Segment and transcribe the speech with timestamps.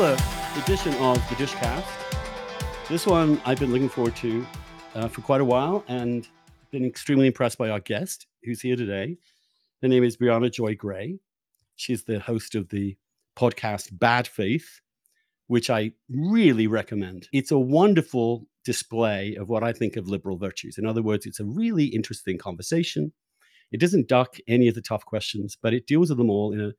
[0.00, 0.22] another
[0.56, 1.84] edition of the Dishcast.
[2.88, 4.46] This one I've been looking forward to
[4.94, 6.26] uh, for quite a while and
[6.70, 9.18] been extremely impressed by our guest who's here today.
[9.82, 11.18] Her name is Briahna Joy Gray.
[11.76, 12.96] She's the host of the
[13.36, 14.80] podcast Bad Faith,
[15.48, 17.28] which I really recommend.
[17.30, 20.78] It's a wonderful display of what I think of liberal virtues.
[20.78, 23.12] In other words, it's a really interesting conversation.
[23.70, 26.60] It doesn't duck any of the tough questions, but it deals with them all in
[26.62, 26.72] a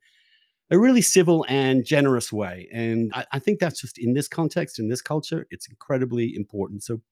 [0.72, 2.68] a really civil and generous way.
[2.72, 6.82] And I, I, think that's just in this context, in this culture, it's incredibly important.
[6.82, 7.02] So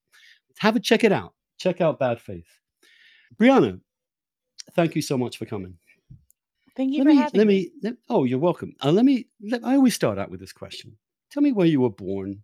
[0.59, 1.35] have a check it out.
[1.59, 2.49] Check out Bad Faith.
[3.39, 3.81] Briahna,
[4.73, 5.77] thank you so much for coming.
[6.75, 7.55] Thank you let for me, having let me.
[7.55, 7.71] me.
[7.83, 8.75] Let, oh, you're welcome.
[8.83, 9.27] Uh, let me.
[9.43, 10.97] Let, I always start out with this question.
[11.31, 12.43] Tell me where you were born,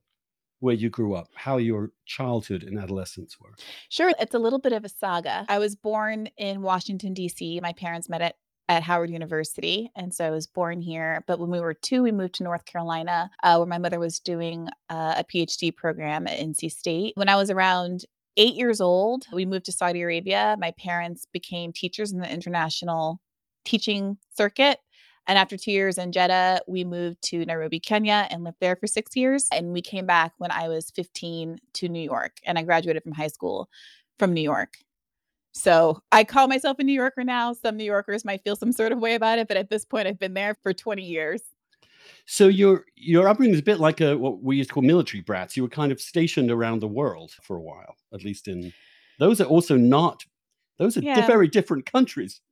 [0.60, 3.54] where you grew up, how your childhood and adolescence were.
[3.88, 4.12] Sure.
[4.20, 5.46] It's a little bit of a saga.
[5.48, 7.58] I was born in Washington, D.C.
[7.60, 8.36] My parents met at
[8.68, 9.90] at Howard University.
[9.94, 11.22] And so I was born here.
[11.26, 14.18] But when we were two, we moved to North Carolina, uh, where my mother was
[14.18, 17.12] doing uh, a PhD program at NC State.
[17.16, 18.04] When I was around
[18.36, 20.56] eight years old, we moved to Saudi Arabia.
[20.58, 23.20] My parents became teachers in the international
[23.64, 24.78] teaching circuit.
[25.28, 28.86] And after two years in Jeddah, we moved to Nairobi, Kenya, and lived there for
[28.86, 29.48] six years.
[29.52, 32.36] And we came back when I was 15 to New York.
[32.44, 33.68] And I graduated from high school
[34.18, 34.78] from New York.
[35.56, 37.54] So I call myself a New Yorker now.
[37.54, 40.06] Some New Yorkers might feel some sort of way about it, but at this point,
[40.06, 41.40] I've been there for 20 years.
[42.26, 45.22] So your your upbringing is a bit like a what we used to call military
[45.22, 45.56] brats.
[45.56, 48.72] You were kind of stationed around the world for a while, at least in
[49.18, 50.24] those are also not
[50.78, 51.26] those are Yeah.
[51.26, 52.42] very different countries.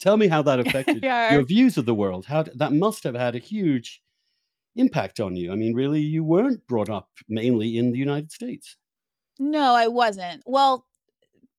[0.00, 2.26] Tell me how that affected your views of the world.
[2.26, 4.02] How that must have had a huge
[4.76, 5.50] impact on you.
[5.50, 8.76] I mean, really, you weren't brought up mainly in the United States.
[9.38, 10.42] No, I wasn't.
[10.44, 10.86] Well,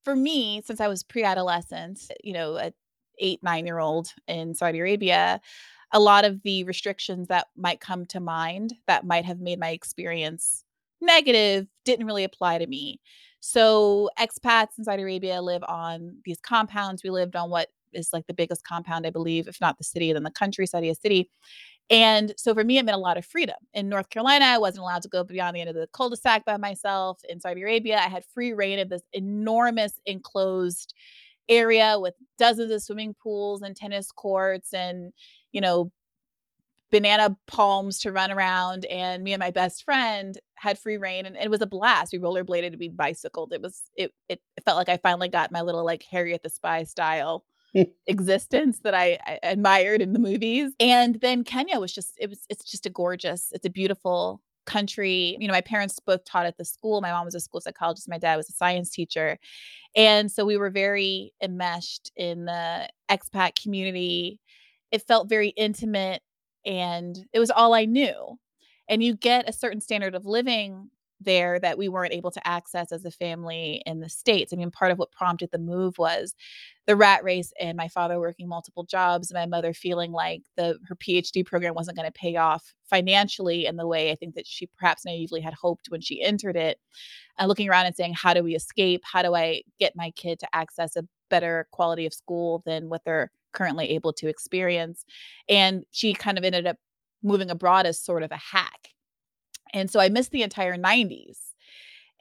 [0.04, 2.74] for me, since I was pre-adolescent, you know, a
[3.20, 5.40] eight, nine year old in Saudi Arabia,
[5.92, 9.70] a lot of the restrictions that might come to mind that might have made my
[9.70, 10.64] experience
[11.00, 13.00] negative didn't really apply to me.
[13.40, 17.04] So expats in Saudi Arabia live on these compounds.
[17.04, 20.14] We lived on what is like the biggest compound, I believe, if not the city,
[20.14, 21.30] then the country, Saudi City.
[21.90, 23.56] And so for me, it meant a lot of freedom.
[23.74, 26.16] In North Carolina, I wasn't allowed to go beyond the end of the cul de
[26.16, 27.20] sac by myself.
[27.28, 30.94] In Saudi Arabia, I had free reign of this enormous enclosed
[31.50, 35.12] area with dozens of swimming pools and tennis courts and,
[35.52, 35.92] you know,
[36.92, 38.86] banana palms to run around.
[38.86, 42.14] And me and my best friend had free reign and it was a blast.
[42.14, 43.52] We rollerbladed, we bicycled.
[43.52, 46.84] It was, it, it felt like I finally got my little like Harriet the Spy
[46.84, 47.44] style
[48.08, 50.72] existence that I, I admired in the movies.
[50.80, 55.38] And then Kenya was just it was it's just a gorgeous, it's a beautiful country.
[55.40, 57.02] You know, my parents both taught at the school.
[57.02, 59.38] My mom was a school psychologist, my dad was a science teacher.
[59.96, 64.40] And so we were very enmeshed in the expat community.
[64.92, 66.22] It felt very intimate
[66.66, 68.40] and it was all I knew.
[68.90, 70.90] And you get a certain standard of living
[71.24, 74.54] there that we weren't able to access as a family in the States.
[74.54, 76.36] I mean, part of what prompted the move was
[76.86, 80.78] the rat race and my father working multiple jobs and my mother feeling like the
[80.88, 84.48] her PhD program wasn't going to pay off financially in the way I think that
[84.48, 86.80] she perhaps naively had hoped when she entered it.
[87.38, 89.02] And looking around and saying, how do we escape?
[89.04, 93.04] How do I get my kid to access a better quality of school than what
[93.06, 95.06] they're currently able to experience?
[95.50, 96.78] And she kind of ended up
[97.24, 98.83] moving abroad as sort of a hack.
[99.74, 101.40] And so I missed the entire 90s.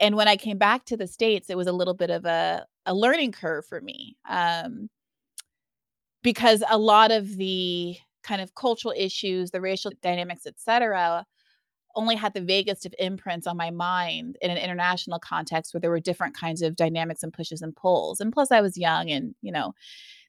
[0.01, 2.67] And when I came back to the States, it was a little bit of a,
[2.87, 4.17] a learning curve for me.
[4.29, 4.89] Um,
[6.23, 11.27] because a lot of the kind of cultural issues, the racial dynamics, et cetera,
[11.95, 15.91] only had the vaguest of imprints on my mind in an international context where there
[15.91, 18.21] were different kinds of dynamics and pushes and pulls.
[18.21, 19.75] And plus, I was young and, you know,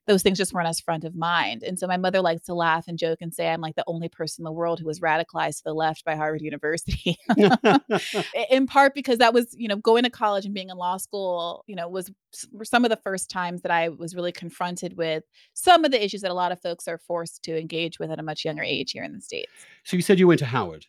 [0.05, 1.63] those things just weren't as front of mind.
[1.63, 4.09] And so my mother likes to laugh and joke and say I'm like the only
[4.09, 7.17] person in the world who was radicalized to the left by Harvard University.
[8.49, 11.63] in part because that was, you know, going to college and being in law school,
[11.67, 12.11] you know, was
[12.51, 15.23] were some of the first times that I was really confronted with
[15.53, 18.19] some of the issues that a lot of folks are forced to engage with at
[18.19, 19.51] a much younger age here in the States.
[19.83, 20.85] so you said you went to Howard.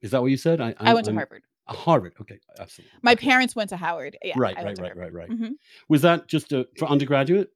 [0.00, 0.60] Is that what you said?
[0.60, 1.42] I, I went to I'm- Harvard.
[1.66, 2.14] Harvard.
[2.18, 2.92] Okay, absolutely.
[3.02, 3.26] My Okay.
[3.28, 4.16] parents went to Howard.
[4.24, 5.12] Yeah, right, I right, right, Harvard.
[5.12, 5.30] right, right.
[5.30, 5.50] Mhm.
[5.90, 7.50] Was that just a, for undergraduate?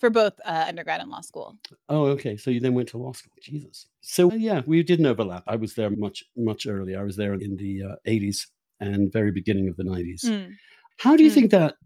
[0.00, 1.56] For both uh, undergrad and law school.
[1.88, 2.36] Oh, okay.
[2.36, 3.32] So you then went to law school.
[3.40, 3.86] Jesus.
[4.00, 5.44] So uh, yeah, we didn't overlap.
[5.46, 7.00] I was there much, much earlier.
[7.00, 8.46] I was there in the uh, 80s
[8.80, 10.24] and very beginning of the 90s.
[10.24, 10.54] Mm.
[10.98, 11.34] How do you Mm.
[11.34, 11.76] think that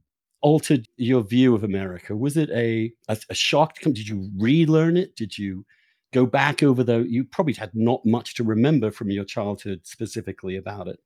[0.40, 2.16] altered your view of America?
[2.16, 3.92] Was it a, a, a shock to come?
[3.92, 5.14] Did you relearn it?
[5.14, 5.64] Did you
[6.12, 10.56] go back over the, you probably had not much to remember from your childhood specifically
[10.56, 10.98] about it.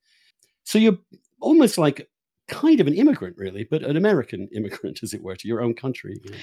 [0.65, 0.99] So you're
[1.41, 2.09] almost like
[2.47, 5.75] kind of an immigrant, really, but an American immigrant, as it were, to your own
[5.75, 6.21] country.
[6.23, 6.37] you know.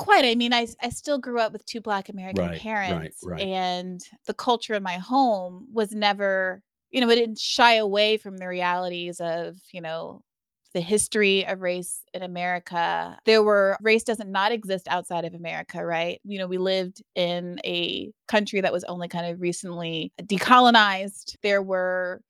[0.00, 0.24] Quite.
[0.24, 3.38] I mean, I I still grew up with 2 Black American Right, right, parents, right.
[3.38, 8.36] and the culture in my home was never you know, it didn't shy away from
[8.38, 10.22] the realities of, you know,
[10.74, 13.16] the history of race in America.
[13.26, 16.20] There were race doesn't not exist outside of America, right?
[16.24, 21.36] You know, we lived in a country that was only kind of recently decolonized.
[21.42, 22.22] There were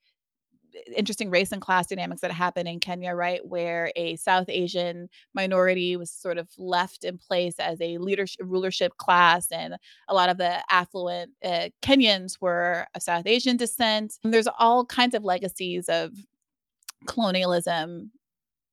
[0.97, 3.41] interesting race and class dynamics that happen in Kenya, right?
[3.47, 8.97] Where a South Asian minority was sort of left in place as a leadership rulership
[8.97, 9.77] class, and
[10.09, 14.19] a lot of the affluent uh, Kenyans were of South Asian descent.
[14.25, 16.12] And there's all kinds of legacies of
[17.06, 18.11] colonialism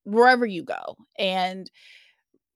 [0.04, 1.70] wherever you go, and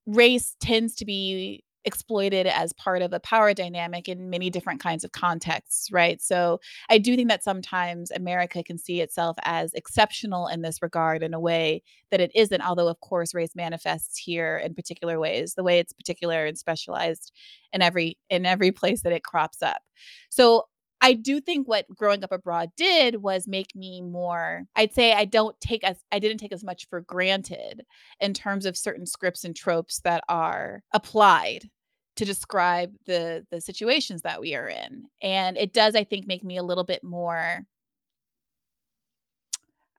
[0.06, 5.04] race tends to be exploited as part of a power dynamic in many different kinds
[5.04, 6.22] of contexts, right?
[6.22, 11.24] So I do think that sometimes America can see itself as exceptional in this regard
[11.24, 15.56] in a way that it isn't, although of course race manifests here in particular ways,
[15.56, 17.31] the way it's particular and specialized
[17.74, 19.81] in every in every place that it crops up.
[20.30, 20.66] So
[21.01, 25.25] I do think what growing up abroad did was make me more I'd say I
[25.25, 27.86] don't take as I didn't take as much for granted
[28.19, 31.69] in terms of certain scripts and tropes that are applied
[32.18, 35.06] to describe the the situations that we are in.
[35.21, 37.65] And it does I think make me a little bit more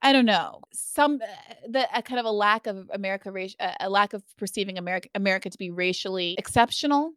[0.05, 0.63] I don't know.
[0.73, 3.33] Some uh, the a kind of a lack of America
[3.81, 7.13] a lack of perceiving America America to be racially exceptional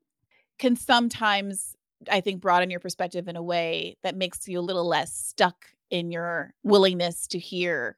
[0.60, 1.76] can sometimes,
[2.12, 5.66] I think, broaden your perspective in a way that makes you a little less stuck
[5.90, 7.98] in your willingness to hear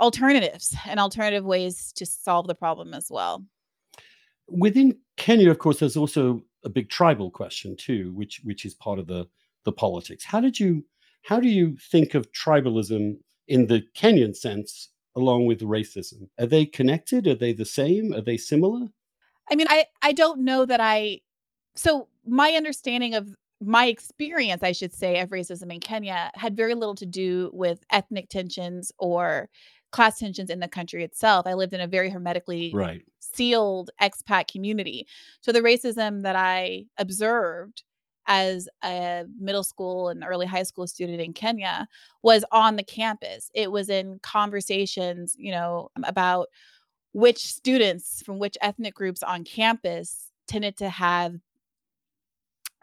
[0.00, 3.44] alternatives and alternative ways to solve the problem as well.
[4.48, 8.98] Within Kenya, of course, there's also a big tribal question too, which which is part
[8.98, 9.26] of the
[9.64, 10.24] the politics.
[10.24, 10.84] How did you
[11.22, 13.16] how do you think of tribalism
[13.48, 16.28] in the Kenyan sense along with racism?
[16.38, 17.26] Are they connected?
[17.26, 18.12] Are they the same?
[18.12, 18.88] Are they similar?
[19.50, 21.20] I mean, I I don't know that I
[21.74, 26.74] so my understanding of my experience, I should say, of racism in Kenya had very
[26.74, 29.48] little to do with ethnic tensions or
[29.92, 31.46] class tensions in the country itself.
[31.46, 33.02] I lived in a very hermetically Right.
[33.20, 35.06] sealed expat community.
[35.40, 37.82] So the racism that I observed
[38.26, 41.86] as a middle school and early high school student in Kenya
[42.22, 43.50] was on the campus.
[43.54, 46.48] It was in conversations, you know, about
[47.12, 51.36] which students from which ethnic groups on campus tended to have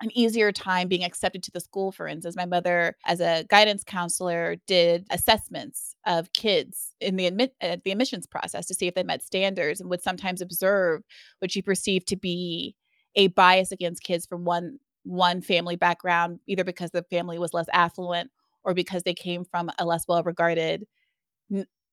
[0.02, 2.36] an easier time being accepted to the school, for instance.
[2.36, 7.92] My mother, as a guidance counselor, did assessments of kids in the admit uh, the
[7.92, 11.04] admissions process to see if they met standards and would sometimes observe
[11.40, 12.76] what she perceived to be
[13.16, 17.68] a bias against kids from one one family background, either because the family was less
[17.74, 18.32] affluent
[18.64, 20.86] or because they came from a less well regarded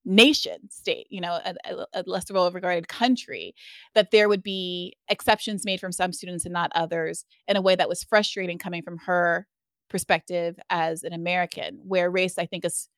[0.04, 1.54] nation state you know a,
[1.92, 3.54] a, less well regarded country
[3.94, 7.76] that there would be exceptions made from some students and not others in a way
[7.76, 9.46] that was frustrating coming from her
[9.90, 12.88] perspective as an american where race i think is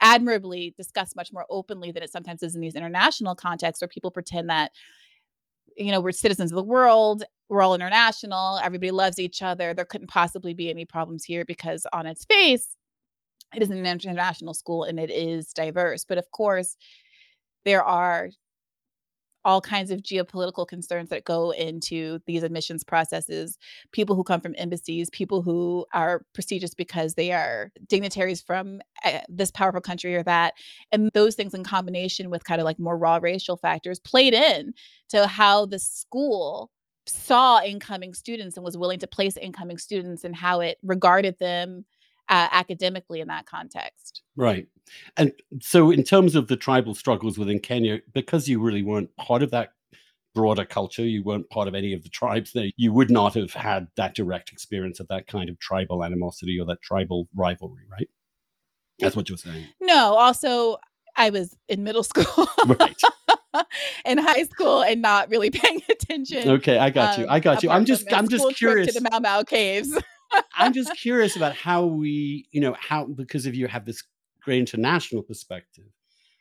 [0.00, 4.10] admirably discussed much more openly than it sometimes is in these international contexts where people
[4.10, 4.72] pretend that
[5.76, 9.84] you know we're citizens of the world we're all international everybody loves each other there
[9.84, 12.76] couldn't possibly be any problems here because on its face
[13.56, 16.04] it is an international school and it is diverse.
[16.04, 16.76] But of course,
[17.64, 18.30] there are
[19.44, 23.58] all kinds of geopolitical concerns that go into these admissions processes.
[23.92, 29.20] People who come from embassies, people who are prestigious because they are dignitaries from uh,
[29.28, 30.54] this powerful country or that.
[30.92, 34.72] And those things, in combination with kind of like more raw racial factors, played in
[35.10, 36.70] to how the school
[37.06, 41.84] saw incoming students and was willing to place incoming students and how it regarded them
[42.28, 44.22] uh, academically in that context.
[44.36, 44.66] Right.
[45.16, 49.42] And so, in terms of the tribal struggles within Kenya, because you really weren't part
[49.42, 49.70] of that
[50.34, 53.52] broader culture, you weren't part of any of the tribes there, you would not have
[53.52, 58.08] had that direct experience of that kind of tribal animosity or that tribal rivalry, right?
[58.98, 59.66] That's what you're saying.
[59.80, 60.78] No, also,
[61.16, 62.48] I was in middle school.
[62.66, 63.00] Right.
[64.04, 66.48] in high school and not really paying attention.
[66.48, 67.24] Okay, I got you.
[67.24, 67.70] Um, I got you.
[67.70, 68.92] I'm just I'm just curious.
[68.94, 69.96] to the Mau Mau caves.
[70.56, 74.02] I'm just curious about how we, you know, how because of you have this
[74.42, 75.84] great international perspective,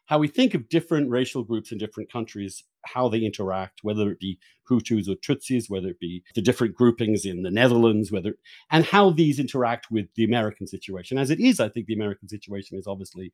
[0.05, 4.19] how we think of different racial groups in different countries, how they interact, whether it
[4.19, 4.37] be
[4.69, 8.35] Hutus or Tutsis, whether it be the different groupings in the Netherlands, whether
[8.71, 11.17] and how these interact with the American situation.
[11.17, 13.31] As it is, I think the American situation is obviously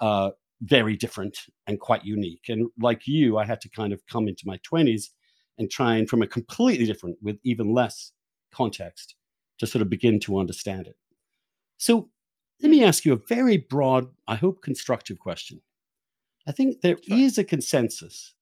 [0.00, 2.46] uh, very different and quite unique.
[2.48, 5.10] And like you, I had to kind of come into my 20s
[5.58, 8.12] and try and from a completely different, with even less
[8.52, 9.14] context,
[9.58, 10.96] to sort of begin to understand it.
[11.76, 12.10] So
[12.60, 15.60] let me ask you a very broad, I hope constructive question.
[16.46, 18.34] I think there is a consensus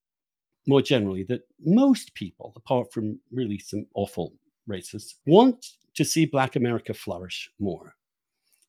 [0.66, 4.35] more generally that most people, apart from really some awful
[4.68, 7.94] racists, want to see Black America flourish more.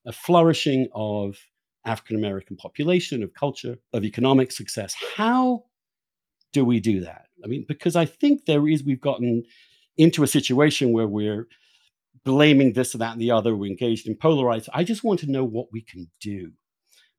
[0.06, 1.38] A flourishing of
[1.86, 4.96] African American population, of culture, of economic success.
[5.16, 5.64] How
[6.54, 7.28] do we do that?
[7.44, 9.44] I mean, because I think there is, we've gotten
[9.98, 11.48] into a situation where we're
[12.28, 14.68] blaming this or that and the other, we're engaged in polarized.
[14.74, 16.52] I just want to know what we can do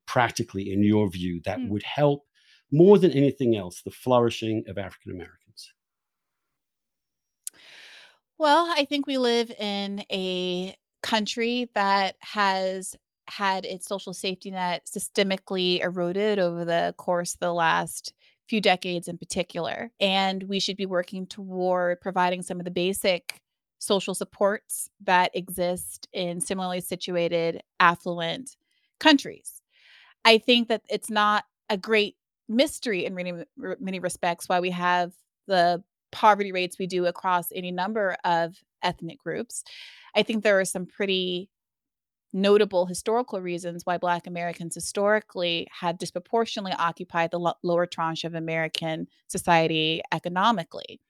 [0.05, 1.69] practically, in your view, that mm.
[1.69, 2.25] would help
[2.71, 5.73] more than anything else the flourishing of African Americans.
[8.37, 12.95] Well, I think we live in a country that has
[13.27, 18.13] had its social safety net systemically eroded over the course of the last
[18.47, 19.91] few decades in particular.
[19.99, 23.41] And we should be working toward providing some of the basic
[23.79, 28.55] social supports that exist in similarly situated, affluent
[28.99, 29.61] countries.
[30.25, 32.15] I think that it's not a great
[32.47, 33.33] mystery in many,
[33.79, 35.13] many respects why we have
[35.47, 39.63] the poverty rates we do across any number of ethnic groups.
[40.15, 41.49] I think there are some pretty
[42.31, 48.35] notable historical reasons why Black Americans historically have disproportionately occupied the lo- lower tranche of
[48.35, 51.01] American society economically.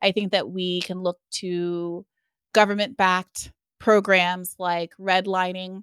[0.00, 2.06] I think that we can look to
[2.52, 5.82] government backed programs like redlining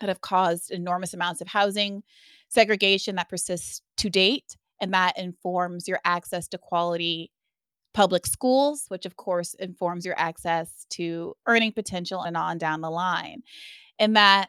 [0.00, 2.02] that have caused enormous amounts of housing
[2.48, 7.30] segregation that persists to date, and that informs your access to quality
[7.94, 12.90] public schools, which of course informs your access to earning potential and on down the
[12.90, 13.42] line
[13.98, 14.48] and that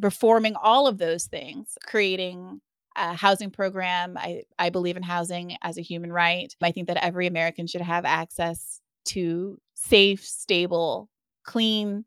[0.00, 2.60] reforming all of those things, creating
[2.96, 4.16] a housing program.
[4.18, 6.54] I, I believe in housing as a human right.
[6.60, 11.08] I think that every American should have access to safe, stable,
[11.44, 12.04] clean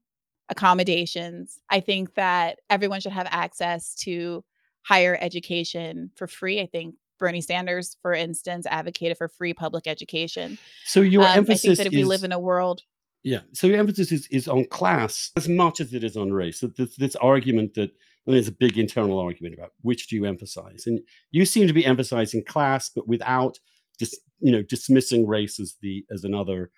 [0.49, 1.59] accommodations.
[1.69, 4.43] I think that everyone should have access to
[4.83, 6.61] higher education for free.
[6.61, 10.57] I think Bernie Sanders, for instance, advocated for free public education.
[10.85, 12.81] So your um, emphasis I think that if is, we live in a world
[13.23, 13.39] yeah.
[13.53, 16.59] So your emphasis is, is on class as much as it is on race.
[16.59, 17.91] So this, this argument that
[18.25, 20.99] well, there's a big internal argument about which do you emphasize, and
[21.31, 23.59] you seem to be emphasizing class, but without
[23.99, 26.71] just you know dismissing race as the as another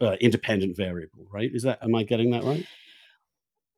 [0.00, 1.50] uh, independent variable, right?
[1.52, 2.66] Is that am I getting that right?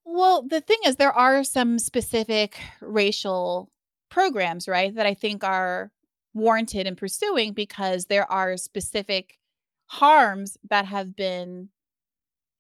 [0.04, 3.70] Well, the thing is, there are some specific racial
[4.08, 5.90] programs, right, that I think are
[6.32, 9.38] warranted in pursuing because there are specific
[9.87, 11.70] harms that have been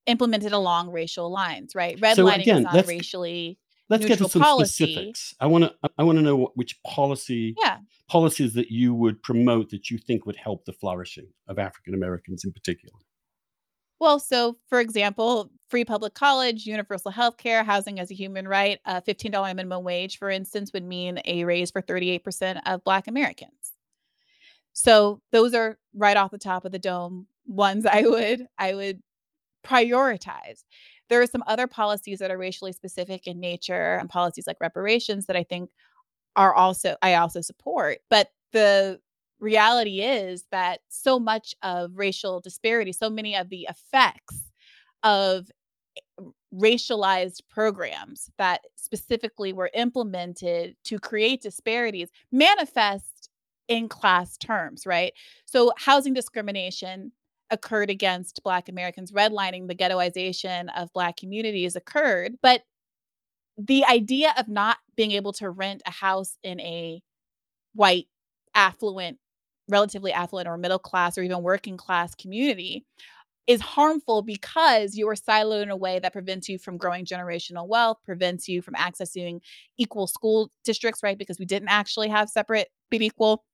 [0.06, 1.98] implemented along racial lines, right?
[1.98, 3.58] Redlining so again, is not racially
[3.88, 4.84] let's get to some policy.
[4.84, 5.34] specifics.
[5.40, 7.78] I want to I want to know what, which policy yeah.
[8.08, 12.44] policies that you would promote that you think would help the flourishing of African Americans
[12.44, 12.98] in particular.
[14.00, 18.78] Well, so for example, free public college, universal health care, housing as a human right,
[18.84, 23.72] a $15 minimum wage, for instance, would mean a raise for 38% of Black Americans.
[24.72, 29.00] So those are right off the top of the dome ones I would I would
[29.64, 30.64] prioritize.
[31.10, 35.26] There are some other policies that are racially specific in nature and policies like reparations
[35.26, 35.70] that I think
[36.36, 37.98] are also I also support.
[38.10, 39.00] But the
[39.38, 44.50] reality is that so much of racial disparity, so many of the effects
[45.02, 45.50] of
[46.54, 53.28] racialized programs that specifically were implemented to create disparities manifest
[53.68, 55.12] in class terms, right?
[55.44, 57.12] So, housing discrimination
[57.50, 62.36] occurred against Black Americans, redlining the ghettoization of Black communities occurred.
[62.42, 62.62] But
[63.58, 67.02] the idea of not being able to rent a house in a
[67.74, 68.06] white,
[68.54, 69.18] affluent,
[69.68, 72.84] relatively affluent or middle class or even working class community
[73.46, 77.68] is harmful because you are siloed in a way that prevents you from growing generational
[77.68, 79.40] wealth, prevents you from accessing
[79.78, 81.18] equal school districts, right?
[81.18, 83.44] Because we didn't actually have separate but equal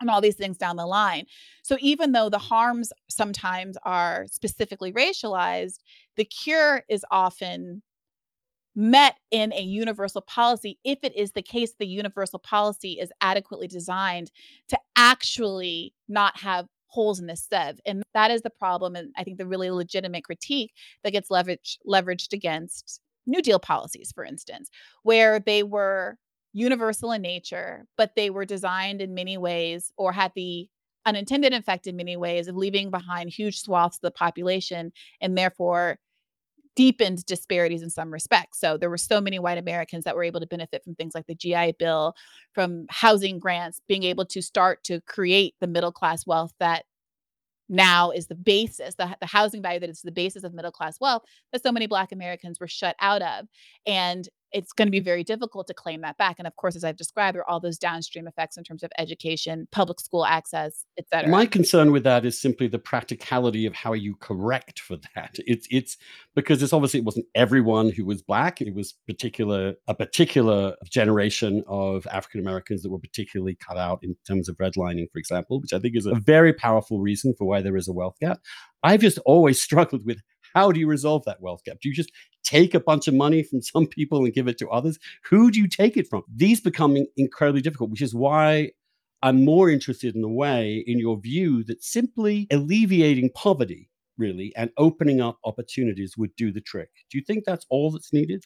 [0.00, 1.24] and all these things down the line.
[1.62, 5.78] So even though the harms sometimes are specifically racialized,
[6.16, 7.82] the cure is often
[8.78, 13.66] met in a universal policy if it is the case the universal policy is adequately
[13.66, 14.30] designed
[14.68, 19.24] to actually not have holes in the sieve and that is the problem and i
[19.24, 24.70] think the really legitimate critique that gets leveraged leveraged against new deal policies for instance
[25.02, 26.16] where they were
[26.52, 30.68] universal in nature, but they were designed in many ways or had the
[31.06, 35.98] unintended effect in many ways of leaving behind huge swaths of the population and therefore
[36.74, 38.60] deepened disparities in some respects.
[38.60, 41.26] So there were so many white Americans that were able to benefit from things like
[41.26, 42.14] the GI Bill,
[42.52, 46.84] from housing grants, being able to start to create the middle class wealth that
[47.68, 50.98] now is the basis, the, the housing value that is the basis of middle class
[51.00, 51.22] wealth
[51.52, 53.46] that so many Black Americans were shut out of.
[53.86, 56.36] And it's going to be very difficult to claim that back.
[56.38, 58.90] And of course, as I've described, there are all those downstream effects in terms of
[58.98, 61.30] education, public school access, et cetera.
[61.30, 65.36] My concern with that is simply the practicality of how you correct for that.
[65.46, 65.96] It's it's
[66.34, 68.60] because it's obviously it wasn't everyone who was black.
[68.60, 74.16] It was particular a particular generation of African Americans that were particularly cut out in
[74.26, 77.60] terms of redlining, for example, which I think is a very powerful reason for why
[77.60, 78.40] there is a wealth gap.
[78.82, 80.20] I've just always struggled with
[80.58, 81.78] how do you resolve that wealth gap?
[81.80, 82.10] Do you just
[82.42, 84.98] take a bunch of money from some people and give it to others?
[85.30, 86.24] Who do you take it from?
[86.34, 88.72] These becoming incredibly difficult, which is why
[89.22, 94.70] I'm more interested in a way in your view that simply alleviating poverty really and
[94.78, 96.90] opening up opportunities would do the trick.
[97.08, 98.42] Do you think that's all that's needed?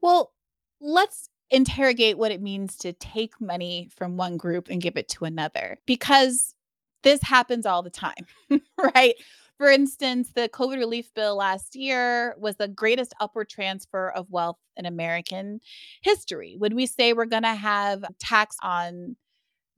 [0.00, 0.32] Well,
[0.80, 5.24] let's interrogate what it means to take money from one group and give it to
[5.24, 6.54] another because
[7.02, 8.24] this happens all the time,
[8.94, 9.14] right?
[9.58, 14.58] For instance, the COVID relief bill last year was the greatest upward transfer of wealth
[14.76, 15.60] in American
[16.00, 16.54] history.
[16.56, 19.16] When we say we're going to have tax on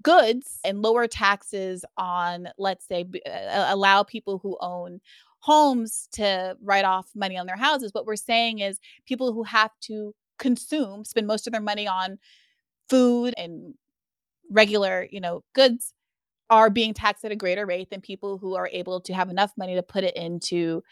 [0.02, 3.06] goods and lower taxes on, let's say,
[3.50, 5.00] allow people who own
[5.38, 7.94] homes to write off money on their houses?
[7.94, 12.18] What we're saying is people who have to consume, spend most of their money on
[12.90, 13.75] food and
[14.50, 15.94] regular, you know, goods
[16.50, 19.52] are being taxed at a greater rate than people who are able to have enough
[19.57, 20.83] money to put it into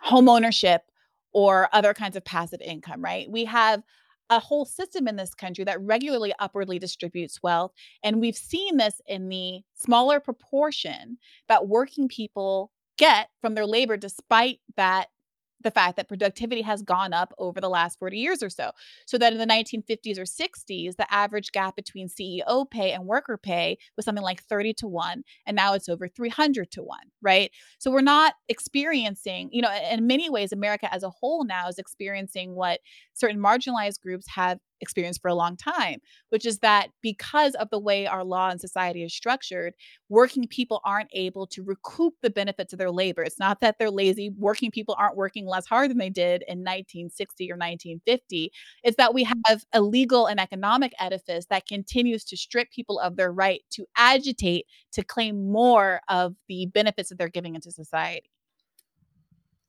[0.00, 0.82] home ownership
[1.32, 3.30] or other kinds of passive income, right?
[3.30, 3.82] We have
[4.30, 7.72] a whole system in this country that regularly upwardly distributes wealth.
[8.02, 11.18] And we've seen this in the smaller proportion
[11.48, 15.08] that working people get from their labor, despite that
[15.62, 18.70] the fact that productivity has gone up over the last 40 years or so.
[19.06, 23.36] So that in the 1950s or 60s, the average gap between CEO pay and worker
[23.36, 25.22] pay was something like 30 to 1.
[25.46, 27.50] And now it's over 300 to 1, right?
[27.78, 31.78] So we're not experiencing, you know, in many ways, America as a whole now is
[31.78, 32.80] experiencing what
[33.14, 37.78] certain marginalized groups have experienced for a long time, which is that because of the
[37.78, 39.74] way our law and society is structured,
[40.08, 43.22] working people aren't able to recoup the benefits of their labor.
[43.22, 44.30] It's not that they're lazy.
[44.36, 48.52] Working people aren't working less hard than they did in 1960 or 1950.
[48.82, 49.40] It's that we mm-hmm.
[49.46, 53.86] have a legal and economic edifice that continues to strip people of their right to
[53.96, 58.30] agitate to claim more of the benefits that they're giving into society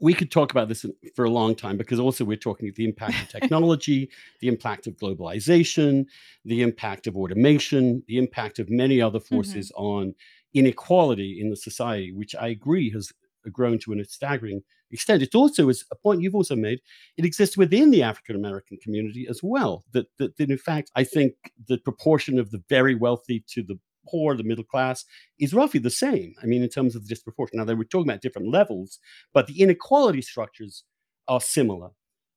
[0.01, 0.85] we could talk about this
[1.15, 4.09] for a long time because also we're talking the impact of technology,
[4.39, 6.05] the impact of globalization,
[6.43, 9.83] the impact of automation, the impact of many other forces mm-hmm.
[9.83, 10.15] on
[10.53, 13.13] inequality in the society, which I agree has
[13.51, 14.61] grown to a staggering
[14.91, 15.21] extent.
[15.21, 16.81] It also is a point you've also made.
[17.17, 19.85] It exists within the African American community as well.
[19.93, 21.33] That, that, that in fact, I think
[21.67, 25.05] the proportion of the very wealthy to the poor, the middle class,
[25.39, 26.33] is roughly the same.
[26.41, 27.57] I mean, in terms of the disproportion.
[27.57, 28.99] Now, they were talking about different levels,
[29.33, 30.83] but the inequality structures
[31.27, 31.89] are similar.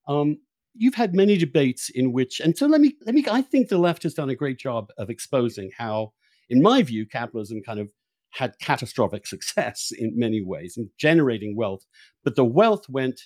[0.07, 0.39] Um,
[0.75, 3.79] you've had many debates in which, and so let me, let me, I think the
[3.79, 6.13] left has done a great job of exposing how,
[6.51, 7.91] in my view, capitalism kind of
[8.31, 11.85] had catastrophic success in many ways in generating wealth,
[12.25, 13.21] but the wealth went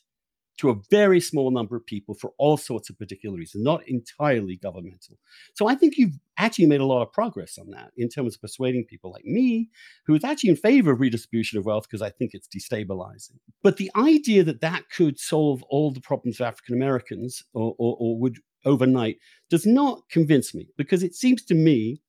[0.58, 4.56] to a very small number of people for all sorts of particular reasons, not entirely
[4.56, 5.16] governmental.
[5.54, 8.40] So I think you've actually made a lot of progress on that in terms of
[8.40, 9.70] persuading people like me,
[10.06, 13.38] who is actually in favor of redistribution of wealth because I think it's destabilizing.
[13.62, 17.96] But the idea that that could solve all the problems of African Americans or, or,
[17.98, 19.18] or would overnight
[19.48, 22.02] does not convince me because it seems to me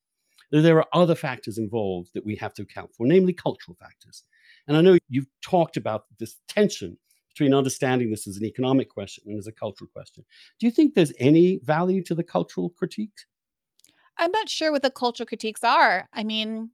[0.52, 4.24] that there are other factors involved that we have to account for, namely cultural factors.
[4.68, 6.98] And I know you've talked about this tension
[7.30, 10.26] between understanding this as an economic question and as a cultural question.
[10.60, 13.26] Do you think there's any value to the cultural critiques?
[14.18, 16.10] I'm not sure what the cultural critiques are.
[16.12, 16.72] I mean,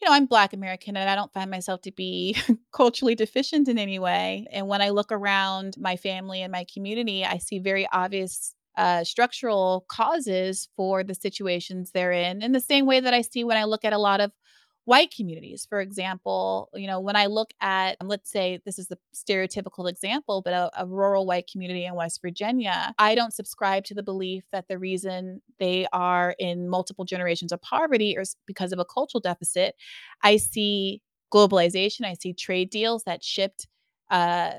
[0.00, 2.36] you know, I'm Black American and I don't find myself to be
[2.72, 4.46] culturally deficient in any way.
[4.50, 9.02] And when I look around my family and my community, I see very obvious uh,
[9.02, 13.56] structural causes for the situations they're in, in the same way that I see when
[13.56, 14.30] I look at a lot of
[14.88, 15.66] white communities.
[15.68, 20.40] For example, you know, when I look at, let's say this is the stereotypical example,
[20.42, 24.44] but a, a, rural white community in West Virginia, I don't subscribe to the belief
[24.50, 29.20] that the reason they are in multiple generations of poverty is because of a cultural
[29.20, 29.74] deficit.
[30.22, 33.68] I see globalization, I see trade deals that shipped
[34.10, 34.52] uh,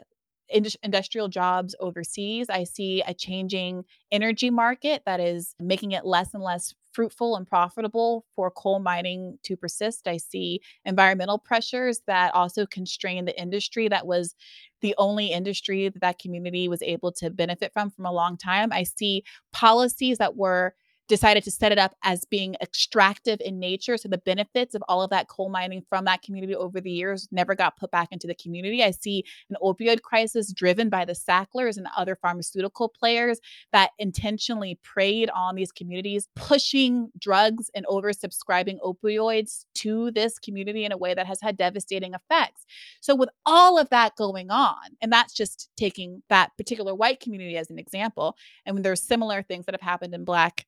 [0.84, 2.52] industrial jobs overseas.
[2.52, 7.47] I see a changing energy market that is making it less and less fruitful and
[7.47, 10.08] profitable for coal mining to persist.
[10.08, 14.36] I see environmental pressures that also constrain the industry that was
[14.82, 18.71] the only industry that that community was able to benefit from from a long time.
[18.71, 20.73] I see policies that were
[21.10, 23.98] decided to set it up as being extractive in nature.
[23.98, 27.28] So the benefits of all of that coal mining from that community over the years
[27.32, 28.84] never got put back into the community.
[28.84, 33.39] I see an opioid crisis driven by the Sacklers and other pharmaceutical players
[33.74, 40.91] that intentionally preyed on these communities, pushing drugs and oversubscribing opioids to this community in
[40.91, 42.65] a way that has had devastating effects.
[43.02, 47.58] So, with all of that going on, and that's just taking that particular white community
[47.58, 50.67] as an example, and there's similar things that have happened in Black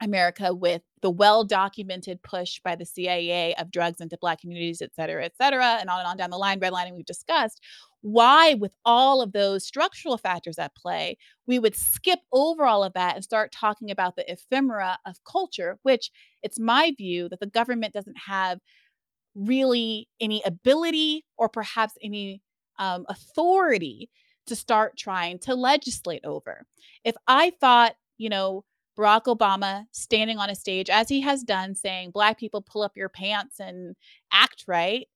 [0.00, 4.94] America with the well documented push by the CIA of drugs into Black communities, et
[4.94, 7.60] cetera, et cetera, and on and on down the line, redlining we've discussed.
[8.02, 12.92] Why, with all of those structural factors at play, we would skip over all of
[12.92, 16.10] that and start talking about the ephemera of culture, which
[16.42, 18.60] it's my view that the government doesn't have
[19.34, 22.42] really any ability or perhaps any
[22.78, 24.10] um, authority
[24.46, 26.64] to start trying to legislate over.
[27.04, 28.64] If I thought, you know,
[28.96, 32.96] Barack Obama standing on a stage, as he has done, saying, Black people pull up
[32.96, 33.96] your pants and
[34.32, 35.06] act right,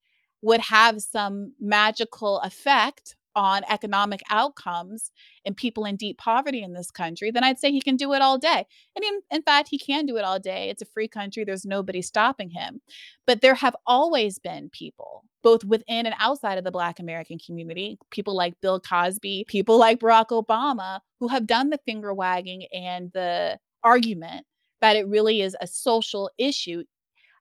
[0.42, 5.12] would have some magical effect on economic outcomes
[5.44, 8.22] and people in deep poverty in this country, then I'd say he can do it
[8.22, 8.66] all day.
[8.96, 10.68] And in, in, fact, he can do it all day.
[10.68, 12.80] It's a free country, there's nobody stopping him.
[13.26, 17.98] But there have always been people, both within and outside of the Black American community,
[18.10, 23.12] people like Bill Cosby, people like Barack Obama, who have done the finger wagging and
[23.12, 24.46] the argument
[24.80, 26.84] that it really is a social issue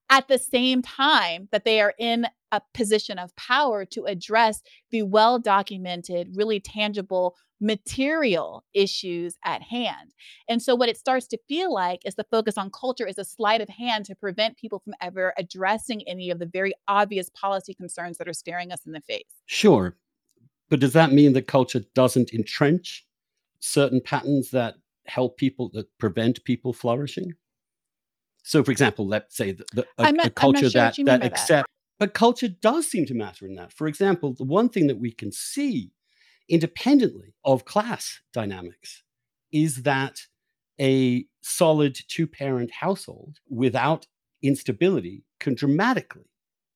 [0.10, 5.04] at the same time that they are in a position of power to address the
[5.04, 10.14] well documented, really tangible material issues at hand.
[10.48, 13.26] And so, what it starts to feel like is the focus on culture is a
[13.26, 17.74] sleight of hand to prevent people from ever addressing any of the very obvious policy
[17.74, 19.26] concerns that are staring us in the face.
[19.46, 19.96] Sure.
[20.70, 23.06] But does that mean that culture doesn't entrench
[23.60, 24.76] certain patterns that
[25.10, 27.34] help people that prevent people flourishing
[28.44, 31.68] so for example let's say the, the a, not, a, culture sure that that accept
[31.68, 32.00] that.
[32.00, 35.12] but culture does seem to matter in that for example the one thing that we
[35.12, 35.92] can see
[36.48, 39.04] independently of class dynamics
[39.52, 40.22] is that
[40.80, 44.08] a solid two parent household without
[44.42, 46.30] instability can dramatically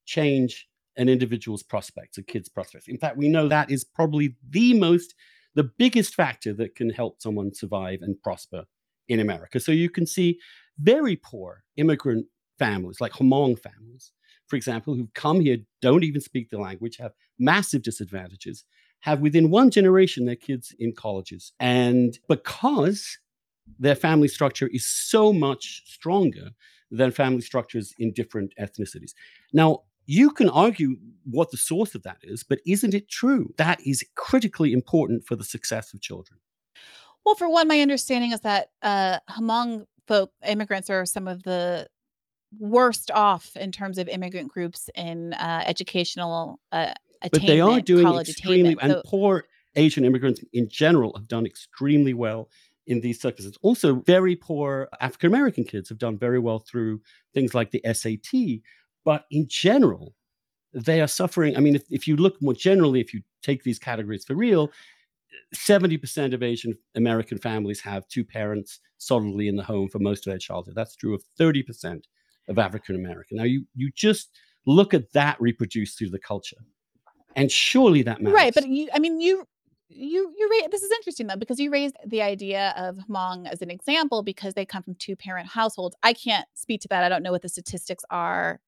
[0.06, 0.68] change
[0.98, 2.88] an individual's prospects, a kid's prospects.
[2.88, 5.16] In fact, we know that is probably the most
[5.56, 8.66] the biggest factor that can help someone survive and prosper
[9.08, 9.60] in America.
[9.60, 10.40] So you can see
[10.80, 12.26] very poor immigrant
[12.58, 14.12] families, like Hmong families,
[14.48, 18.66] for example, who come here, don't even speak the language, have massive disadvantages,
[19.02, 21.54] have within one generation their kids in colleges.
[21.60, 23.18] And because
[23.80, 26.50] their family structure is so much stronger
[26.92, 29.14] than family structures in different ethnicities.
[29.54, 33.54] Now, you can argue what the source of that is, but isn't it true?
[33.58, 36.40] That is critically important for the success of children.
[37.26, 41.88] Well, for one, my understanding is that uh, Hmong folk immigrants are some of the
[42.60, 46.94] worst off in terms of immigrant groups in uh, educational uh,
[47.32, 52.14] but they are doing extremely, and so, poor Asian immigrants in general have done extremely
[52.14, 52.50] well
[52.88, 53.58] in these circumstances.
[53.62, 57.02] Also, very poor African American kids have done very well through
[57.34, 58.62] things like the SAT,
[59.06, 60.14] but in general,
[60.74, 61.56] they are suffering.
[61.56, 64.72] I mean, if, if you look more generally, if you take these categories for real,
[65.56, 70.32] 70% of Asian American families have two parents solidly in the home for most of
[70.32, 70.76] their childhood.
[70.76, 72.02] That's true of 30%
[72.48, 73.38] of African American.
[73.38, 74.30] Now, you, you just
[74.66, 76.58] look at that reproduced through the culture.
[77.36, 78.36] And surely that matters.
[78.36, 78.54] Right.
[78.54, 79.48] But you, I mean, you,
[79.90, 83.62] you you raise this is interesting though because you raised the idea of Hmong as
[83.62, 85.96] an example because they come from two parent households.
[86.02, 87.04] I can't speak to that.
[87.04, 88.60] I don't know what the statistics are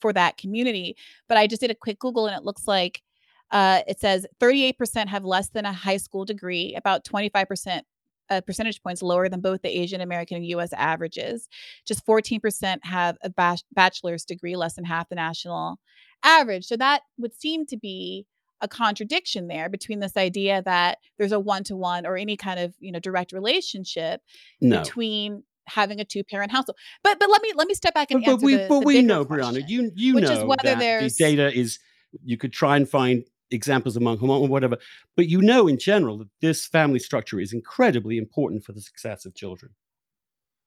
[0.00, 0.96] for that community.
[1.28, 3.02] But I just did a quick Google and it looks like
[3.50, 7.82] uh, it says 38% have less than a high school degree, about 25%
[8.30, 11.48] uh, percentage points lower than both the Asian American and US averages.
[11.86, 13.30] Just 14% have a
[13.72, 15.78] bachelor's degree, less than half the national
[16.22, 16.64] average.
[16.64, 18.26] So that would seem to be
[18.60, 22.92] a contradiction there between this idea that there's a one-to-one or any kind of you
[22.92, 24.22] know direct relationship
[24.60, 24.78] no.
[24.78, 26.76] between having a two-parent household.
[27.02, 28.80] But but let me let me step back and but, answer but we the, but
[28.80, 31.78] the we know, question, Briahna, you you which know whether there's the data is
[32.22, 34.78] you could try and find examples among Hmong or whatever,
[35.16, 39.24] but you know in general that this family structure is incredibly important for the success
[39.24, 39.72] of children.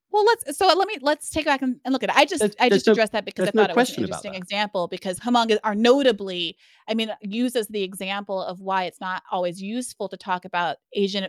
[0.09, 2.15] Well, let's so let me let's take back and, and look at it.
[2.15, 4.03] I just there's, I just addressed no, that because I thought no it was an
[4.03, 6.57] interesting example because Hmong are notably,
[6.87, 11.27] I mean, uses the example of why it's not always useful to talk about Asian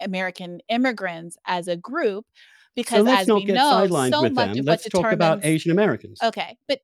[0.00, 2.26] American immigrants as a group
[2.74, 4.58] because so as we know, so much them.
[4.58, 6.18] of let's what talk determines about Asian Americans.
[6.22, 6.80] Okay, but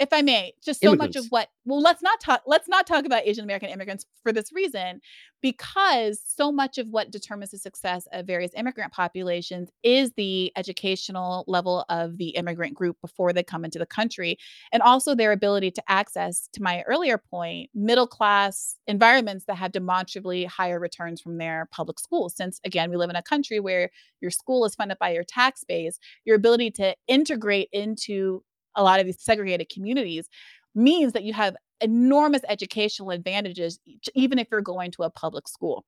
[0.00, 3.04] if I may, just so much of what well, let's not talk let's not talk
[3.04, 5.00] about Asian American immigrants for this reason,
[5.42, 11.44] because so much of what determines the success of various immigrant populations is the educational
[11.46, 14.38] level of the immigrant group before they come into the country,
[14.72, 19.70] and also their ability to access, to my earlier point, middle class environments that have
[19.70, 22.34] demonstrably higher returns from their public schools.
[22.34, 23.90] Since again, we live in a country where
[24.22, 28.42] your school is funded by your tax base, your ability to integrate into
[28.74, 30.28] a lot of these segregated communities
[30.74, 33.78] means that you have enormous educational advantages
[34.14, 35.84] even if you're going to a public school.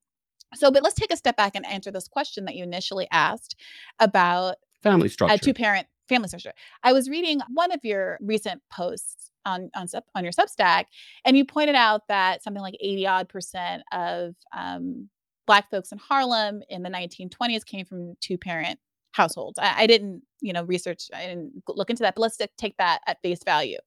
[0.55, 3.57] So, but let's take a step back and answer this question that you initially asked
[3.99, 5.35] about family structure.
[5.35, 6.53] A two parent family structure.
[6.83, 10.85] I was reading one of your recent posts on on on your Substack,
[11.25, 15.09] and you pointed out that something like eighty odd percent of um,
[15.47, 18.79] Black folks in Harlem in the 1920s came from two parent
[19.13, 19.59] households.
[19.59, 23.01] I, I didn't, you know, research, I didn't look into that, but let's take that
[23.07, 23.79] at face value.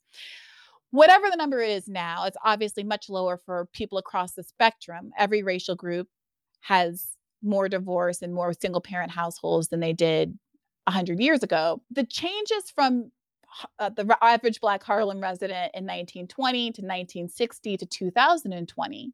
[0.91, 5.11] Whatever the number is now, it's obviously much lower for people across the spectrum.
[5.17, 6.07] Every racial group
[6.61, 10.38] has more divorce and more single parent households than they did
[10.85, 11.81] 100 years ago.
[11.91, 13.11] The changes from
[13.79, 19.13] uh, the average Black Harlem resident in 1920 to 1960 to 2020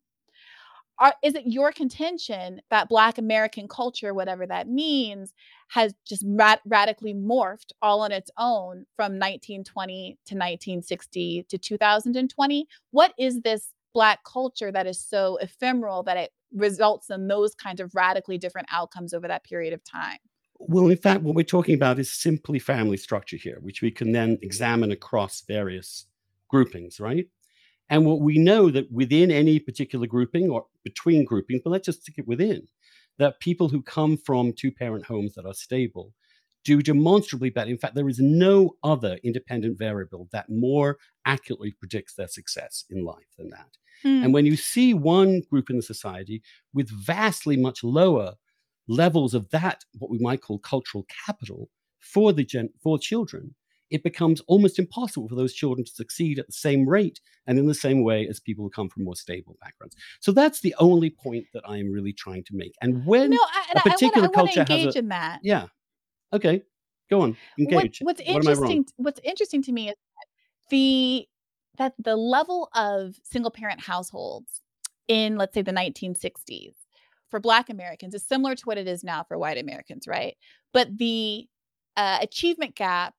[0.99, 5.33] are, is it your contention that Black American culture, whatever that means,
[5.69, 12.67] has just rad- radically morphed all on its own from 1920 to 1960 to 2020?
[12.91, 17.81] What is this Black culture that is so ephemeral that it results in those kinds
[17.81, 20.17] of radically different outcomes over that period of time?
[20.59, 24.11] Well, in fact, what we're talking about is simply family structure here, which we can
[24.11, 26.05] then examine across various
[26.49, 27.27] groupings, right?
[27.91, 32.01] And what we know that within any particular grouping or between groupings, but let's just
[32.01, 32.67] stick it within,
[33.19, 36.13] that people who come from two parent homes that are stable
[36.63, 37.69] do demonstrably better.
[37.69, 43.03] In fact, there is no other independent variable that more accurately predicts their success in
[43.03, 43.77] life than that.
[44.05, 44.25] Mm.
[44.25, 46.41] And when you see one group in the society
[46.73, 48.35] with vastly much lower
[48.87, 53.53] levels of that, what we might call cultural capital for the gen- for children,
[53.91, 57.67] it becomes almost impossible for those children to succeed at the same rate and in
[57.67, 59.95] the same way as people who come from more stable backgrounds.
[60.21, 62.73] So that's the only point that I am really trying to make.
[62.81, 65.67] And when no, I, a particular I wanna, I culture has a, in that, yeah,
[66.33, 66.63] okay,
[67.09, 67.99] go on, engage.
[67.99, 68.85] What, what's what interesting?
[68.95, 71.27] What's interesting to me is that the
[71.77, 74.61] that the level of single parent households
[75.07, 76.75] in let's say the 1960s
[77.29, 80.35] for Black Americans is similar to what it is now for white Americans, right?
[80.73, 81.47] But the
[81.97, 83.15] uh, achievement gap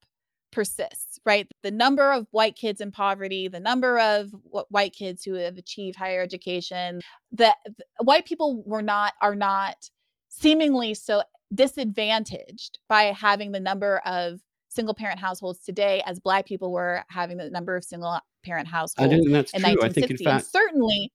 [0.53, 1.47] persists, right?
[1.63, 4.29] The number of white kids in poverty, the number of
[4.69, 7.01] white kids who have achieved higher education,
[7.33, 7.57] that
[8.01, 9.89] white people were not are not
[10.29, 14.39] seemingly so disadvantaged by having the number of
[14.69, 19.13] single parent households today as black people were having the number of single parent households.
[19.13, 19.83] I think that's true.
[19.83, 21.11] I think in fact certainly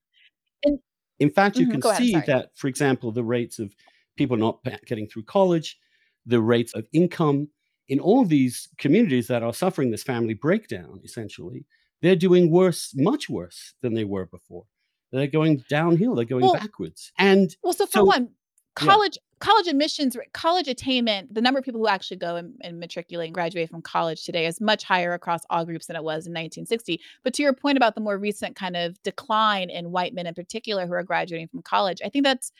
[0.62, 0.79] in,
[1.18, 3.74] in fact you mm-hmm, can see that for example the rates of
[4.16, 5.79] people not getting through college,
[6.27, 7.48] the rates of income
[7.88, 11.64] in all these communities that are suffering this family breakdown, essentially,
[12.03, 14.64] they're doing worse, much worse than they were before.
[15.11, 16.14] They're going downhill.
[16.14, 17.12] They're going well, backwards.
[17.18, 18.29] And well, so for so, one,
[18.74, 19.37] college yeah.
[19.40, 23.35] college admissions, college attainment, the number of people who actually go and, and, matriculate and
[23.35, 27.01] graduate from college today is much higher across all groups than it was in 1960.
[27.24, 30.35] But to your point about the more recent kind of decline in white men in
[30.35, 32.53] particular who are graduating from college, I think that's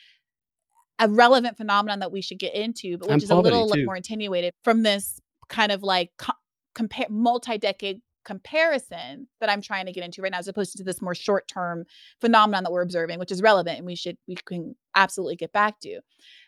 [0.99, 3.85] a relevant phenomenon that we should get into, but which is a little too.
[3.85, 6.33] more attenuated from this kind of like co-
[6.75, 11.01] compare multi-decade comparison that I'm trying to get into right now, as opposed to this
[11.01, 11.85] more short-term
[12.21, 15.79] phenomenon that we're observing, which is relevant and we should we can absolutely get back
[15.79, 16.01] to.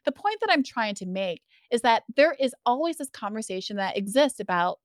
[0.05, 3.97] The point that I'm trying to make is that there is always this conversation that
[3.97, 4.79] exists about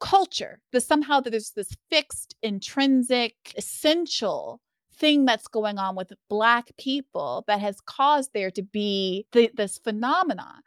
[0.00, 0.60] culture.
[0.72, 4.60] That somehow that there's this fixed, intrinsic, essential
[5.00, 9.78] thing that's going on with black people that has caused there to be the, this
[9.78, 10.60] phenomenon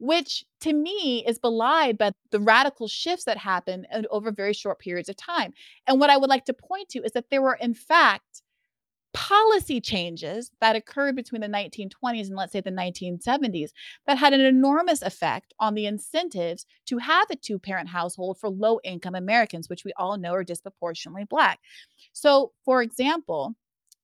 [0.00, 5.10] which to me is belied by the radical shifts that happen over very short periods
[5.10, 5.52] of time.
[5.86, 8.42] And what I would like to point to is that there were, in fact,
[9.12, 13.70] policy changes that occurred between the 1920s and let's say the 1970s
[14.06, 18.48] that had an enormous effect on the incentives to have a two parent household for
[18.48, 21.60] low income Americans, which we all know are disproportionately Black.
[22.12, 23.54] So, for example,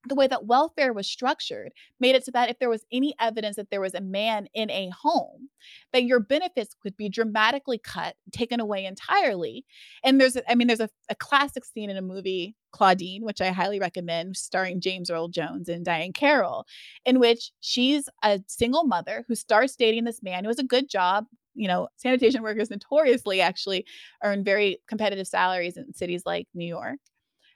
[0.09, 3.57] the way that welfare was structured made it so that if there was any evidence
[3.57, 5.49] that there was a man in a home,
[5.93, 9.65] that your benefits could be dramatically cut, taken away entirely.
[10.05, 13.41] And there's, a, I mean, there's a, a classic scene in a movie, Claudine, which
[13.41, 16.67] I highly recommend, starring James Earl Jones and Diahann Carroll,
[17.05, 20.89] in which she's a single mother who starts dating this man who has a good
[20.91, 23.87] job, you know, sanitation workers notoriously actually
[24.23, 26.99] earn very competitive salaries in cities like New York.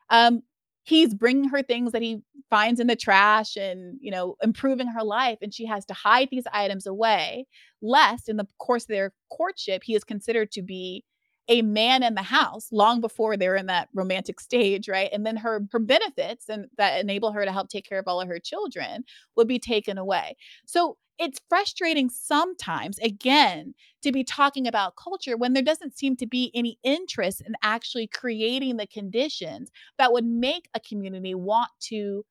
[0.08, 0.42] Um,
[0.90, 5.04] he's bringing her things that he finds in the trash and you know improving her
[5.04, 7.46] life and she has to hide these items away
[7.82, 11.04] lest in the course of their courtship he is considered to be
[11.48, 15.10] a man in the house long before they're in that romantic stage right?
[15.12, 18.20] And then her her benefits and that enable her to help take care of all
[18.20, 19.04] of her children
[19.36, 20.36] would be taken away.
[20.66, 26.26] So it's frustrating sometimes again to be talking about culture when there doesn't seem to
[26.26, 32.24] be any interest in actually creating the conditions that would make a community want to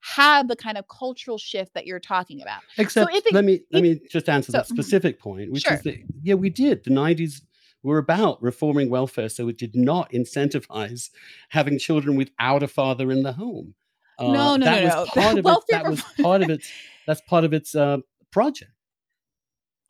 [0.00, 2.60] have the kind of cultural shift that you're talking about.
[2.78, 4.74] Except, so it, let me let me just answer so, that mm-hmm.
[4.74, 5.74] specific point, which sure.
[5.74, 6.84] is that yeah, we did.
[6.84, 7.40] The '90s
[7.82, 11.10] were about reforming welfare, so it did not incentivize
[11.48, 13.74] having children without a father in the home.
[14.18, 15.22] Uh, no, no, that no, was no.
[15.22, 16.70] Part of it, that was part of its.
[17.06, 17.98] That's part of its uh,
[18.30, 18.70] project.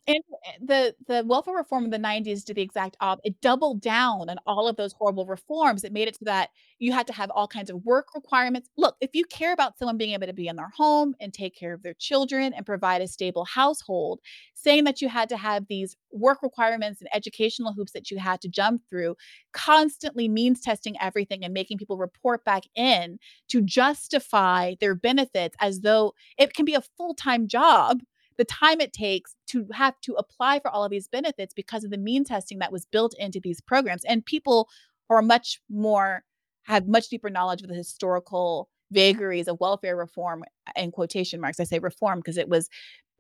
[0.07, 3.81] And eh, the the welfare reform in the 90s did the exact op it doubled
[3.81, 5.83] down on all of those horrible reforms.
[5.83, 8.69] It made it so that you had to have all kinds of work requirements.
[8.77, 11.57] Look, if you care about someone being able to be in their home and take
[11.57, 14.21] care of their children and provide a stable household,
[14.55, 18.41] saying that you had to have these work requirements and educational hoops that you had
[18.43, 19.17] to jump through,
[19.53, 25.81] constantly means testing everything and making people report back in to justify their benefits as
[25.81, 28.01] though it can be a full-time job
[28.37, 31.91] the time it takes to have to apply for all of these benefits because of
[31.91, 34.05] the mean testing that was built into these programs.
[34.05, 34.69] And people
[35.11, 36.25] are much more,
[36.65, 41.61] have much deeper knowledge of the historical vagaries of welfare reform uh, in quotation marks.
[41.61, 42.69] I say reform because it was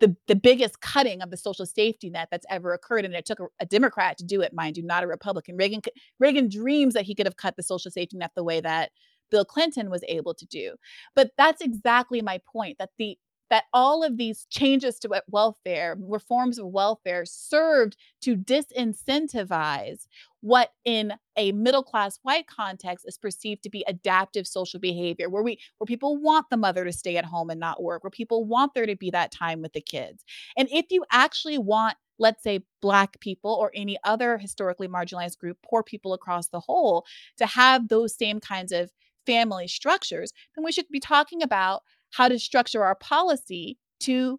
[0.00, 3.04] the, the biggest cutting of the social safety net that's ever occurred.
[3.04, 5.56] And it took a, a, Democrat to do it, mind you, not a Republican.
[5.56, 5.82] Reagan,
[6.18, 8.90] Reagan dreams that he could have cut the social safety net the way that
[9.30, 10.74] Bill Clinton was able to do.
[11.14, 13.18] But that's exactly my point that the
[13.54, 20.08] that all of these changes to welfare, reforms of welfare, served to disincentivize
[20.40, 25.44] what in a middle class white context is perceived to be adaptive social behavior where
[25.44, 28.44] we where people want the mother to stay at home and not work where people
[28.44, 30.24] want there to be that time with the kids.
[30.56, 35.58] And if you actually want let's say black people or any other historically marginalized group
[35.64, 37.06] poor people across the whole
[37.38, 38.90] to have those same kinds of
[39.26, 41.82] family structures then we should be talking about
[42.14, 44.38] how to structure our policy to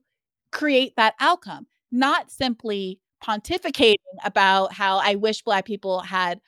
[0.51, 6.39] create that outcome, not simply pontificating about how I wish Black people had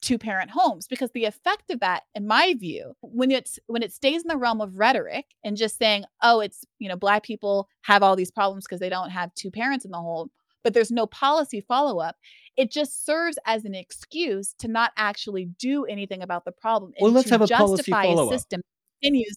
[0.00, 3.92] two parent homes because the effect of that in my view when it's when it
[3.92, 7.68] stays in the realm of rhetoric and just saying oh it's you know black people
[7.82, 10.30] have all these problems because they don't have two parents in the home
[10.64, 12.16] but there's no policy follow up
[12.56, 17.12] it just serves as an excuse to not actually do anything about the problem well
[17.12, 18.62] let's have a justify policy a system
[19.02, 19.36] continues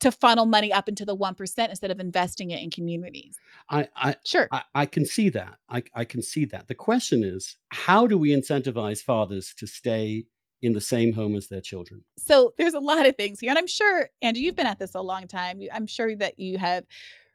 [0.00, 3.38] to funnel money up into the 1% instead of investing it in communities.
[3.70, 4.48] I, I sure.
[4.52, 5.56] I, I, can see that.
[5.70, 6.68] I, I can see that.
[6.68, 10.26] The question is, how do we incentivize fathers to stay
[10.62, 12.04] in the same home as their children?
[12.18, 13.50] So there's a lot of things here.
[13.50, 15.60] And I'm sure, Andrew, you've been at this a long time.
[15.72, 16.84] I'm sure that you have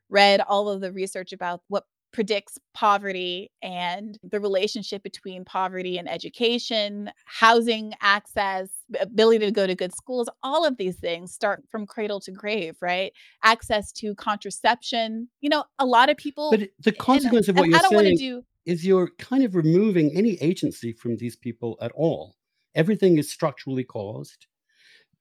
[0.09, 6.09] read all of the research about what predicts poverty and the relationship between poverty and
[6.09, 8.69] education, housing access,
[8.99, 12.75] ability to go to good schools, all of these things start from cradle to grave,
[12.81, 13.13] right?
[13.43, 15.29] Access to contraception.
[15.41, 17.99] You know, a lot of people But the consequence and, of what you're I don't
[17.99, 22.35] saying do, is you're kind of removing any agency from these people at all.
[22.75, 24.47] Everything is structurally caused.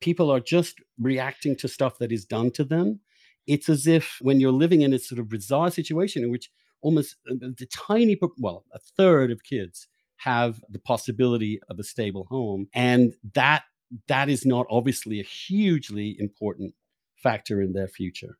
[0.00, 3.00] People are just reacting to stuff that is done to them.
[3.46, 6.50] It's as if when you're living in a sort of bizarre situation in which
[6.82, 12.26] almost uh, the tiny, well, a third of kids have the possibility of a stable
[12.30, 12.68] home.
[12.74, 13.62] And that
[14.06, 16.74] that is not obviously a hugely important
[17.16, 18.38] factor in their future.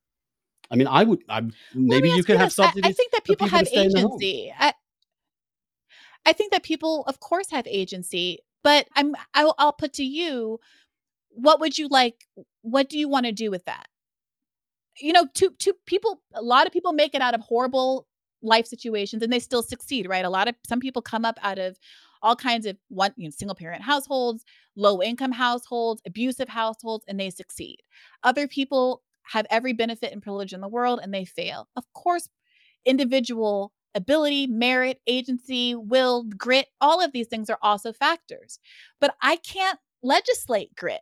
[0.70, 1.42] I mean, I would, I,
[1.74, 2.84] maybe you could have something.
[2.84, 4.52] I, I think that people, people have agency.
[4.56, 4.74] I,
[6.24, 8.38] I think that people, of course, have agency.
[8.62, 10.60] But I'm, I'll, I'll put to you,
[11.30, 12.26] what would you like?
[12.62, 13.88] What do you want to do with that?
[15.00, 18.06] You know, to to people, a lot of people make it out of horrible
[18.42, 20.24] life situations and they still succeed, right?
[20.24, 21.78] A lot of some people come up out of
[22.22, 24.44] all kinds of one, you know, single parent households,
[24.76, 27.78] low income households, abusive households, and they succeed.
[28.22, 31.68] Other people have every benefit and privilege in the world and they fail.
[31.76, 32.28] Of course,
[32.84, 38.58] individual ability, merit, agency, will, grit, all of these things are also factors.
[39.00, 41.00] But I can't legislate grit.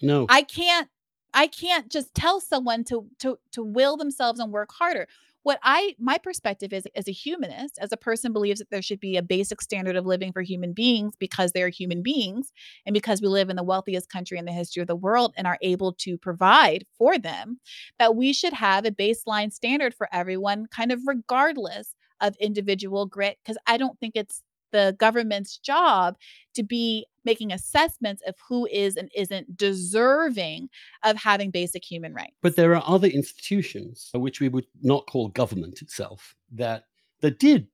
[0.00, 0.26] No.
[0.28, 0.88] I can't
[1.34, 5.06] I can't just tell someone to to to will themselves and work harder
[5.42, 9.00] what I my perspective is as a humanist, as a person believes that there should
[9.00, 12.52] be a basic standard of living for human beings because they're human beings
[12.86, 15.46] and because we live in the wealthiest country in the history of the world and
[15.46, 17.58] are able to provide for them,
[17.98, 23.38] that we should have a baseline standard for everyone kind of regardless of individual grit
[23.44, 26.16] because I don't think it's the government's job
[26.54, 30.68] to be making assessments of who is and isn't deserving
[31.04, 32.36] of having basic human rights.
[32.42, 36.84] But there are other institutions, uh, which we would not call government itself, that
[37.20, 37.68] that did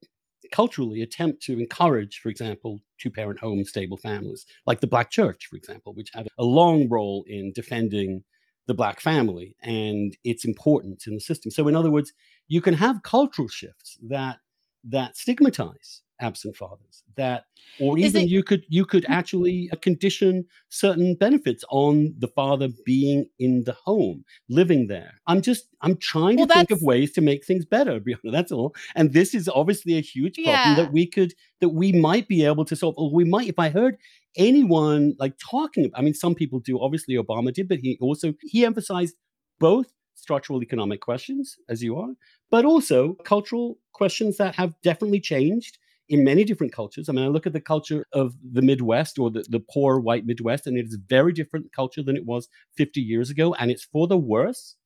[0.53, 5.47] culturally attempt to encourage, for example, two parent home stable families, like the Black Church,
[5.47, 8.25] for example, which had a long role in defending
[8.67, 11.51] the Black family and its importance in the system.
[11.51, 12.13] So, in other words,
[12.49, 14.39] you can have cultural shifts that
[14.85, 17.45] that stigmatize absent fathers that
[17.81, 19.11] or even it, you could you could mm.
[19.11, 25.41] actually uh, condition certain benefits on the father being in the home living there i'm
[25.41, 28.01] just i'm trying well, to think of ways to make things better
[28.33, 30.75] that's all and this is obviously a huge problem yeah.
[30.75, 33.69] that we could that we might be able to solve or we might if i
[33.69, 33.97] heard
[34.37, 38.65] anyone like talking i mean some people do obviously obama did but he also he
[38.65, 39.15] emphasized
[39.59, 42.15] both structural economic questions as you are
[42.51, 45.79] but also cultural questions that have definitely changed
[46.09, 47.09] in many different cultures.
[47.09, 50.27] I mean, I look at the culture of the Midwest or the, the poor white
[50.27, 53.55] Midwest, and it is a very different culture than it was 50 years ago.
[53.55, 54.77] And it's for the worse,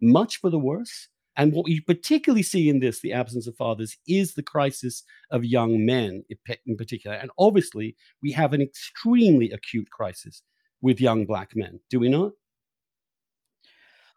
[0.00, 1.08] much for the worse.
[1.36, 5.44] And what you particularly see in this, the absence of fathers, is the crisis of
[5.44, 6.22] young men
[6.66, 7.16] in particular.
[7.16, 10.42] And obviously, we have an extremely acute crisis
[10.80, 12.32] with young black men, do we not?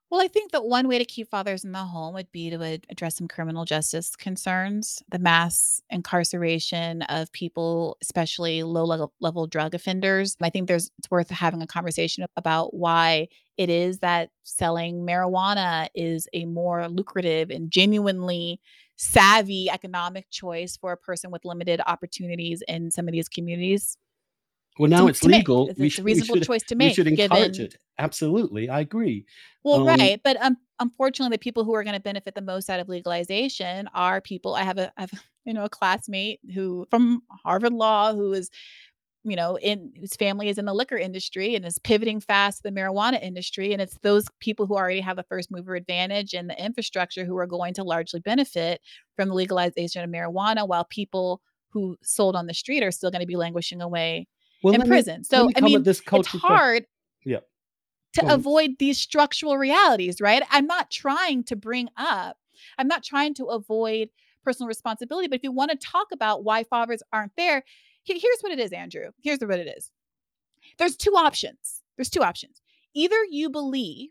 [0.10, 2.64] Well, I think that one way to keep fathers in the home would be to
[2.64, 9.48] ad- address some criminal justice concerns, the mass incarceration of people, especially low level, level
[9.48, 10.38] drug offenders.
[10.42, 13.28] I think there's it's worth having a conversation about why
[13.58, 18.62] it is that selling marijuana is a more lucrative and genuinely
[18.96, 23.98] savvy economic choice for a person with limited opportunities in some of these communities.
[24.80, 25.70] Well, now to, it's legal.
[25.70, 26.90] It's a reasonable should, choice to make.
[26.90, 27.66] We should encourage given...
[27.66, 27.78] it.
[27.98, 29.26] Absolutely, I agree.
[29.64, 32.70] Well, um, right, but um, unfortunately, the people who are going to benefit the most
[32.70, 34.56] out of legalization are people.
[34.56, 35.12] I have a, I have
[35.46, 38.50] you know a classmate who from Harvard Law who is
[39.24, 42.64] you know in whose family is in the liquor industry and is pivoting fast to
[42.64, 46.50] the marijuana industry and it's those people who already have a first mover advantage and
[46.50, 48.82] the infrastructure who are going to largely benefit
[49.16, 53.22] from the legalization of marijuana while people who sold on the street are still going
[53.22, 54.28] to be languishing away
[54.64, 55.20] well, in prison.
[55.20, 56.86] Me, so I mean, this it's hard.
[57.26, 57.40] Yeah.
[58.14, 60.42] To avoid these structural realities, right?
[60.50, 62.38] I'm not trying to bring up.
[62.78, 64.10] I'm not trying to avoid
[64.44, 65.28] personal responsibility.
[65.28, 67.64] But if you want to talk about why fathers aren't there,
[68.04, 69.12] here's what it is, Andrew.
[69.22, 69.92] Here's what it is.
[70.80, 71.84] There's two options.
[71.96, 72.62] There's two options.
[72.96, 74.10] Either you believe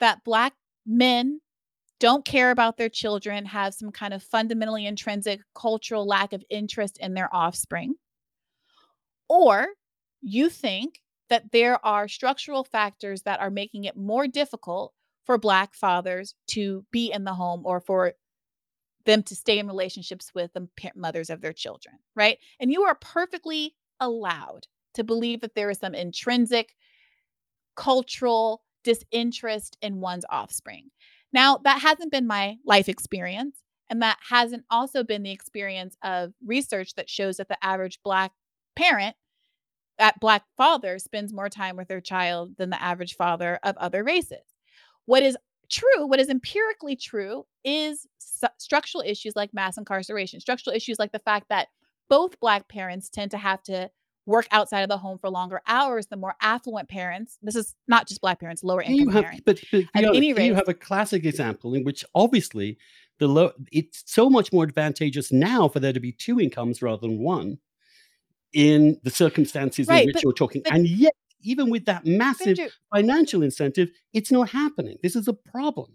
[0.00, 0.52] that black
[0.84, 1.40] men
[1.98, 6.98] don't care about their children, have some kind of fundamentally intrinsic cultural lack of interest
[6.98, 7.94] in their offspring,
[9.28, 9.68] or
[10.28, 14.92] you think that there are structural factors that are making it more difficult
[15.24, 18.12] for Black fathers to be in the home or for
[19.04, 22.38] them to stay in relationships with the mothers of their children, right?
[22.58, 26.74] And you are perfectly allowed to believe that there is some intrinsic
[27.76, 30.90] cultural disinterest in one's offspring.
[31.32, 33.58] Now, that hasn't been my life experience.
[33.88, 38.32] And that hasn't also been the experience of research that shows that the average Black
[38.74, 39.14] parent
[39.98, 44.04] that black father spends more time with their child than the average father of other
[44.04, 44.44] races.
[45.06, 45.36] What is
[45.70, 51.12] true, what is empirically true, is su- structural issues like mass incarceration, structural issues like
[51.12, 51.68] the fact that
[52.08, 53.90] both black parents tend to have to
[54.26, 57.38] work outside of the home for longer hours the more affluent parents.
[57.42, 59.42] This is not just black parents lower income have, parents.
[59.46, 62.76] but, but at any rate you have a classic example in which obviously
[63.18, 67.00] the low it's so much more advantageous now for there to be two incomes rather
[67.00, 67.58] than one
[68.56, 70.62] in the circumstances right, in which but, you're talking.
[70.64, 72.58] But, and yet, even with that massive
[72.92, 74.96] financial incentive, it's not happening.
[75.02, 75.94] This is a problem.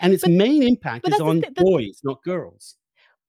[0.00, 2.76] And its but, main impact is on th- boys, not girls.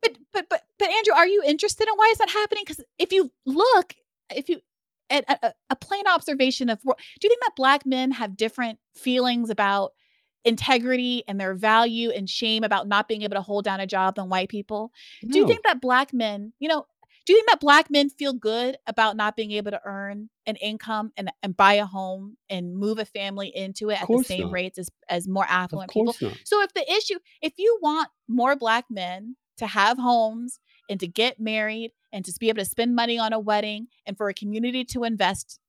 [0.01, 2.63] But but but but Andrew, are you interested in why is that happening?
[2.65, 3.95] Because if you look,
[4.33, 4.61] if you
[5.09, 9.49] at a, a plain observation of do you think that black men have different feelings
[9.49, 9.91] about
[10.45, 14.15] integrity and their value and shame about not being able to hold down a job
[14.15, 14.93] than white people?
[15.21, 15.33] No.
[15.33, 16.85] Do you think that black men, you know,
[17.29, 20.55] do you think that black men feel good about not being able to earn an
[20.55, 24.47] income and, and buy a home and move a family into it at the same
[24.47, 24.51] not.
[24.51, 26.15] rates as, as more affluent people?
[26.19, 26.33] Not.
[26.43, 30.59] So if the issue, if you want more black men to have homes
[30.89, 34.17] and to get married and to be able to spend money on a wedding and
[34.17, 35.59] for a community to invest,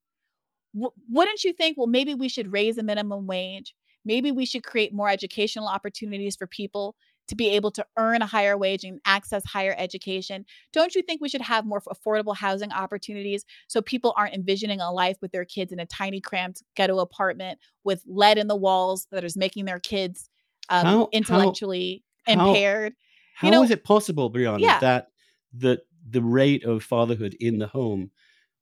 [0.75, 3.75] w- wouldn't you think, well, maybe we should raise the minimum wage?
[4.03, 6.97] Maybe we should create more educational opportunities for people
[7.31, 10.45] to be able to earn a higher wage and access higher education.
[10.73, 14.93] Don't you think we should have more affordable housing opportunities so people aren't envisioning a
[14.93, 19.07] life with their kids in a tiny, cramped ghetto apartment with lead in the walls
[19.13, 20.29] that is making their kids
[20.69, 22.95] um, how, intellectually how, impaired?
[23.37, 24.81] How is know it possible, Briahna, Yeah.
[24.81, 25.09] that
[25.53, 28.11] the the rate of fatherhood in the home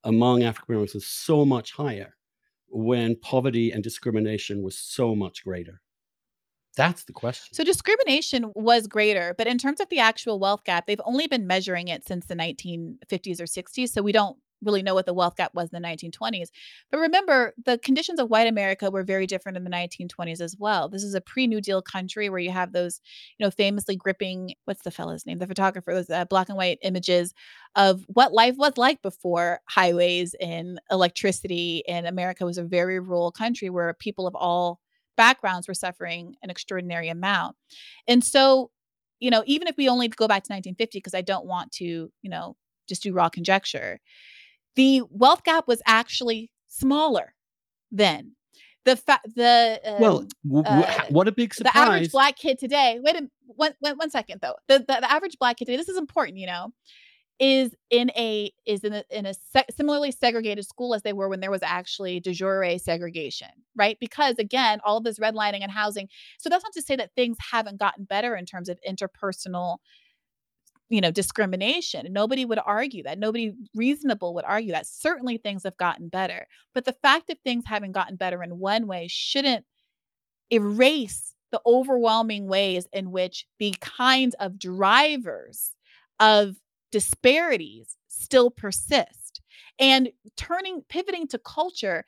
[0.03, 2.15] among African Americans was so much higher
[2.67, 5.81] when poverty and discrimination was so much greater?
[6.79, 7.53] That's the question.
[7.53, 11.45] So discrimination was greater, but in terms of the actual wealth gap, they've only been
[11.45, 13.89] measuring it since the 1950s or 60s.
[13.89, 16.47] So we don't really know what the wealth gap was in the 1920s.
[16.89, 20.87] But remember, the conditions of white America were very different in the 1920s as well.
[20.87, 23.01] This is a pre-New Deal country where you have those,
[23.37, 25.39] you know, famously gripping, what's the fellow's name?
[25.39, 27.33] The photographer, those uh, black and white images
[27.75, 31.83] of what life was like before highways and electricity.
[31.89, 34.79] And America was a very rural country where people of all
[35.19, 37.57] backgrounds were suffering an extraordinary amount.
[38.07, 38.71] And so,
[39.19, 41.85] you know, even if we only go back to 1950, because I don't want to,
[42.21, 42.55] you know,
[42.87, 43.99] just do raw conjecture,
[44.77, 47.35] the wealth gap was actually smaller
[47.91, 48.31] then.
[48.85, 51.73] The fa- the um, Well, w- w- uh, what a big surprise!
[51.73, 52.99] the average black kid today.
[53.03, 54.55] Wait a one, one, one second though.
[54.69, 55.75] The, the the average black kid today.
[55.75, 56.73] This is important, you know,
[57.39, 61.29] is in a is in a in a se- similarly segregated school as they were
[61.29, 63.97] when there was actually de jure segregation, right?
[63.99, 66.09] Because again, all of this redlining and housing.
[66.37, 69.77] So that's not to say that things haven't gotten better in terms of interpersonal
[70.89, 75.77] you know discrimination nobody would argue that nobody reasonable would argue that certainly things have
[75.77, 79.65] gotten better but the fact of things having gotten better in one way shouldn't
[80.51, 85.71] erase the overwhelming ways in which the kinds of drivers
[86.19, 86.55] of
[86.91, 89.41] disparities still persist
[89.79, 92.05] and turning pivoting to culture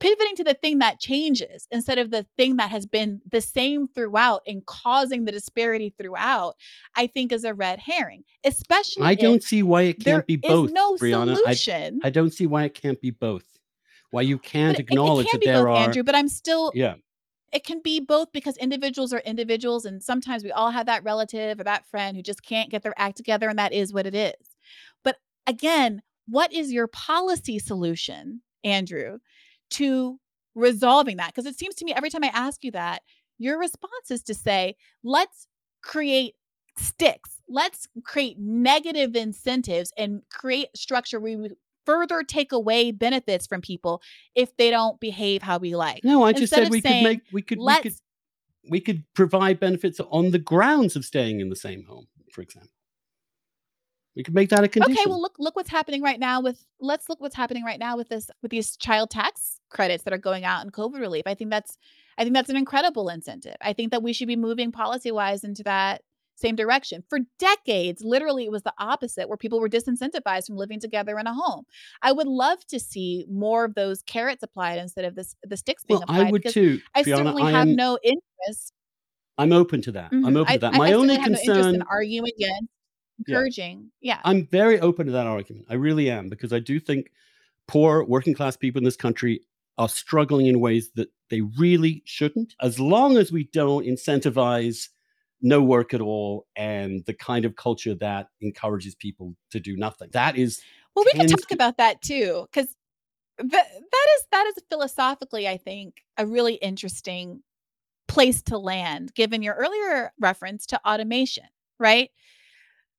[0.00, 3.86] pivoting to the thing that changes instead of the thing that has been the same
[3.86, 6.56] throughout and causing the disparity throughout
[6.96, 10.72] i think is a red herring especially I don't see why it can't be both,
[10.72, 11.38] no Briahna.
[11.46, 13.44] I, solution I don't see why it can't be both.
[14.10, 15.84] Why you can't it, it acknowledge can that there both are.
[15.84, 16.94] andrew but i'm still Yeah.
[17.54, 21.60] It can be both because individuals are individuals and sometimes we all have that relative
[21.60, 24.14] or that friend who just can't get their act together and that is what it
[24.14, 24.56] is.
[25.02, 29.18] But again what is your policy solution andrew
[29.70, 30.18] to
[30.54, 31.28] resolving that?
[31.28, 33.02] Because it seems to me every time i ask you that
[33.38, 35.46] your response is to say let's
[35.82, 36.34] create
[36.76, 37.40] sticks.
[37.48, 41.50] Let's create negative incentives and create structure where we
[41.84, 44.02] further take away benefits from people
[44.34, 47.20] if they don't behave how we like No, I just instead said we could make
[47.32, 47.94] we could we could
[48.68, 52.70] we could provide benefits on the grounds of staying in the same home, for example.
[54.16, 54.96] We could make that a condition.
[54.96, 57.96] okay well look look what's happening right now with let's look what's happening right now
[57.96, 61.34] with this with these child tax credits that are going out in covid relief i
[61.34, 61.76] think that's
[62.16, 65.42] i think that's an incredible incentive i think that we should be moving policy wise
[65.42, 66.02] into that
[66.36, 70.80] same direction for decades literally it was the opposite where people were disincentivized from living
[70.80, 71.64] together in a home
[72.02, 75.84] i would love to see more of those carrots applied instead of this the sticks
[75.84, 77.24] being well, I applied would too, i Fiona.
[77.24, 78.72] certainly I have am no interest
[79.36, 80.12] I'm open to that.
[80.12, 80.36] I'm Mhm.
[80.36, 80.74] open to that.
[80.74, 82.68] I, My I only have no interest in concern arguing against
[83.26, 83.34] Yeah.
[83.36, 85.66] encouraging yeah I'm very open to that argument.
[85.68, 87.10] I really am because I do think
[87.68, 89.40] poor working class people in this country
[89.78, 92.54] are struggling in ways that they really shouldn't.
[92.60, 94.88] As long as we don't incentivize
[95.40, 100.08] no work at all and the kind of culture that encourages people to do nothing.
[100.12, 100.62] That is
[100.94, 102.74] Well, we can talk to about that too, because
[103.38, 107.42] that that is that is philosophically, I think, a really interesting
[108.06, 111.44] place to land, given your earlier reference to automation,
[111.78, 112.10] right?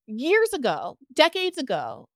[0.08, 2.10] Years ago, decades ago,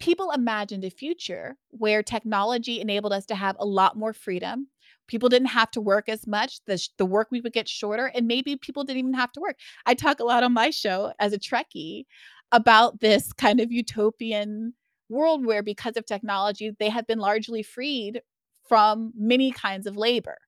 [0.00, 4.68] people imagined a future where technology enabled us to have a lot more freedom.
[5.10, 6.60] People didn't have to work as much.
[6.66, 9.56] The, the work week would get shorter, and maybe people didn't even have to work.
[9.84, 12.04] I talk a lot on my show as a Trekkie
[12.52, 14.72] about this kind of utopian
[15.08, 18.22] world where, because of technology, they have been largely freed
[18.68, 20.38] from many kinds of labor.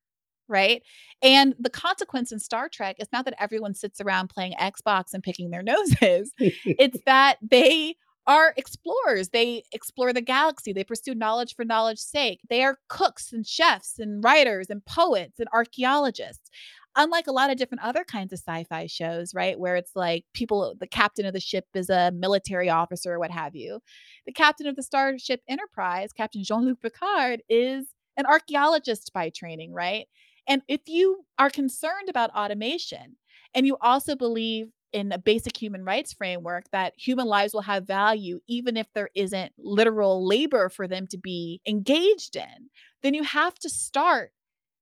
[0.49, 0.83] Right.
[1.23, 5.23] And the consequence in Star Trek is not that everyone sits around playing Xbox and
[5.23, 7.97] picking their noses it's that they
[8.27, 9.31] are explorers.
[9.31, 10.73] They explore the galaxy.
[10.73, 12.41] They pursue knowledge for knowledge's sake.
[12.49, 16.51] They are cooks and chefs and writers and poets and archaeologists.
[16.95, 20.75] Unlike a lot of different other kinds of sci-fi shows, right, where it's like people,
[20.79, 23.81] the captain of the ship is a military officer or what have you.
[24.27, 27.87] The captain of the Starship Enterprise, Captain Jean-Luc Picard, is
[28.19, 30.07] an archaeologist by training, right?
[30.47, 33.17] And if you are concerned about automation
[33.55, 37.87] and you also believe in a basic human rights framework that human lives will have
[37.87, 42.71] value even if there isn't literal labor for them to be engaged in,
[43.03, 44.33] then you have to start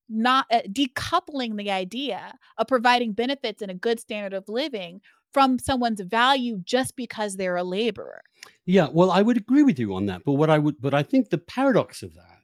[0.08, 5.00] not uh, decoupling the idea of providing benefits and a good standard of living
[5.32, 8.22] from someone's value just because they're a laborer.
[8.66, 10.22] Yeah, well, I would agree with you on that.
[10.24, 12.40] But what I would, but I think the paradox of that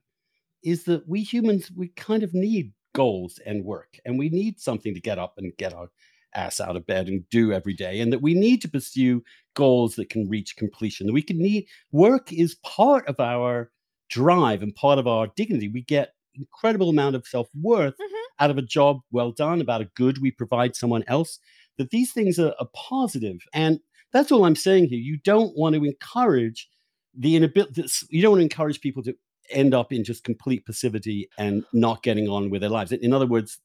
[0.62, 4.94] is that we humans, we kind of need goals and work, and we need something
[4.94, 5.90] to get up and get out,
[6.36, 9.22] ass out of bed and do every day, and that we need to pursue
[9.54, 11.06] goals that can reach completion.
[11.06, 13.70] That we can need work is part of our
[14.08, 15.68] drive and part of our dignity.
[15.68, 18.22] We get incredible amount of self worth Mhm.
[18.40, 21.38] out of a job well done, about a good we provide someone else.
[21.78, 23.80] That these things are, are positive, and
[24.12, 24.98] that's all I'm saying here.
[24.98, 26.68] You don't want to encourage
[27.14, 27.84] the inability.
[28.10, 29.16] You don't want to encourage people to
[29.50, 32.92] end up in just complete passivity and not getting on with their lives.
[32.92, 33.58] In other words,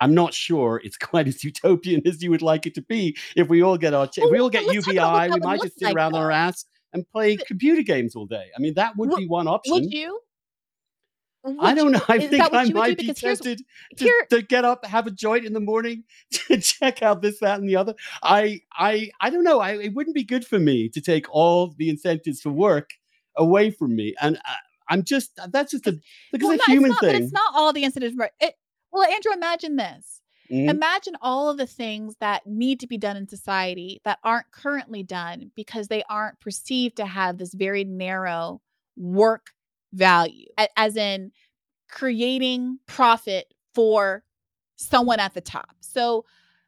[0.00, 3.16] I'm not sure it's quite as utopian as you would like it to be.
[3.36, 5.34] If we all get our, if Well, we all get let's talk about what UBI,
[5.34, 8.26] we might just sit like, around on our ass and play Th- computer games all
[8.26, 8.46] day.
[8.56, 9.74] I mean, that would Would- be one option.
[9.74, 10.20] Would you?
[11.60, 12.00] I don't know.
[12.08, 15.44] I think I would might be tempted to, here to get up, have a joint
[15.44, 17.94] in the morning, to check out this, that, and the other.
[18.22, 19.60] I, I, I don't know.
[19.60, 22.90] I, it wouldn't be good for me to take all the incentives for work
[23.36, 24.56] away from me, and I,
[24.88, 25.98] I'm just that's just a
[26.32, 27.22] because well, a no, human it's not, but thing.
[27.24, 28.16] it's not all the incentives.
[28.16, 28.30] right?
[28.40, 28.54] It,
[28.96, 30.22] well, Andrew, imagine this.
[30.50, 30.70] Mhm.
[30.70, 35.02] Imagine all of the things that need to be done in society that aren't currently
[35.02, 38.62] done because they aren't perceived to have this very narrow
[38.96, 39.50] work
[39.92, 41.32] value, as in
[41.88, 44.24] creating profit for
[44.76, 45.76] someone at the top.
[45.80, 46.24] So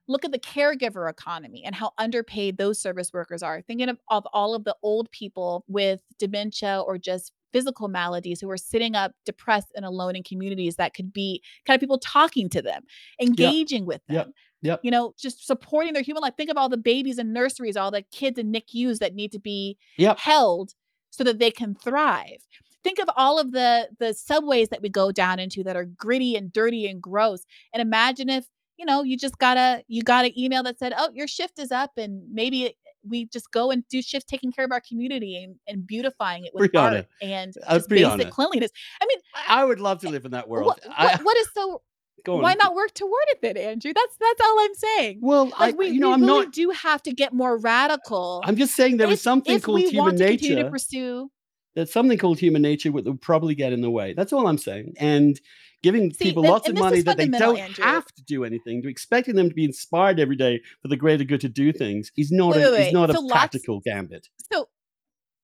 [0.07, 3.63] look at the caregiver economy and how underpaid those service workers are.
[3.63, 8.51] Thinking of, of all of the old people with dementia or just physical maladies who
[8.51, 12.49] are sitting up depressed and alone in communities that could be kind of people talking
[12.51, 12.83] to them,
[13.21, 14.17] engaging with them.
[14.17, 14.29] Yep.
[14.63, 14.81] Yep.
[14.83, 16.35] You know, just supporting their human life.
[16.37, 19.39] Think of all the babies in nurseries, all the kids in NICUs that need to
[19.39, 20.19] be Yep.
[20.19, 20.75] held
[21.11, 22.47] so that they can thrive.
[22.85, 26.37] Think of all of the the subways that we go down into that are gritty
[26.37, 27.45] and dirty and gross.
[27.73, 28.47] And imagine if,
[28.77, 31.59] you know, you just got a you got an email that said, "Oh, your shift
[31.59, 32.75] is up and maybe
[33.09, 36.53] we just go and do shifts taking care of our community and, and beautifying it
[36.55, 40.33] with Briahna, art and uh, basic cleanliness." I mean, I would love to live in
[40.33, 40.67] that world.
[40.67, 41.83] what, what, what is so
[42.27, 43.93] why not work toward it then, Andrew?
[43.95, 45.19] That's that's all I'm saying.
[45.23, 46.53] Well, I, we, you know, we I'm really not.
[46.53, 48.43] do have to get more radical.
[48.45, 50.63] I'm just saying there is if, something if called we human want to nature.
[50.63, 51.31] to pursue
[51.75, 54.15] There's something called human nature that will probably get in the way.
[54.15, 54.95] That's all I'm saying.
[54.99, 55.41] And
[55.83, 57.85] giving See, people lots of money that they don't Andrew.
[57.85, 61.25] have to do anything, to expecting them to be inspired every day for the greater
[61.25, 63.81] good to do things is not Wait, a, wait, is not So a lots- practical
[63.81, 64.29] gambit.
[64.53, 64.69] so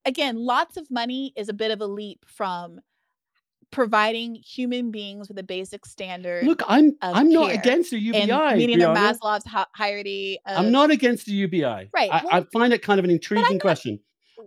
[0.05, 2.81] again, lots of money is a bit of a leap from
[3.71, 8.55] providing human beings with a basic standard Look, I'm I'm not against the UBI.
[8.57, 10.39] meeting of Maslow's hi- hierarchy.
[10.47, 11.89] Of, I'm not against the UBI.
[11.93, 13.99] Right, I, I find it kind of an intriguing question.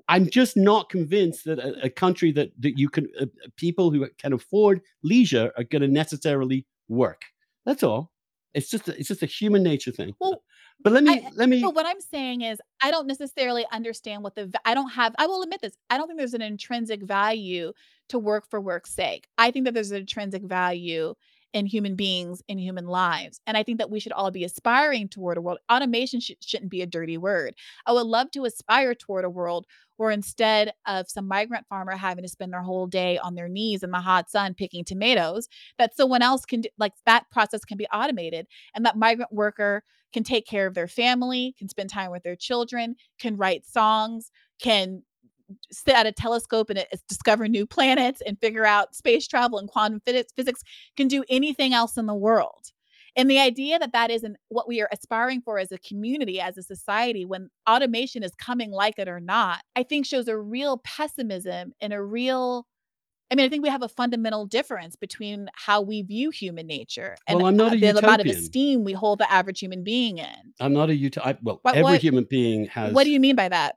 [0.07, 3.25] I'm just not convinced that a, a country that that you can uh,
[3.55, 7.23] people who can afford leisure are going to necessarily work.
[7.65, 8.11] That's all.
[8.53, 10.13] It's just a, it's just a human nature thing.
[10.19, 10.41] Well,
[10.83, 14.23] but let me I- let me But what I'm saying is, I don't necessarily understand
[14.23, 15.13] what the I don't have.
[15.17, 15.73] I will admit this.
[15.89, 17.73] I don't think there's an intrinsic value
[18.09, 19.27] to work for work's sake.
[19.37, 21.13] I think that there's an intrinsic value
[21.53, 25.09] in human beings in human lives, and I think that we should all be aspiring
[25.09, 25.59] toward a world.
[25.71, 27.55] Automation sh- shouldn't be a dirty word.
[27.85, 29.65] I would love to aspire toward a world
[29.97, 33.83] where instead of some migrant farmer having to spend their whole day on their knees
[33.83, 37.77] in the hot sun picking tomatoes, that someone else can do, like that process can
[37.77, 39.83] be automated, and that migrant worker
[40.13, 44.31] can take care of their family, can spend time with their children, can write songs,
[44.59, 45.03] can
[45.71, 49.69] sit at a telescope and uh, discover new planets and figure out space travel and
[49.69, 50.61] quantum physics, physics
[50.95, 52.71] can do anything else in the world.
[53.15, 56.55] And the idea that that isn't what we are aspiring for as a community, as
[56.55, 60.77] a society, when automation is coming like it or not, I think shows a real
[60.83, 62.67] pessimism and a real
[63.29, 67.17] I mean, I think we have a fundamental difference between how we view human nature
[67.27, 69.83] and Well, I'm not uh, a the amount of esteem we hold the average human
[69.83, 70.53] being in.
[70.61, 72.93] I'm not a uto- well, What- every what- human being has.
[72.93, 73.75] What do you mean by that?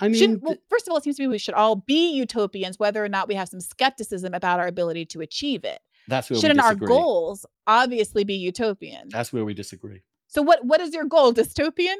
[0.00, 2.12] I mean, Shouldn't, well, first of all, it seems to me we should all be
[2.12, 5.80] utopians, whether or not we have some skepticism about our ability to achieve it.
[6.08, 6.62] that's where we disagree.
[6.62, 9.08] Shouldn't our goals obviously be utopian?
[9.10, 10.02] That's where we disagree.
[10.28, 11.34] So what what is your goal?
[11.34, 11.96] Dystopian?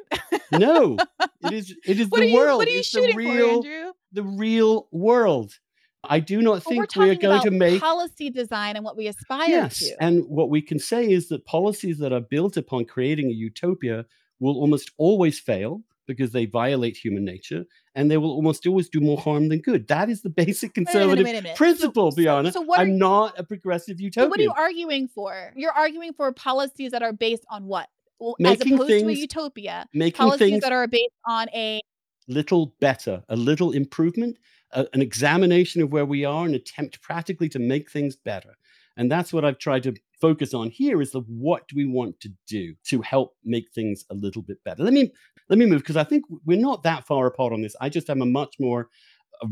[0.53, 0.96] No,
[1.44, 1.76] it is.
[1.84, 2.59] It is what the you world.
[2.59, 3.92] what are you it's shooting real, for, Andrew?
[4.12, 5.59] the real world.
[6.05, 9.46] I do not think we are going to make policy design and what we aspire
[9.46, 9.51] to.
[9.51, 9.78] yes.
[9.80, 9.96] to.
[10.01, 14.07] And what we can say is that policies that are built upon creating a utopia
[14.38, 15.82] will almost always fail
[16.14, 19.88] because they violate human nature, and they will almost always do more harm than good.
[19.88, 21.56] That is the basic Wait a minute, conservative wait a minute.
[21.56, 22.52] Principle, so- Briahna.
[22.52, 24.26] so what I'm you- not a progressive utopian.
[24.26, 25.52] So what are you arguing for?
[25.56, 27.88] You're arguing for policies that are based on what?
[28.18, 31.80] Well, Making as opposed to a utopia, Making policies things that are based on a
[32.28, 34.36] little better, a little improvement,
[34.72, 38.56] a- an examination of where we are, an attempt practically to make things better.
[38.96, 42.21] And that's what I've tried to focus on here is the what do we want
[42.21, 44.83] to do to help make things a little bit better.
[44.83, 45.12] Let me
[45.49, 47.75] let me move because I think we're not that far apart on this.
[47.81, 48.89] I just have a much more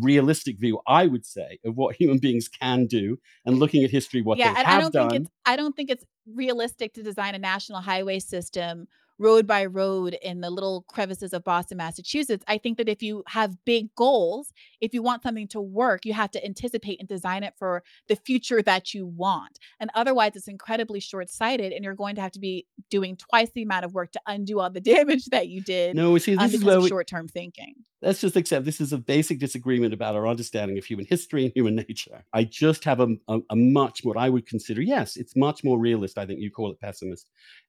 [0.00, 4.22] realistic view, I would say, of what human beings can do, and looking at history,
[4.22, 5.10] what yeah, they have I don't done.
[5.10, 8.86] think it's I don't think it's realistic to design a national highway system
[9.18, 12.44] road by road in the little crevices of Boston, Massachusetts.
[12.46, 16.12] I think that if you have big goals, if you want something to work, you
[16.12, 19.58] have to anticipate and design it for the future that you want.
[19.80, 23.50] And otherwise, it's incredibly short sighted, and you're going to have to be doing twice
[23.54, 25.96] the amount of work to undo all the damage that you did.
[25.96, 27.74] No, see, um, this is where we, short term thinking.
[28.02, 31.52] let's just accept this is a basic disagreement about our understanding of human history and
[31.54, 32.24] human nature.
[32.32, 35.78] I just have a, a, a much what I would consider, yes, it's much more
[35.78, 36.18] realist.
[36.18, 37.28] I think you call it pessimist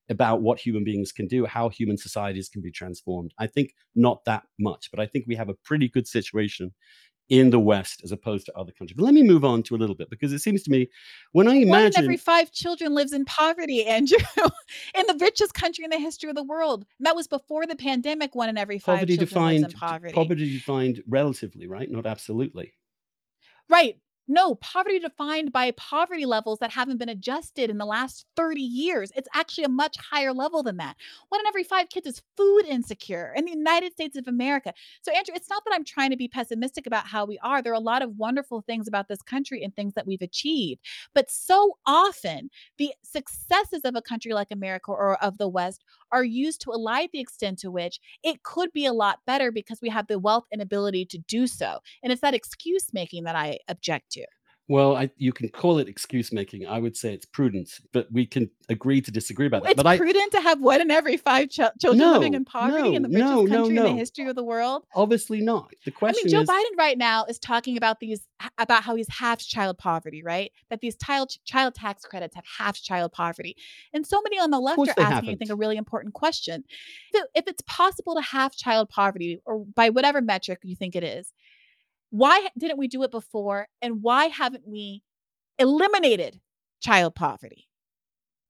[0.10, 3.34] about what human beings can do, how human societies can be transformed.
[3.38, 6.74] I think not that much, but I think we have a pretty good situation
[7.30, 8.96] in the West as opposed to other countries.
[8.98, 10.90] But let me move on to a little bit because it seems to me
[11.32, 14.18] when I imagine One in every five children lives in poverty, Andrew,
[14.96, 16.86] in the richest country in the history of the world.
[16.98, 18.34] And that was before the pandemic.
[18.34, 20.14] One in every five poverty children lives in defined poverty.
[20.14, 21.90] poverty defined relatively, right?
[21.90, 22.74] Not absolutely.
[23.70, 23.98] Right.
[24.32, 29.12] No, poverty defined by poverty levels that haven't been adjusted in the last 30 years.
[29.16, 30.98] It's actually a much higher level than that.
[31.30, 34.72] One in every five kids is food insecure in the United States of America.
[35.02, 37.64] So, Andrew, it's not that I'm trying to be pessimistic about how we are.
[37.64, 40.82] There are a lot of wonderful things about this country and things that we've achieved.
[41.16, 46.24] But so often, the successes of a country like America or of the West are
[46.24, 49.90] used to elide the extent to which it could be a lot better because we
[49.90, 51.80] have the wealth and ability to do so.
[52.04, 54.19] And it's that excuse making that I object to.
[54.70, 56.68] Well, I, you can call it excuse making.
[56.68, 59.72] I would say it's prudence, but we can agree to disagree about that.
[59.72, 62.94] It's But I prudent to have one in every five chil- children living in poverty
[62.94, 64.84] in the richest no, no, country in the history of the world.
[64.94, 65.72] Obviously not.
[65.86, 68.28] The I mean, Joe is, Biden right now is talking about these
[68.60, 70.52] about how he's half child poverty, right?
[70.70, 73.56] That these child child tax credits have half child poverty,
[73.92, 76.64] and so many on the left are asking, I think, a really important question:
[77.12, 81.04] so if it's possible to have child poverty, or by whatever metric you think it
[81.04, 81.34] is,
[82.12, 85.04] why didn't we do it before, and why haven't we
[85.58, 86.40] eliminated
[86.82, 87.68] child poverty?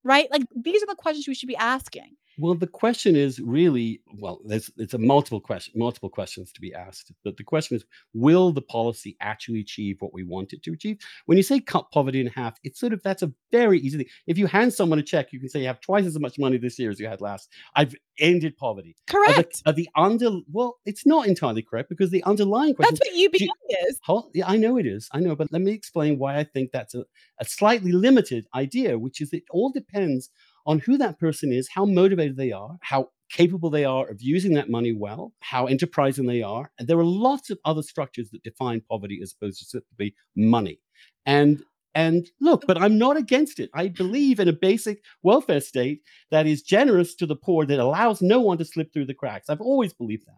[0.04, 0.30] Right?
[0.30, 2.16] Like these are the questions we should be asking.
[2.40, 4.40] Well, the question is really well.
[4.46, 7.12] There's it's a multiple question, multiple questions to be asked.
[7.22, 7.84] But the question is,
[8.14, 10.96] will the policy actually achieve what we want it to achieve?
[11.26, 14.06] When you say cut poverty in half, it's sort of that's a very easy thing.
[14.26, 16.56] If you hand someone a check, you can say you have twice as much money
[16.56, 17.50] this year as you had last.
[17.76, 18.96] I've ended poverty.
[19.10, 19.62] Are the Correct.
[19.66, 23.38] are the under well, it's not entirely correct because the underlying question That's what UBI
[23.38, 24.00] do you, is.
[24.04, 25.10] Hold, yeah, I know it is.
[25.12, 27.04] I know, but let me explain why I think that's a,
[27.38, 30.30] a slightly limited idea, which is it all depends
[30.66, 34.54] on who that person is, how motivated they are, how capable they are of using
[34.54, 36.70] that money well, how enterprising they are.
[36.78, 40.80] And there are lots of other structures that define poverty as opposed to simply money.
[41.26, 41.62] And
[41.94, 43.68] and look, but I'm not against it.
[43.74, 48.22] I believe in a basic welfare state that is generous to the poor, that allows
[48.22, 49.50] no one to slip through the cracks.
[49.50, 50.34] I've always believed that.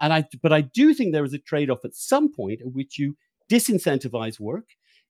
[0.00, 2.72] And I, but I do think there is a trade off at some point at
[2.72, 3.16] which you
[3.50, 4.66] disincentivize work,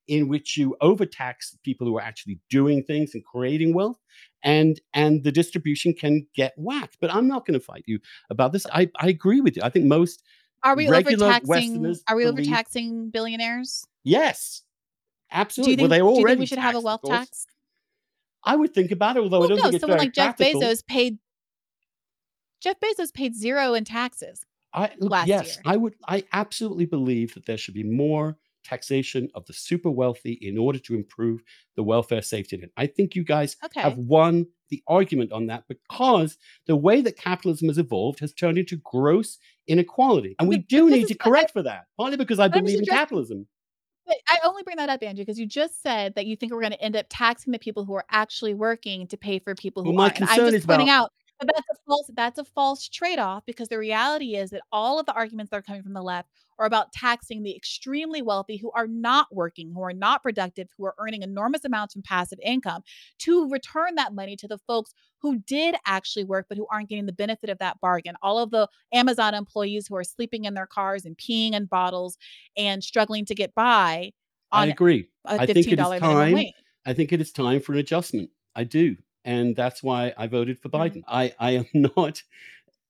[0.09, 3.99] in which you overtax people who are actually doing things and creating wealth,
[4.43, 6.99] and and the distribution can get whacked.
[7.01, 7.99] But I'm not going to fight you
[8.31, 8.67] about this.
[8.73, 9.63] I, I agree with you.
[9.63, 10.23] I think most
[10.63, 11.97] Are we overtaxing?
[12.09, 13.87] Are we believe overtaxing billionaires?
[14.03, 14.63] yes,
[15.31, 15.89] Do you absolutely.
[16.03, 17.47] Well, Do you think we should have a wealth tax?
[18.45, 19.63] I would think about it, although I Well, don't no.
[19.65, 20.61] think it's Someone like Jeff practical.
[20.61, 21.19] Bezos paid.
[22.61, 25.63] Jeff Bezos paid zero in taxes I last yes, year.
[25.67, 25.95] I would.
[26.09, 30.79] I absolutely believe that there should be more taxation of the super wealthy in order
[30.81, 31.43] to improve
[31.77, 32.71] the welfare safety net.
[32.77, 37.69] I think you guys have won the argument on that because the way that capitalism
[37.69, 41.53] has evolved has turned into gross inequality, and we But, do need to I, correct
[41.53, 41.85] for that.
[41.97, 43.47] Partly because I but I'm just believe in capitalism.
[44.07, 46.61] But I only bring that up, Andrew, because you just said that you think we're
[46.61, 49.83] going to end up taxing the people who are actually working to pay for people
[49.83, 50.17] Well, who my aren't.
[50.17, 52.89] And I'm concern just is pointing about out that that's a false that's a false
[52.89, 56.03] trade-off because the reality is that all of the arguments that are coming from the
[56.03, 56.29] left
[56.59, 60.85] are about taxing the extremely wealthy who are not working, who are not productive, who
[60.85, 62.83] are earning enormous amounts from passive income
[63.19, 67.07] to return that money to the folks who did actually work but who aren't getting
[67.07, 68.15] the benefit of that bargain.
[68.23, 72.17] All of the Amazon employees who are sleeping in their cars and peeing in bottles
[72.57, 74.13] and struggling to get by
[74.53, 75.09] I agree.
[75.25, 76.33] a I think it is $15 minimum time.
[76.35, 76.53] wage.
[76.87, 78.31] I think it is time for an adjustment.
[78.55, 80.79] I do, and that's why I voted for Mhm.
[80.81, 81.03] Biden.
[81.09, 81.67] I I am
[81.97, 82.23] not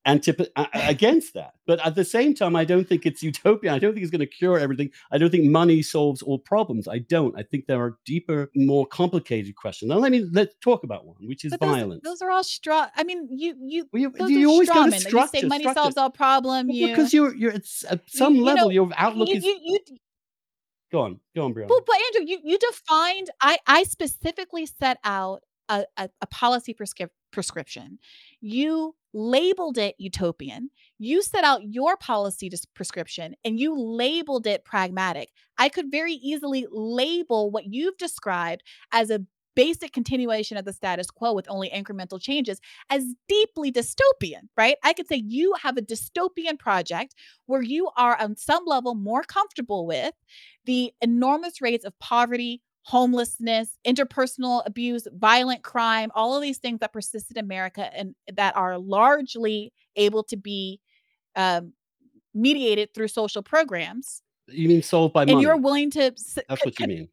[0.07, 3.72] antip- against that, but at the same time, I don't think it's utopia.
[3.72, 4.91] I don't think it's going to cure everything.
[5.11, 6.87] I don't think money solves all problems.
[6.87, 7.35] I don't.
[7.39, 9.89] I think there are deeper, more complicated questions.
[9.89, 12.03] Now, let me let's talk about one, which is But those violence.
[12.05, 12.87] those are all straw.
[12.95, 14.91] I mean, you you Well, you, those you are always straw men.
[14.91, 15.80] That you say money structure.
[15.80, 16.66] solves all problem.
[16.68, 19.30] Well, You because you're you're at s- at you some you level, know your outlook
[19.30, 19.43] is.
[20.93, 21.68] Go on, go on, Briahna.
[21.70, 23.30] Well, but Andrew, you you defined.
[23.41, 27.99] I I specifically set out a a, a policy prescrip- prescription.
[28.41, 30.71] You labeled it utopian.
[30.99, 35.31] You set out your policy prescription, and you labeled it pragmatic.
[35.59, 38.62] I could very easily label what you've described
[38.93, 39.21] as a
[39.55, 42.61] basic continuation of the status quo with only incremental changes
[42.91, 44.77] as deeply dystopian, right?
[44.83, 47.15] I could say you have a dystopian project
[47.47, 50.15] where you are on some level more comfortable with
[50.65, 56.93] the enormous rates of poverty, homelessness, interpersonal abuse, violent crime, all of these things that
[56.93, 60.80] persist in America and that are largely able to be
[61.35, 61.72] um,
[62.35, 64.20] mediated through social programs.
[64.49, 65.37] You mean solved by and money?
[65.37, 66.12] And you're willing to
[66.49, 67.09] That's what you mean.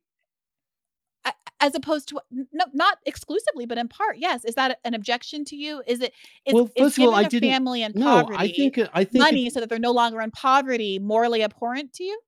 [1.62, 4.44] as opposed to no, not exclusively, but in part, yes.
[4.44, 5.82] Is that an objection to you?
[5.88, 6.12] Is it
[6.46, 7.50] is, Well, first of all, I didn't.
[7.50, 10.32] family in No, I think I think money it, so that they're no longer in
[10.32, 12.20] poverty morally abhorrent to you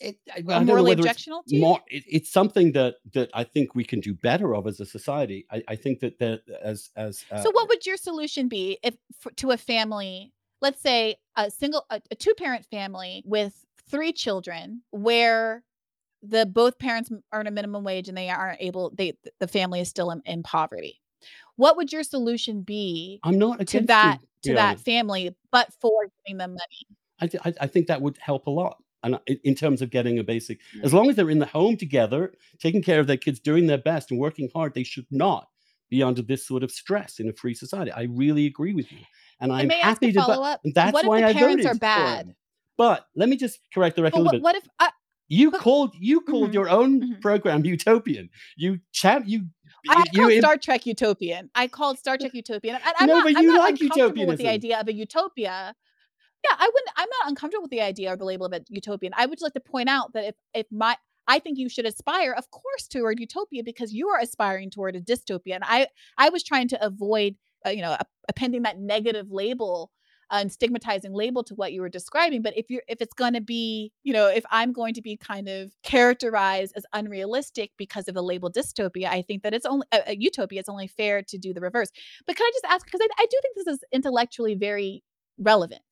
[0.00, 1.60] it, I, I or don't know morally whether it's to you?
[1.60, 1.80] more.
[1.88, 5.46] It, it's something that that I think we can do better of as a society.
[5.50, 8.96] I, I think that that as as uh, So, what would your solution be if
[9.24, 14.12] f- to a family, let's say a single, a, a two parent family with three
[14.12, 15.62] children, where
[16.22, 19.88] the both parents earn a minimum wage and they aren't able, they the family is
[19.88, 21.00] still in, in poverty.
[21.56, 25.92] What would your solution be I'm not to that you, to that family, but for
[26.24, 26.96] giving them money?
[27.20, 28.82] I, th- I I think that would help a lot.
[29.02, 30.84] And in terms of getting a basic, Mm.
[30.84, 33.78] as long as they're in the home together, taking care of their kids, doing their
[33.78, 35.48] best, and working hard, they should not
[35.88, 37.90] be under this sort of stress in a free society.
[37.92, 38.98] I really agree with you,
[39.40, 40.20] and And I'm I happy to.
[40.20, 40.60] follow up?
[40.74, 42.34] that's What if why the I parents voted are bad?
[42.76, 44.42] But let me just correct the record But a little bit.
[44.42, 44.90] what if I,
[45.28, 47.20] You but called you called mhm, your own mhm.
[47.20, 48.28] program utopian.
[48.56, 49.46] You champ you
[49.88, 51.50] I you called im- Star Trek utopian.
[51.54, 52.74] I called Star Trek utopian.
[52.76, 54.92] And I'm no, not but I'm you not like uncomfortable with the idea of a
[54.92, 55.74] utopia.
[56.44, 59.12] Yeah, I wouldn't I'm not uncomfortable with the idea or the label of a utopian.
[59.16, 60.96] I would just like to point out that if if my
[61.28, 65.00] I think you should aspire, of course, toward utopia because you are aspiring toward a
[65.00, 65.54] dystopia.
[65.54, 65.88] And I
[66.18, 67.36] I was trying to avoid,
[67.66, 67.96] uh, you know,
[68.28, 69.90] appending that negative label
[70.30, 72.42] uh, and stigmatizing label to what you were describing.
[72.42, 75.16] But if you're if it's going to be, you know, if I'm going to be
[75.16, 79.86] kind of characterized as unrealistic because of the label dystopia, I think that it's only
[79.92, 80.60] uh, uh, utopia.
[80.60, 81.90] It's only fair to do the reverse.
[82.26, 85.04] But can I just ask because I, I do think this is intellectually very
[85.38, 85.82] relevant.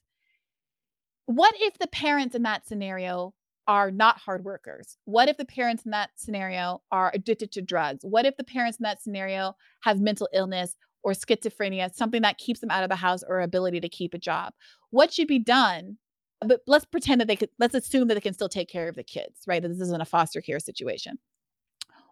[1.29, 3.35] What if the parents in that scenario
[3.66, 4.97] are not hard workers?
[5.05, 7.99] What if the parents in that scenario are addicted to drugs?
[8.03, 12.61] What if the parents in that scenario have mental illness or schizophrenia, something that keeps
[12.61, 14.55] them out of the house or ability to keep a job?
[14.89, 15.99] What should be done?
[16.41, 18.97] But let's pretend that they could, let's assume that they can still take care of
[18.97, 19.61] the kids, right?
[19.61, 21.18] That this isn't a foster care situation.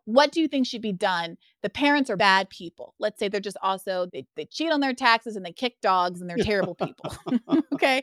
[0.06, 1.36] What do you think should be done?
[1.62, 2.94] The parents are bad people.
[2.98, 6.20] Let's say they're just also, they, they cheat on their taxes and they kick dogs
[6.20, 7.14] and they're terrible people.
[7.74, 8.02] okay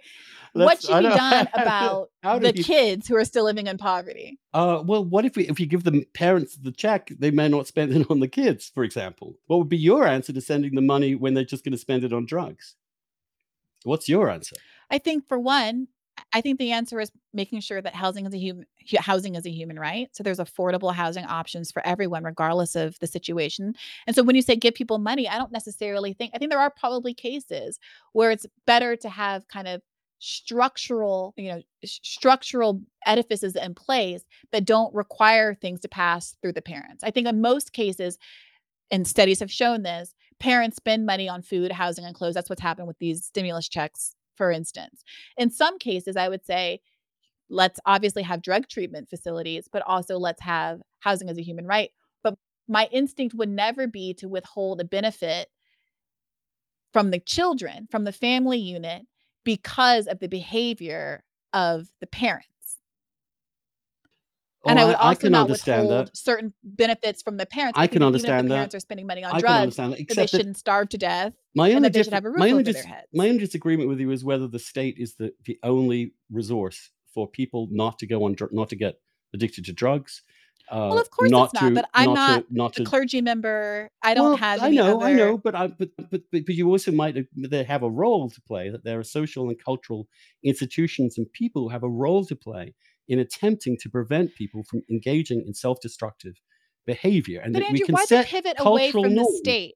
[0.53, 4.39] what should be done about the you kids who are still living in poverty?
[4.53, 7.67] Uh, well, what if we if you give the parents the check, they may not
[7.67, 9.35] spend it on the kids, for example.
[9.47, 12.03] What would be your answer to sending the money when they're just going to spend
[12.03, 12.75] it on drugs?
[13.83, 14.55] What's your answer?
[14.89, 15.87] I think for one,
[16.31, 18.65] I think the answer is making sure that housing is a human
[18.97, 20.09] housing is a human right.
[20.15, 23.75] So there's affordable housing options for everyone, regardless of the situation.
[24.07, 26.59] And so when you say give people money, I don't necessarily think I think there
[26.59, 27.79] are probably cases
[28.13, 29.81] where it's better to have kind of
[30.19, 36.53] structural, you know, s- structural edifices in place that don't require things to pass through
[36.53, 37.03] the parents.
[37.03, 38.17] I think in most cases,
[38.91, 42.35] and studies have shown this, parents spend money on food, housing, and clothes.
[42.35, 45.03] That's what's happened with these stimulus checks, for instance.
[45.37, 46.81] In some cases, I would say,
[47.49, 51.91] let's obviously have drug treatment facilities, but also let's have housing as a human right.
[52.23, 52.35] But
[52.67, 55.49] my instinct would never be to withhold a benefit
[56.93, 59.03] from the children, from the family unit,
[59.43, 62.07] because of the behavior of the
[64.63, 64.69] parents.
[64.69, 66.17] And Oh, I would I, I also can not withhold that.
[66.17, 67.77] certain benefits from the parents.
[67.77, 68.55] I I can that understand the that.
[68.55, 70.07] parents are spending money on I can drugs, understand that.
[70.07, 72.49] that they shouldn't starve to death my and only that they have a roof my
[72.51, 76.13] only dis- my only disagreement with you is whether the state is the, the only
[76.31, 78.99] resource for people not to go on dr- not to get
[79.33, 80.21] addicted to drugs.
[80.71, 82.83] Uh, well, of course not it's not, to but I'm not to not a to
[82.85, 83.89] clergy member.
[84.01, 85.05] I don't Well, have I know, other.
[85.05, 88.29] I know, but I but, but but but you also might they have a role
[88.29, 88.69] to play.
[88.69, 90.07] That there are social and cultural
[90.43, 92.73] institutions and people who have a role to play
[93.07, 96.35] in attempting to prevent people from engaging in self-destructive
[96.85, 99.37] behavior, and But that we can why the set pivot away cultural from the norms.
[99.39, 99.75] state?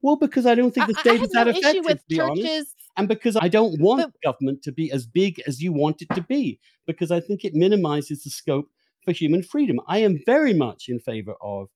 [0.00, 2.74] Well, because I don't think the state is that no effective, to be honest, churches,
[2.96, 6.08] and because I don't want but government to be as big as you want it
[6.14, 8.68] to be, because I think it minimizes the scope
[9.04, 9.80] for human freedom.
[9.88, 11.68] I am very much in favor of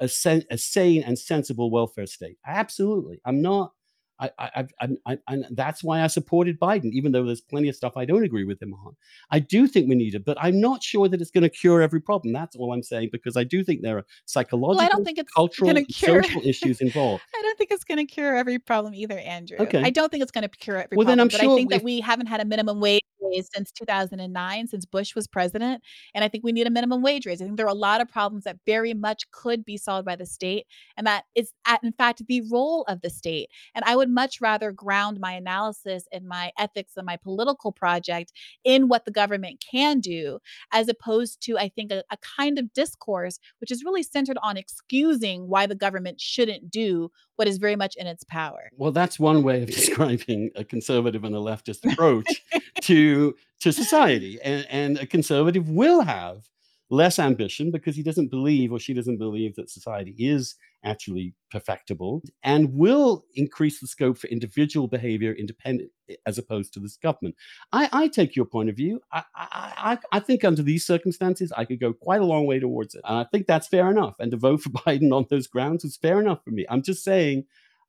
[0.00, 2.38] a, sen- a sane and sensible welfare state.
[2.46, 3.72] Absolutely, I'm not.
[4.20, 7.68] I, I, I, I, I, and that's why I supported Biden, even though there's plenty
[7.68, 8.96] of stuff I don't agree with him on.
[9.30, 11.82] I do think we need it, but I'm not sure that it's going to cure
[11.82, 12.32] every problem.
[12.32, 15.18] That's all I'm saying, because I do think there are well, I psychological, don't think
[15.18, 16.22] it's cultural, cure.
[16.22, 17.22] social issues involved.
[17.36, 19.58] I don't think it's going to cure every problem either, Andrew.
[19.58, 19.82] Okay.
[19.82, 21.72] I don't think it's going to cure every Well, then I'm but I sure think
[21.72, 25.82] if that we haven't had a minimum wage raise since 2009, since Bush was president,
[26.14, 27.40] and I think we need a minimum wage raise.
[27.40, 30.16] I think there are a lot of problems that very much could be solved by
[30.16, 30.66] the state,
[30.96, 33.48] and that is at in fact the role of the state.
[33.74, 38.32] And I would much rather ground my analysis and my ethics and my political project
[38.64, 40.38] in what the government can do,
[40.72, 44.56] as opposed to, I think, a, a kind of discourse which is really centered on
[44.56, 48.70] excusing why the government shouldn't do what is very much in its power.
[48.76, 52.42] Well, that's one way of describing a conservative and a leftist approach
[52.82, 54.38] to to society.
[54.42, 56.48] And, and a conservative will have
[56.90, 60.54] less ambition because he doesn't believe or she doesn't believe that society is
[60.84, 66.80] actually perfectible and will increase the scope for individual behavior independent eh, as opposed to
[66.80, 67.34] this government.
[67.72, 69.00] I, I take your point of view.
[69.12, 72.94] I, I, I, think under these circumstances, I could go quite a long way towards
[72.94, 73.02] it.
[73.04, 74.14] And I think that's fair enough.
[74.18, 76.64] And to vote for Biden on those grounds is fair enough for me.
[76.68, 77.44] I'm just saying,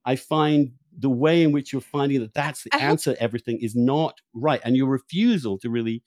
[0.06, 3.76] I find the way in which you're finding that that's the answer to everything is
[3.76, 4.62] not right.
[4.64, 6.04] And your refusal to really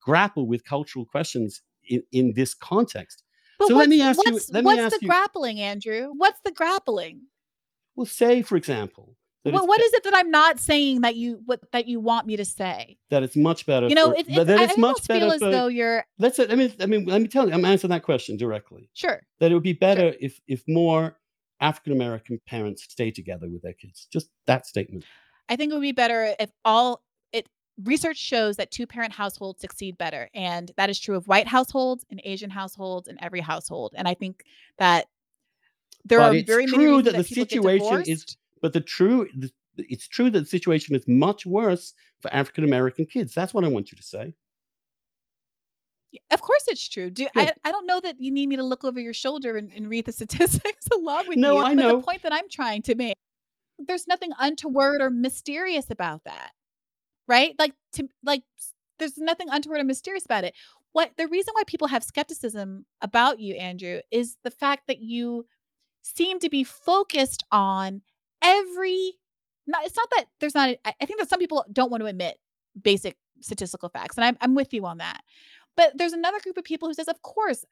[0.00, 3.21] grapple with cultural questions in, in this context.
[3.62, 4.40] But so let me ask you.
[4.50, 6.10] Let me what's ask the you, grappling, Andrew?
[6.16, 7.22] What's the grappling?
[7.96, 9.16] Well, say for example.
[9.44, 12.36] Well, what is it that I'm not saying that you what that you want me
[12.36, 12.96] to say?
[13.10, 13.88] That it's much better.
[13.88, 15.20] You know, for, it, it's, that it's I much better.
[15.20, 16.04] feel as for, though you're.
[16.18, 16.38] Let's.
[16.38, 17.54] I mean, I mean, let me tell you.
[17.54, 18.88] I'm answering that question directly.
[18.94, 19.20] Sure.
[19.40, 20.18] That it would be better sure.
[20.20, 21.16] if if more
[21.60, 24.06] African American parents stay together with their kids.
[24.12, 25.04] Just that statement.
[25.48, 27.02] I think it would be better if all
[27.84, 32.04] research shows that two parent households succeed better and that is true of white households
[32.10, 33.94] and Asian households and every household.
[33.96, 34.44] And I think
[34.78, 35.06] that
[36.04, 39.50] there but are it's very true many that the situation is but the true the,
[39.76, 43.34] it's true that the situation is much worse for African American kids.
[43.34, 44.34] That's what I want you to say.
[46.30, 47.08] Of course, it's true.
[47.08, 47.52] Do I?
[47.64, 50.04] I don't know that you need me to look over your shoulder and, and read
[50.04, 51.64] the statistics along with no, you.
[51.64, 51.96] I but know.
[51.96, 53.16] the point that I'm trying to make,
[53.78, 56.50] there's nothing untoward or mysterious about that,
[57.28, 57.54] right?
[57.58, 58.42] Like to like,
[58.98, 60.54] there's nothing untoward or mysterious about it.
[60.92, 65.46] What the reason why people have skepticism about you, Andrew, is the fact that you
[66.02, 68.02] seem to be focused on
[68.42, 69.14] every.
[69.66, 70.70] Not, it's not that there's not.
[70.84, 72.36] I I think that some people don't want to admit
[72.80, 75.22] basic statistical facts, and I'm I'm with you on that.
[75.76, 77.64] But there's another group of people who says, of course,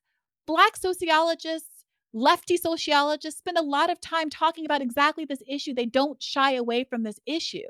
[0.46, 5.74] black sociologists, lefty sociologists spend a lot of time talking about exactly this issue.
[5.74, 7.68] They don't shy away from this issue,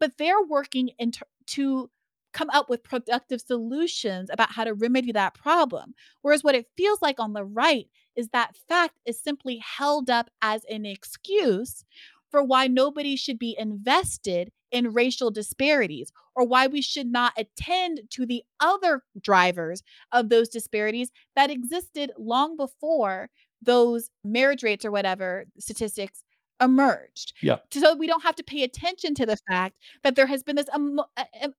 [0.00, 1.12] but they're working in
[1.46, 1.90] to
[2.32, 5.94] come up with productive solutions about how to remedy that problem.
[6.20, 10.28] Whereas what it feels like on the right is that fact is simply held up
[10.42, 11.84] as an excuse
[12.30, 18.02] for why nobody should be invested in racial disparities or why we should not attend
[18.10, 19.82] to the other drivers
[20.12, 23.30] of those disparities that existed long before
[23.62, 26.22] those marriage rates or whatever statistics
[26.60, 27.34] emerged.
[27.42, 27.56] Yeah.
[27.70, 30.68] So we don't have to pay attention to the fact that there has been this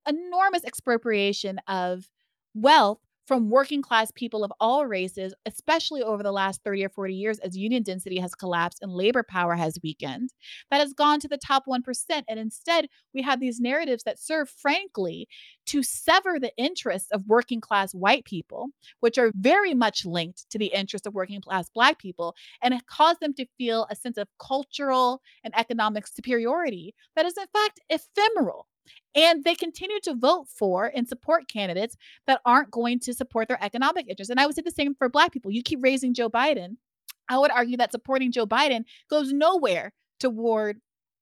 [0.08, 2.10] enormous expropriation of
[2.56, 7.13] wealth from working class people of all races, especially over the last 30 or 40
[7.13, 10.32] years as union density has collapsed and labor power has weakened,
[10.71, 12.23] that has gone to the top 1%.
[12.30, 15.28] And instead, we have these narratives that serve, frankly,
[15.67, 18.69] to sever the interests of working class white people,
[19.01, 23.17] which are very much linked to the interests of working class black people, and cause
[23.19, 28.67] them to feel a sense of cultural and economic superiority that is, in fact, ephemeral.
[29.15, 33.63] And they continue to vote for and support candidates that aren't going to support their
[33.63, 34.29] economic interests.
[34.29, 35.51] And I would say the same for Black people.
[35.51, 36.77] You keep raising Joe Biden.
[37.29, 40.79] I would argue that supporting Joe Biden goes nowhere toward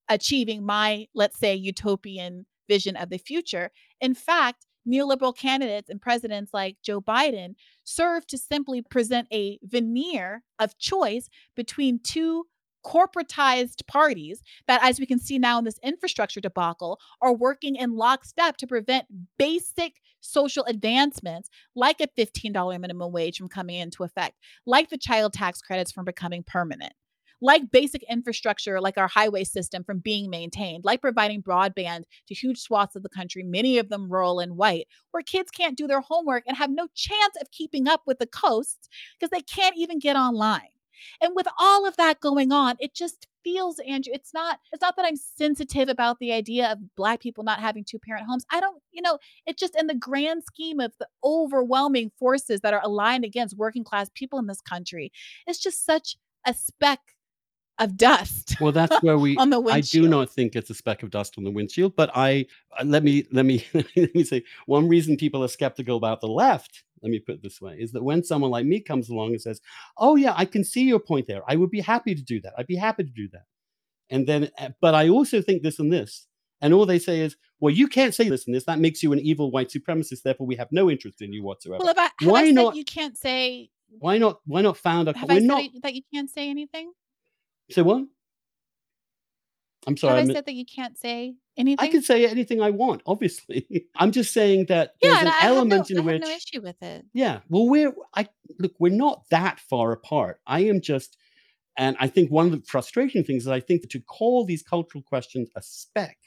[0.09, 3.71] achieving my, let's say, utopian vision of the future.
[4.01, 10.43] In fact, neoliberal candidates and presidents like Joe Biden serve to simply present a veneer
[10.59, 12.45] of choice between two
[12.85, 17.95] corporatized parties that, as we can see now in this infrastructure debacle, are working in
[17.95, 19.07] lockstep to prevent
[19.37, 25.33] basic social advancements like a $15 minimum wage from coming into effect, like the child
[25.33, 26.93] tax credits from becoming permanent.
[27.41, 32.59] Like basic infrastructure, like our highway system, from being maintained, like providing broadband to huge
[32.59, 35.99] swaths of the country, many of them rural and white, where kids can't do their
[35.99, 38.87] homework and have no chance of keeping up with the coasts
[39.19, 40.69] because they can't even get online.
[41.21, 44.95] And with all of that going on, it just feels, Andrew, it's not, it's not
[44.95, 48.45] that I'm sensitive about the idea of black people not having two parent homes.
[48.51, 52.73] I don't, you know, it's just in the grand scheme of the overwhelming forces that
[52.73, 55.11] are aligned against working class people in this country,
[55.47, 56.99] it's just such a speck
[57.77, 58.55] of dust.
[58.61, 59.35] Well, that's where we.
[59.37, 60.05] on the windshield.
[60.05, 62.45] I do not think it's a speck of dust on the windshield, but I
[62.79, 66.27] uh, let me let me let me say one reason people are skeptical about the
[66.27, 66.83] left.
[67.01, 69.41] Let me put it this way: is that when someone like me comes along and
[69.41, 69.61] says,
[69.97, 71.41] "Oh yeah, I can see your point there.
[71.47, 72.53] I would be happy to do that.
[72.57, 73.45] I'd be happy to do that,"
[74.09, 76.27] and then, uh, but I also think this and this,
[76.61, 78.63] And all they say is, well, you can't say this and this.
[78.63, 80.23] That makes you an evil white supremacist.
[80.23, 81.83] Therefore, we have no interest in you whatsoever.
[81.83, 83.69] Well, if I, have Why not- you can't say
[83.99, 84.39] why not?
[84.45, 85.17] Why not found a?
[85.17, 85.63] have We're I said not.
[85.83, 86.91] that you can't say anything?
[87.69, 88.05] Say what?
[89.87, 90.19] I'm sorry.
[90.19, 91.77] have I, I said that you can't say anything?
[91.87, 93.01] I can say anything I want.
[93.05, 96.05] Obviously, I'm just saying that there's yeah, and an I no- element I in have
[96.05, 97.05] which no issue with it.
[97.13, 97.39] Yeah.
[97.49, 98.27] Well, we're I
[98.59, 100.39] look, we're not that far apart.
[100.47, 101.17] I am just
[101.77, 104.63] and I think one of the frustrating things is I think that to call these
[104.63, 106.17] cultural questions a spec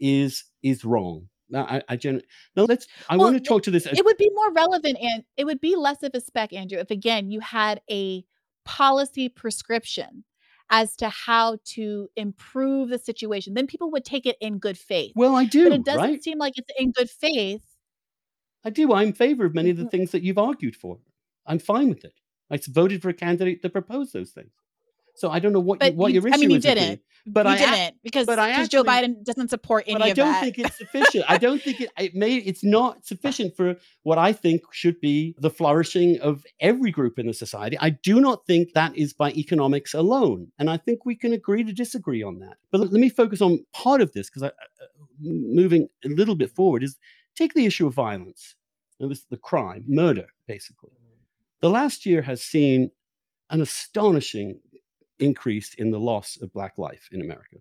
[0.00, 1.28] is is wrong.
[1.50, 2.22] Now I, I gen-
[2.56, 3.86] now let's I Well, want to talk to this.
[3.86, 6.90] It would be more relevant and it would be less of a spec, Andrew, if
[6.90, 8.24] again you had a
[8.64, 10.24] policy prescription
[10.72, 13.54] as to how to improve the situation.
[13.54, 15.14] Then people would take it in good faith.
[15.14, 16.22] well, I do, but it doesn't right?
[16.22, 17.62] seem like it's in good faith.
[18.64, 18.92] I do.
[18.92, 19.90] I'm in favor of many of the Mhm.
[19.90, 20.98] things that you've argued for.
[21.46, 22.14] I'm fine with it.
[22.50, 24.52] I voted for a candidate that proposed those things.
[25.14, 26.74] So I don't know what you, But what you- your I mean, you is with
[26.74, 26.80] me.
[26.80, 27.00] didn't.
[27.24, 30.02] But you I didn't because but I because Joe actually- Biden doesn't support any but
[30.02, 31.24] I don't think it's sufficient.
[31.28, 32.36] I don't think it, it may.
[32.36, 37.28] It's not sufficient for what I think should be the flourishing of every group in
[37.28, 37.76] the society.
[37.80, 41.62] I do not think that is by economics alone, and I think we can agree
[41.62, 42.56] to disagree on that.
[42.72, 44.50] But let let me focus on part of this because I, uh,
[45.20, 46.98] moving a little bit forward is
[47.36, 48.56] take the issue of violence,
[48.98, 50.90] and this the crime, murder, basically.
[51.60, 52.90] The last year has seen
[53.50, 54.58] an astonishing
[55.22, 57.56] increase in the loss of black life in America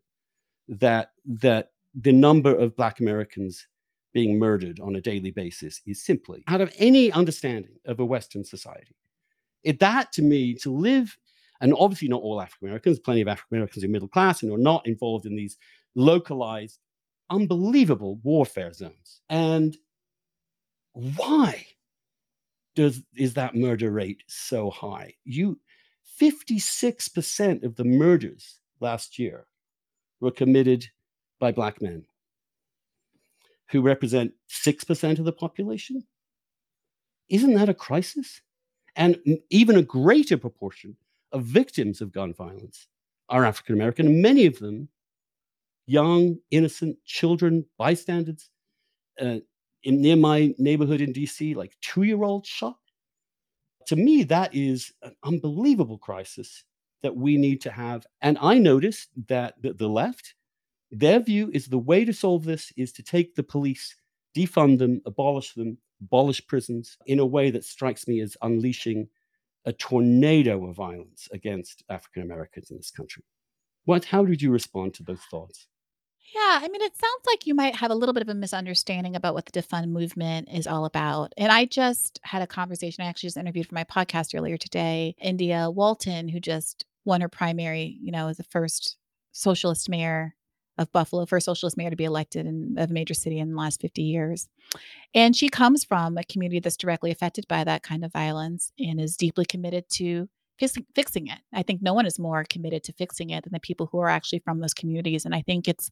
[0.67, 3.67] that that the number of black Americans
[4.13, 8.43] being murdered on a daily basis is simply out of any understanding of a Western
[8.43, 8.95] society.
[9.63, 11.17] It that to me to live,
[11.61, 14.57] and obviously not all African Americans, plenty of African Americans in middle class and are
[14.57, 15.57] not involved in these
[15.95, 16.79] localized,
[17.29, 19.21] unbelievable warfare zones.
[19.29, 19.77] And
[20.93, 21.65] why
[22.75, 25.13] does is that murder rate so high?
[25.23, 25.59] You
[26.19, 29.45] 56% of the murders last year
[30.19, 30.87] were committed
[31.39, 32.05] by black men
[33.69, 36.05] who represent 6% of the population.
[37.29, 38.41] Isn't that a crisis?
[38.95, 39.17] And
[39.49, 40.97] even a greater proportion
[41.31, 42.87] of victims of gun violence
[43.29, 44.89] are African American, and many of them
[45.87, 48.49] young, innocent children, bystanders.
[49.19, 49.39] Uh,
[49.83, 52.77] in near my neighborhood in DC, like two year olds shot.
[53.87, 56.63] To me, that is an unbelievable crisis
[57.01, 58.05] that we need to have.
[58.21, 60.35] And I noticed that the, left,
[60.91, 63.95] their view is the way to solve this is to take the police,
[64.35, 69.07] defund them, abolish them, abolish prisons in a way that strikes me as unleashing
[69.65, 73.23] a tornado of violence against African Americans in this country.
[73.85, 75.67] What, how did you respond to those thoughts?
[76.33, 79.17] Yeah, I mean, it sounds like you might have a little bit of a misunderstanding
[79.17, 81.33] about what the defund movement is all about.
[81.37, 83.03] And I just had a conversation.
[83.03, 87.27] I actually just interviewed for my podcast earlier today, India Walton, who just won her
[87.27, 88.95] primary, you know, as the first
[89.33, 90.35] socialist mayor
[90.77, 93.57] of Buffalo, first socialist mayor to be elected in of a major city in the
[93.57, 94.47] last 50 years.
[95.13, 99.01] And she comes from a community that's directly affected by that kind of violence and
[99.01, 100.29] is deeply committed to
[100.61, 101.39] fix, fixing it.
[101.53, 104.09] I think no one is more committed to fixing it than the people who are
[104.09, 105.25] actually from those communities.
[105.25, 105.89] And I think it's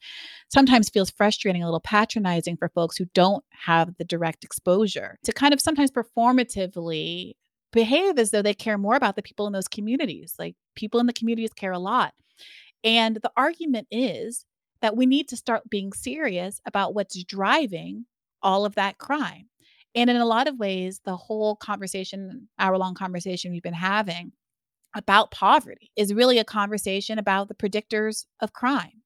[0.50, 5.34] sometimes feels frustrating, a little patronizing for folks who don't have the direct exposure to
[5.34, 7.34] kind of sometimes performatively
[7.72, 10.36] behave as though they care more about the people in those communities.
[10.40, 12.14] Like people in the communities care a lot.
[12.84, 14.46] And the argument is
[14.82, 18.06] that we need to start being serious about what's driving
[18.42, 19.50] all of that crime.
[19.96, 24.32] And in a lot of ways, the whole conversation, hour long conversation we've been having
[24.96, 29.04] about poverty is really a conversation about the predictors of crime.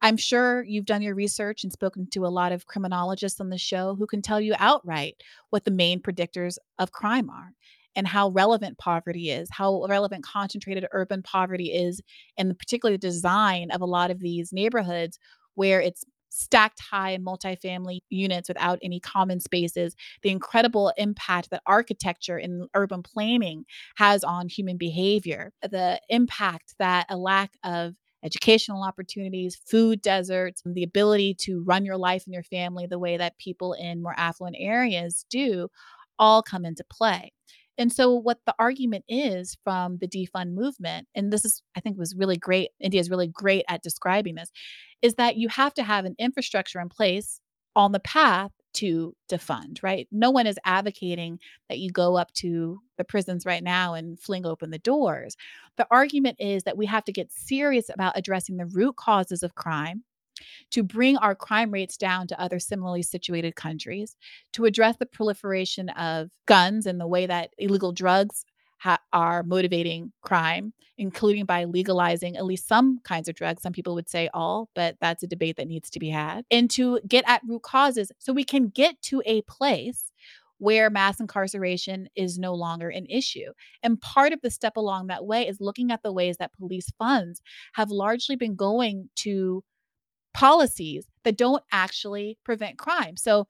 [0.00, 3.58] I'm sure you've done your research and spoken to a lot of criminologists on the
[3.58, 7.52] show who can tell you outright what the main predictors of crime are
[7.96, 12.00] and how relevant poverty is, how relevant concentrated urban poverty is,
[12.36, 15.18] and particularly the design of a lot of these neighborhoods
[15.56, 22.36] where it's stacked high multifamily units without any common spaces, the incredible impact that architecture
[22.36, 23.64] and urban planning
[23.96, 27.94] has on human behavior, the impact that a lack of
[28.24, 33.16] educational opportunities, food deserts, the ability to run your life and your family the way
[33.16, 35.68] that people in more affluent areas do
[36.18, 37.32] all come into play.
[37.78, 41.96] And so, what the argument is from the defund movement, and this is, I think,
[41.96, 42.70] was really great.
[42.80, 44.50] India is really great at describing this,
[45.00, 47.40] is that you have to have an infrastructure in place
[47.76, 50.08] on the path to defund, right?
[50.10, 51.38] No one is advocating
[51.68, 55.36] that you go up to the prisons right now and fling open the doors.
[55.76, 59.54] The argument is that we have to get serious about addressing the root causes of
[59.54, 60.02] crime
[60.70, 64.16] to bring our crime rates down to other similarly situated countries,
[64.52, 68.44] to address the proliferation of guns and the way that illegal drugs
[68.78, 73.62] ha- are motivating crime, including by legalizing at least some kinds of drugs.
[73.62, 76.44] Some people would say all, but that's a debate that needs to be had.
[76.50, 80.10] And to get at root causes so we can get to a place
[80.58, 83.52] where mass incarceration is no longer an issue.
[83.82, 86.90] And part of the step along that way is looking at the ways that police
[86.98, 87.40] funds
[87.74, 89.62] have largely been going to
[90.38, 93.16] policies that don't actually prevent crime.
[93.16, 93.48] So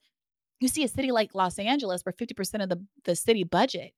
[0.59, 3.91] you see a city like Los Angeles where 50% of the, the city budget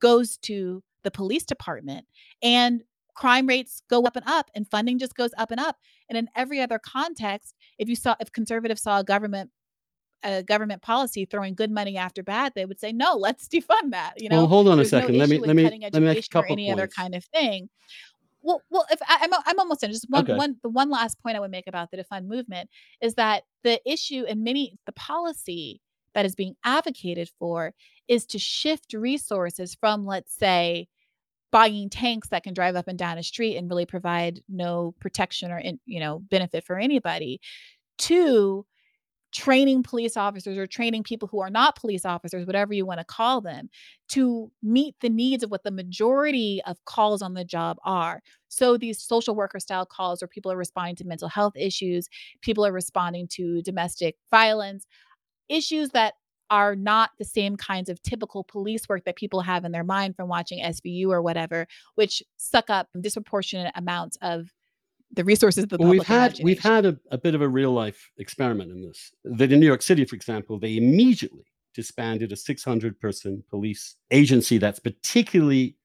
[0.00, 2.06] goes to the police department
[2.42, 2.82] and
[3.14, 5.76] crime rates go up and up and funding just goes up and up.
[6.08, 9.50] And in every other context, if you saw if conservatives saw a government
[10.22, 14.14] a government policy throwing good money after bad, they would say, no, let's defund that.
[14.16, 15.12] You know, well, hold on a second.
[15.16, 16.80] No let me let me let me make a couple or any points.
[16.80, 17.68] other kind of thing.
[18.42, 19.90] Well, well, if I, am I'm, I'm almost done.
[19.90, 20.34] Just one, okay.
[20.34, 22.70] one, the one last point I would make about the defund movement
[23.00, 25.80] is that the issue and many the policy
[26.14, 27.74] that is being advocated for
[28.06, 30.88] is to shift resources from, let's say,
[31.50, 35.50] buying tanks that can drive up and down a street and really provide no protection
[35.50, 37.40] or you know benefit for anybody
[37.96, 38.66] to
[39.32, 43.04] training police officers or training people who are not police officers, whatever you want to
[43.04, 43.68] call them,
[44.08, 48.22] to meet the needs of what the majority of calls on the job are.
[48.48, 52.08] So these social worker style calls where people are responding to mental health issues,
[52.40, 54.86] people are responding to domestic violence,
[55.48, 56.14] issues that
[56.50, 60.16] are not the same kinds of typical police work that people have in their mind
[60.16, 64.48] from watching SVU or whatever, which suck up disproportionate amounts of
[65.12, 67.72] the resources that the well, we've had we've had a, a, bit of a real
[67.72, 69.12] life experiment in this.
[69.24, 74.58] That in New York City, for example, they immediately disbanded a 600 person police agency
[74.58, 75.76] that's particularly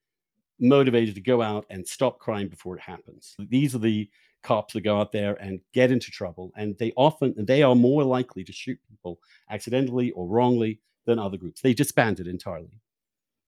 [0.60, 3.36] motivated to go out and stop crime before it happens.
[3.40, 4.10] These are the
[4.44, 8.04] cops that go out there and get into trouble, and they often they are more
[8.04, 9.20] likely to shoot people
[9.50, 11.62] accidentally or wrongly than other groups.
[11.62, 12.82] They disbanded entirely.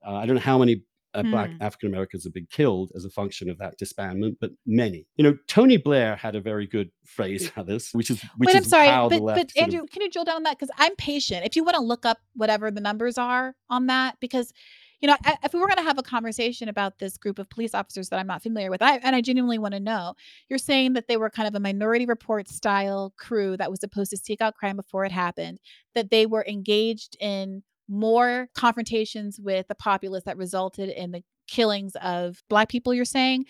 [0.05, 0.83] Uh, I don't know how many
[1.15, 1.31] uh, hmm.
[1.31, 5.07] black African Americans have been killed as a function of that disbandment, but many.
[5.15, 8.55] You know, Tony Blair had a very good phrase for this, which is which Wait,
[8.55, 9.53] is I'm sorry, how but, the left.
[9.55, 10.59] but Andrew, of, can you drill down on that?
[10.59, 11.45] Because I'm patient.
[11.45, 14.53] If you want to look up whatever the numbers are on that, because
[15.01, 17.75] you know, if we were going to have a conversation about this group of police
[17.75, 20.15] officers that I'm not familiar with, I, and I genuinely want to know,
[20.49, 24.09] you're saying that they were kind of a minority report style crew that was supposed
[24.11, 25.59] to seek out crime before it happened,
[25.93, 31.95] that they were engaged in more confrontations with the populace that resulted in the killings
[32.01, 33.45] of black people you're saying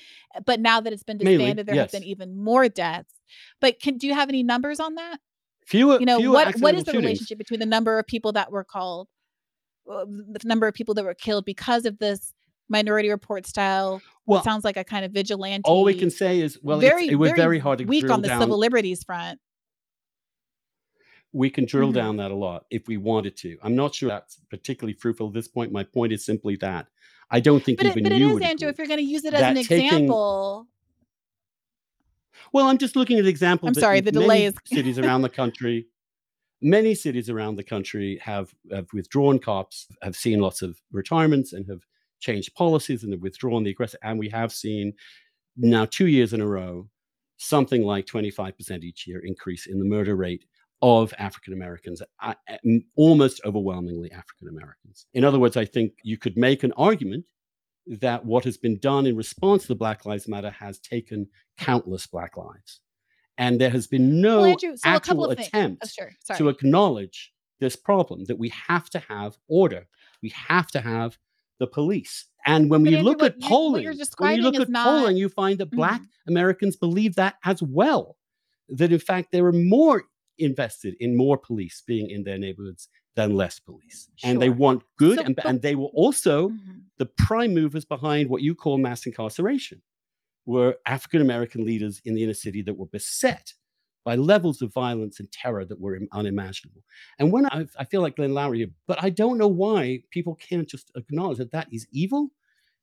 [0.45, 1.91] but now that it's been disbanded Mainly, there yes.
[1.91, 3.13] have been even more deaths
[3.61, 5.19] but can do you have any numbers on that
[5.65, 7.03] fewer you know fewer what what is the shootings.
[7.03, 9.07] relationship between the number of people that were called
[9.89, 12.33] uh, the number of people that were killed because of this
[12.67, 16.59] minority report style well sounds like a kind of vigilante all we can say is
[16.63, 18.41] well very, it was very, very hard to weak on the down.
[18.41, 19.39] civil liberties front
[21.35, 21.97] we can drill mm-hmm.
[21.97, 25.33] down that a lot if we wanted to i'm not sure that's particularly fruitful at
[25.33, 26.87] this point my point is simply that
[27.29, 28.69] I don't think but even it, but you it is, Andrew.
[28.69, 30.67] If you're going to use it as an taking, example,
[32.53, 33.69] well, I'm just looking at examples.
[33.69, 35.87] I'm sorry, the delay is cities around the country.
[36.61, 41.67] Many cities around the country have, have withdrawn cops, have seen lots of retirements, and
[41.67, 41.81] have
[42.19, 43.99] changed policies and have withdrawn the aggressive.
[44.03, 44.93] And we have seen
[45.57, 46.89] now two years in a row
[47.37, 50.45] something like 25% each year increase in the murder rate
[50.81, 52.01] of African Americans,
[52.95, 55.05] almost overwhelmingly African Americans.
[55.13, 57.25] In other words, I think you could make an argument
[57.87, 61.27] that what has been done in response to the Black Lives Matter has taken
[61.57, 62.81] countless Black lives.
[63.37, 66.37] And there has been no well, Andrew, so actual attempt oh, sure.
[66.37, 69.87] to acknowledge this problem that we have to have order,
[70.21, 71.17] we have to have
[71.59, 72.25] the police.
[72.45, 73.85] And when but we Andrew, look at you, polling,
[74.17, 74.85] when you look at not...
[74.85, 76.31] polling, you find that Black mm-hmm.
[76.31, 78.17] Americans believe that as well.
[78.69, 80.03] That in fact there are more
[80.37, 84.09] invested in more police being in their neighborhoods than less police.
[84.15, 84.29] Sure.
[84.29, 86.79] And they want good, so, and, but, and, they were also mm-hmm.
[86.97, 89.81] the prime movers behind what you call mass incarceration,
[90.45, 93.53] were African American leaders in the inner city that were beset
[94.03, 96.83] by levels of violence and terror that were unimaginable.
[97.17, 100.69] And when I, I feel like Glenn Loury, but I don't know why people can't
[100.69, 102.29] just acknowledge that that is evil,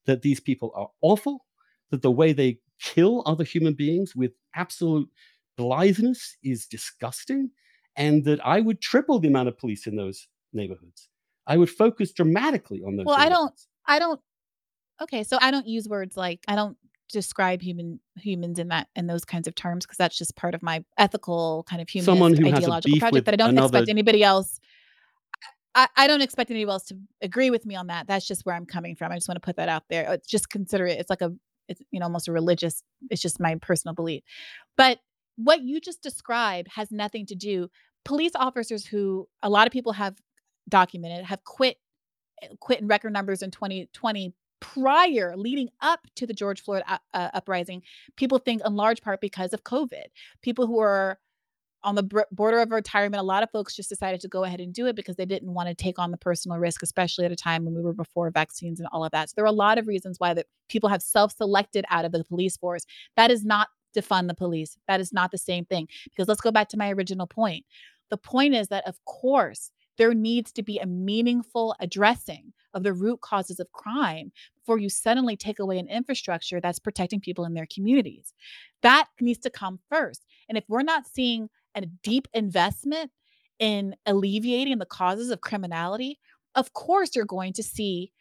[0.07, 1.47] that these people are awful,
[1.91, 5.09] that the way they kill other human beings with absolute
[5.57, 7.51] blitheness is disgusting,
[7.97, 11.09] and that I would triple the amount of police in those neighborhoods.
[11.47, 13.07] I would focus dramatically on those.
[13.07, 13.55] Well, I don't.
[13.87, 14.21] I don't.
[15.01, 16.77] Okay, so I don't use words like I don't
[17.13, 20.63] describe human humans in that in those kinds of terms because that's just part of
[20.63, 22.23] my ethical kind of human
[22.55, 23.67] ideological project that I don't another...
[23.67, 24.59] expect anybody else.
[25.75, 28.07] I, I don't expect anybody else to agree with me on that.
[28.07, 29.11] That's just where I'm coming from.
[29.11, 30.19] I just want to put that out there.
[30.27, 30.99] Just consider it.
[30.99, 31.33] It's like a,
[31.69, 32.83] it's you know almost a religious.
[33.11, 34.23] It's just my personal belief,
[34.77, 34.99] but
[35.37, 37.69] what you just described has nothing to do.
[38.05, 40.17] Police officers who a lot of people have
[40.69, 41.77] documented have quit
[42.43, 46.99] eh, quit in record numbers in 2020 prior, leading up to the George Floyd uh,
[47.13, 47.83] uh, uprising,
[48.17, 50.05] people think in large part because of COVID.
[50.41, 51.19] People who are
[51.85, 54.73] on the border of retirement, a lot of folks just decided to go ahead and
[54.73, 57.37] do it because they didn't want to take on the personal risk, especially at a
[57.37, 59.31] time when we were before vaccines and all of that.
[59.31, 62.23] So there are a lot of reasons why that people have self-selected out of the
[62.23, 62.87] police force.
[63.17, 64.77] That is not defund the police.
[64.89, 65.89] That is not the same thing.
[66.05, 67.65] Because let's go back to my original point.
[68.11, 72.93] The point is that, of course, there needs to be a meaningful addressing of the
[72.93, 77.55] root causes of crime before you suddenly take away an infrastructure that's protecting people in
[77.55, 78.33] their communities.
[78.83, 80.25] That needs to come first.
[80.49, 83.11] And if we're not seeing a deep investment
[83.59, 86.19] in alleviating the causes of criminality,
[86.55, 88.13] of course you're going to see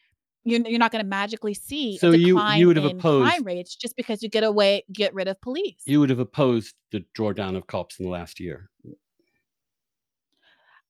[0.44, 3.44] you're, you're not going to magically see So a you you would have opposed crime
[3.44, 5.82] rates just because you get away get rid of police.
[5.86, 8.70] you would have opposed the drawdown of cops in the last year.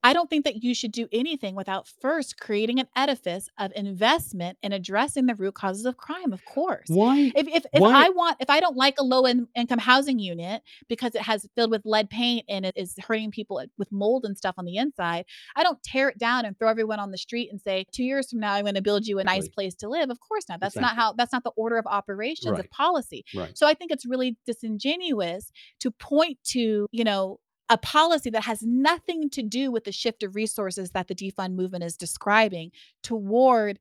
[0.04, 4.58] I don't think that you should do anything without first creating an edifice of investment
[4.64, 6.88] in addressing the root causes of crime, of course.
[6.88, 7.32] Why?
[7.36, 8.06] If if if Why?
[8.06, 11.48] I want if I don't like a low in, income housing unit because it has
[11.56, 14.78] filled with lead paint and it is hurting people with mold and stuff on the
[14.78, 15.26] inside,
[15.56, 18.30] I don't tear it down and throw everyone on the street and say, two years
[18.30, 19.54] from now I'm going to build you a nice Exactly.
[19.56, 20.10] place to live.
[20.10, 20.60] Of course not.
[20.60, 23.24] That's not how that's not the order of operations of policy.
[23.36, 23.58] Right.
[23.58, 27.40] So I think it's really disingenuous to point to, you know,
[27.72, 31.54] a policy that has nothing to do with the shift of resources that the defund
[31.54, 32.70] movement is describing
[33.02, 33.80] toward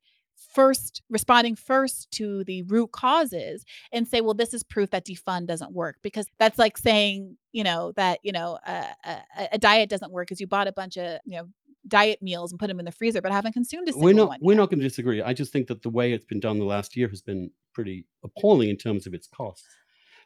[0.55, 5.47] first responding first to the root causes and say well this is proof that defund
[5.47, 9.19] doesn't work because that's like saying you know that you know a, a,
[9.53, 11.49] a diet doesn't work because you bought a bunch of you know
[11.89, 14.29] diet meals and put them in the freezer but haven't consumed a single We're not
[14.29, 14.59] one we're yet.
[14.59, 15.23] not going to disagree.
[15.23, 18.07] I just think that the way it's been done the last year has been pretty
[18.25, 19.67] appalling in terms of its costs.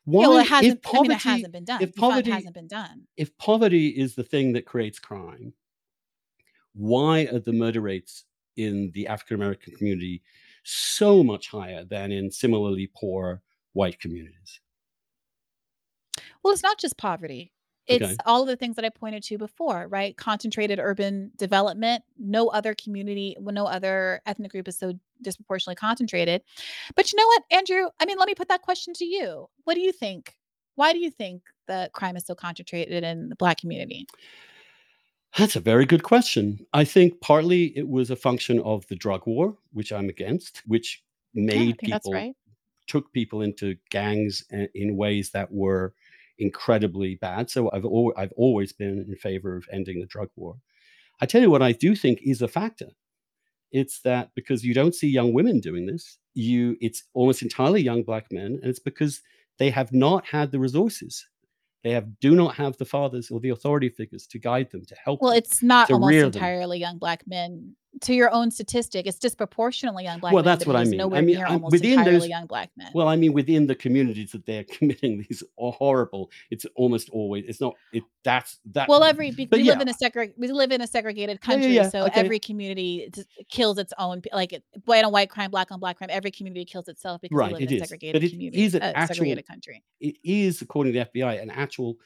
[0.04, 2.54] Why, yeah well it if hasn't i mean it hasn't been done if poverty, hasn't
[2.54, 5.54] been done if poverty is the thing that creates crime,
[6.74, 8.24] why are the murder rates
[8.56, 10.22] in the African American community
[10.64, 14.60] so much higher than in similarly poor white communities?
[16.42, 17.52] Well, it's not just poverty.
[17.86, 18.16] It's Okay.
[18.24, 20.16] all of the things that I pointed to before, right?
[20.16, 22.02] Concentrated urban development.
[22.18, 26.42] No other community, no other ethnic group is so disproportionately concentrated.
[26.94, 27.88] But you know what, Andrew?
[28.00, 29.48] I mean, let me put that question to you.
[29.64, 30.34] What do you think?
[30.76, 34.06] Why do you think the crime is so concentrated in the Black community?
[35.36, 36.64] That's a very good question.
[36.72, 41.02] I think partly it was a function of the drug war, which I'm against, which
[41.34, 42.36] made that's people right.
[42.86, 45.94] took people into gangs eh, in ways that were
[46.38, 47.50] incredibly bad.
[47.50, 50.56] So I've al- I've always been in favor of ending the drug war.
[51.20, 52.88] I tell you what I do think is a factor.
[53.72, 58.02] It's that because you don't see young women doing this, you it's almost entirely young
[58.02, 59.20] black men, and it's because
[59.58, 61.24] they have not had the resources.
[61.82, 64.94] They have do not have the fathers or the authority figures to guide them, to
[65.04, 66.32] help Well, them, it's not almost rear them.
[66.32, 67.76] entirely young Black men.
[68.00, 71.00] To your own statistic, it's disproportionately young Black Well, men, that's what I mean.
[71.00, 72.28] I mean, near I'm almost within entirely those.
[72.28, 72.90] young Black men.
[72.94, 76.30] Well, I mean, within the communities that they're committing these are horrible.
[76.50, 77.44] It's almost always.
[77.46, 77.74] It's not.
[77.92, 78.88] It that's that.
[78.88, 81.74] Well, every we live in a segre- we live in a segregated yeah, yeah, country,
[81.74, 81.88] yeah.
[81.88, 83.12] so Okay, every community
[83.48, 84.22] kills its own.
[84.32, 86.10] Like white on white crime, black on black crime.
[86.10, 87.52] Every community kills itself because we right.
[87.52, 89.14] live It in a segregated but it community, is an a actual.
[89.14, 89.82] segregated country.
[90.00, 91.96] It is, according to the FBI, an actual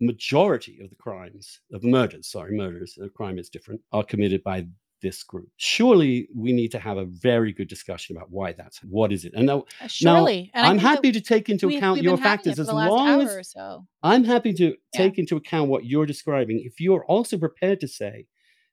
[0.00, 2.28] majority of the crimes of murders.
[2.28, 2.98] Sorry, murders.
[3.02, 3.80] A crime is different.
[3.92, 4.66] Are committed by
[5.00, 5.48] this group.
[5.56, 8.78] Surely we need to have a very good discussion about why that's.
[8.84, 9.32] What is it?
[9.34, 12.16] And now, Uh, now surely, and I I'm happy to take into we account your
[12.16, 13.86] been having it factors as long as or so.
[14.02, 14.74] I'm happy to Yeah.
[14.94, 16.60] take into account what you're describing.
[16.64, 18.26] If you're also prepared to say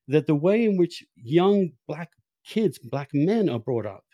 [0.08, 2.12] that the way in which young black
[2.46, 4.06] kids, black men are brought up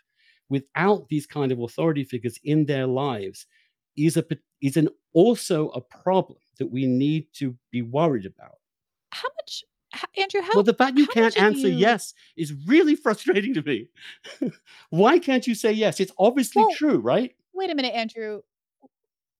[0.48, 3.46] without these kind of authority figures in their lives
[3.96, 4.24] is a
[4.62, 8.56] is an also a problem that we need to be worried about.
[9.10, 9.64] How much,
[10.16, 10.40] Andrew?
[10.54, 11.76] Well, the fact you can't answer you?
[11.76, 13.88] yes is really frustrating to me.
[14.90, 16.00] Why can't you say yes?
[16.00, 17.34] It's obviously Well, true, right?
[17.54, 18.42] wait a minute, Andrew.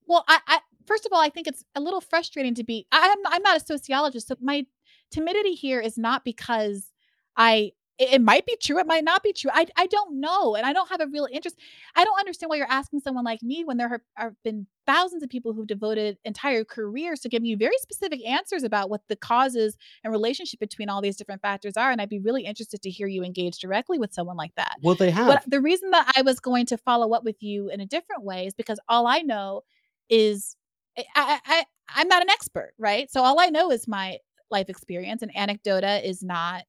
[0.07, 2.87] Well, I, I first of all, I think it's a little frustrating to be.
[2.93, 4.67] I'm I'm not a sociologist, so my
[5.11, 6.91] timidity here is not because
[7.37, 7.73] I.
[7.99, 8.79] It, it might be true.
[8.79, 9.51] It might not be true.
[9.53, 11.57] I I don't know, and I don't have a real interest.
[11.95, 15.23] I don't understand why you're asking someone like me when there have, have been thousands
[15.23, 19.17] of people who've devoted entire careers to giving you very specific answers about what the
[19.17, 21.91] causes and relationship between all these different factors are.
[21.91, 24.77] And I'd be really interested to hear you engage directly with someone like that.
[24.83, 25.45] Well, they But have.
[25.51, 28.47] the reason that I was going to follow up with you in a different way
[28.47, 29.63] is because all I know
[30.09, 30.57] is
[30.99, 31.65] I, I, I
[31.95, 33.11] I'm not an expert, right?
[33.11, 34.19] So all I know is my
[34.51, 36.65] life experience, and anecdota is not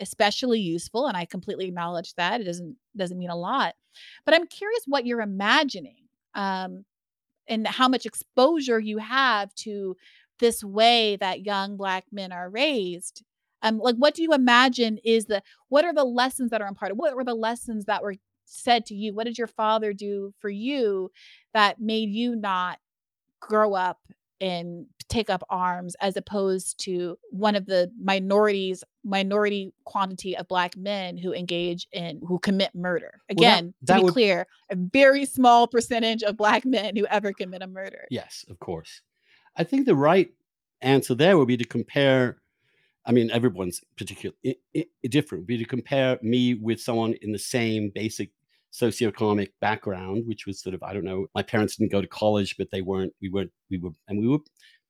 [0.00, 3.74] especially useful, and I completely acknowledge that it doesn't doesn't mean a lot.
[4.24, 6.04] But I'm curious what you're imagining,
[6.34, 6.84] um,
[7.48, 9.96] and how much exposure you have to
[10.40, 13.22] this way that young black men are raised.
[13.62, 16.98] Um, like, what do you imagine is the what are the lessons that are imparted?
[16.98, 19.14] What were the lessons that were said to you?
[19.14, 21.10] What did your father do for you
[21.54, 22.78] that made you not
[23.40, 23.98] grow up
[24.40, 30.76] and take up arms as opposed to one of the minorities minority quantity of black
[30.76, 33.20] men who engage in who commit murder.
[33.28, 36.96] Again well, that, that to be would, clear a very small percentage of black men
[36.96, 38.06] who ever commit a murder.
[38.10, 39.02] Yes of course.
[39.56, 40.30] I think the right
[40.80, 42.36] answer there would be to compare
[43.06, 44.34] i mean everyone's particular
[45.08, 48.30] different would be to compare me with someone in the same basic
[48.74, 52.56] socioeconomic background, which was sort of, I don't know, my parents didn't go to college,
[52.58, 54.38] but they weren't, we weren't, we were, and we were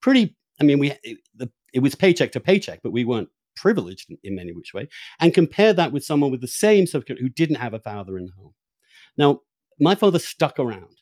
[0.04, 4.10] pretty, I mean, we, it, the, it was paycheck to paycheck, but we weren't privileged
[4.10, 4.86] in, in many which way.
[5.18, 8.26] And compare that with someone with the same subject who didn't have a father in
[8.26, 8.52] the home.
[9.16, 9.40] Now,
[9.80, 10.98] my father stuck around.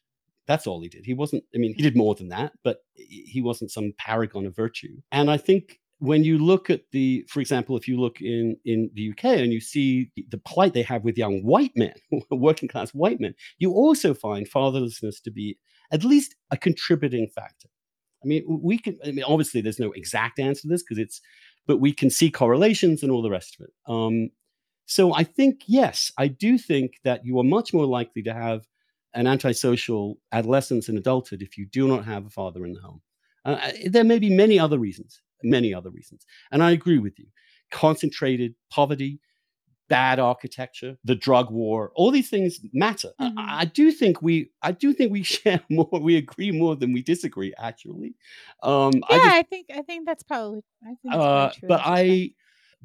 [0.47, 1.05] That's all he did.
[1.05, 4.55] He wasn't, I mean, he did more than that, but he wasn't some paragon of
[4.55, 4.97] virtue.
[5.11, 8.89] And I think when you look at the, for example, if you look in in
[8.95, 11.95] the UK and you see the plight they have with young white men,
[12.31, 15.59] working class white men, you also find fatherlessness to be
[15.91, 17.69] at least a contributing factor.
[18.23, 18.99] I mean, we can.
[19.05, 21.20] I mean, obviously, there's no exact answer to this because it's,
[21.66, 23.73] but we can see correlations and all the rest of it.
[23.86, 24.31] Um,
[24.86, 28.66] so I think yes, I do think that you are much more likely to have
[29.15, 33.03] an antisocial adolescence and adulthood if you do not have a father in the home.
[33.44, 36.24] Uh, there may be many other reasons many other reasons.
[36.51, 37.27] And I agree with you.
[37.70, 39.20] Concentrated poverty,
[39.93, 43.10] bad architecture, the drug war, all these things matter.
[43.20, 43.39] Mm-hmm.
[43.39, 46.94] I, I, do think we, I do think we share more, we agree more than
[46.94, 47.52] we disagree.
[47.59, 48.14] Actually,
[48.62, 51.69] um, yeah, I, just, I think, I think that's probably, I think uh, true.
[51.69, 52.31] But I,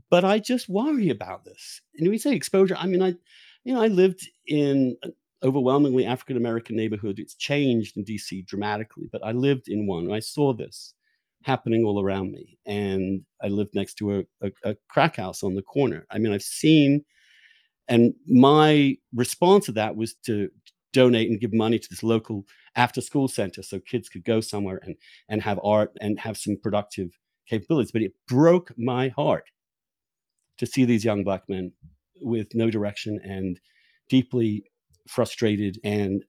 [0.10, 1.80] but I just worry about this.
[1.98, 2.76] And we say exposure.
[2.78, 3.16] I mean, I,
[3.64, 5.14] you know, I lived in an
[5.44, 7.20] overwhelmingly African American neighborhood.
[7.20, 10.12] It's changed in DC dramatically, but I lived in one.
[10.12, 10.94] I saw this
[11.44, 12.58] happening all around me.
[12.66, 16.06] And I lived next to a, a, a crack house on the corner.
[16.12, 17.06] I mean, I've seen,
[17.88, 20.50] and my response to that was to
[20.94, 22.44] donate and give money to this local
[22.76, 24.96] after school center so kids could go somewhere and,
[25.30, 27.92] and have art and have some productive capabilities.
[27.92, 29.46] But it broke my heart
[30.58, 31.72] to see these young black men
[32.22, 33.60] with no direction and
[34.10, 34.64] deeply
[35.08, 35.80] frustrated.
[35.84, 36.26] And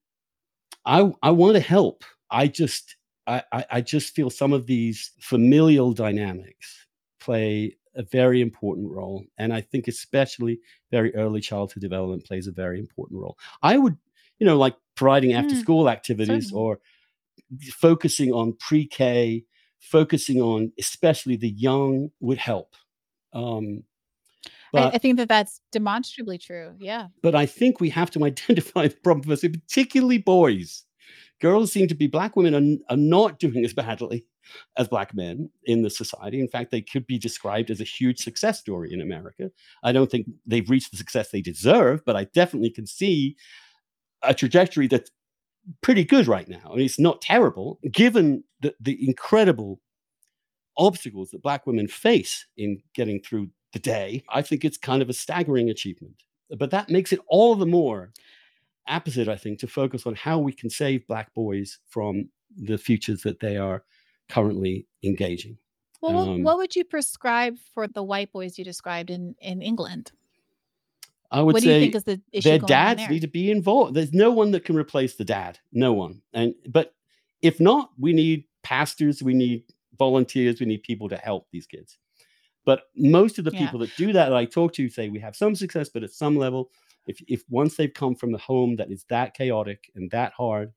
[0.84, 2.04] I, I want to help.
[2.30, 2.96] I just,
[3.28, 6.86] I, I just feel some of these familial dynamics
[7.20, 9.24] play a very important role.
[9.36, 10.60] And I think especially
[10.90, 13.36] very early childhood development plays a very important role.
[13.62, 13.96] I would,
[14.38, 16.62] you know, like providing after mm, school activities certainly.
[16.62, 16.80] or
[17.72, 19.44] focusing on pre K,
[19.78, 22.74] focusing on especially the young would help.
[23.32, 23.82] Um,
[24.72, 26.74] but, I, I, think that that's demonstrably true.
[26.78, 27.08] Yeah.
[27.22, 30.84] But I think we have to identify the problem first, particularly boys
[31.40, 32.54] girls seem to be black women
[32.88, 34.24] are, are not doing as badly
[34.76, 36.40] as black men in the society.
[36.40, 39.50] In fact, they could be described as a huge success story in America.
[39.82, 43.36] I don't think they've reached the success they deserve, but I definitely can see
[44.22, 45.10] a trajectory that's
[45.82, 46.70] pretty good right now.
[46.70, 49.80] I mean, it's not terrible given the, the incredible
[50.76, 54.22] obstacles that black women face in getting through the day.
[54.30, 56.22] I think it's kind of a staggering achievement.
[56.56, 58.12] But that makes it all the more
[58.88, 63.22] opposite, I think, to focus on how we can save Black boys from the futures
[63.22, 63.84] that they are
[64.28, 65.58] currently engaging.
[66.00, 70.12] Well, um, what would you prescribe for the white boys you described in, in England?
[71.30, 73.50] I would what say do you think is the issue their dads need to be
[73.50, 73.94] involved.
[73.94, 75.58] There's no one that can replace the dad.
[75.72, 76.22] No one.
[76.32, 76.94] And but
[77.42, 79.64] if not, we need pastors, we need
[79.98, 81.98] volunteers, we need people to help these kids.
[82.64, 83.60] But most of the yeah.
[83.60, 86.12] people that do that, that I talk to say we have some success, but at
[86.12, 86.70] some level,
[87.08, 90.72] if if once they've come from a home that is that chaotic and that hard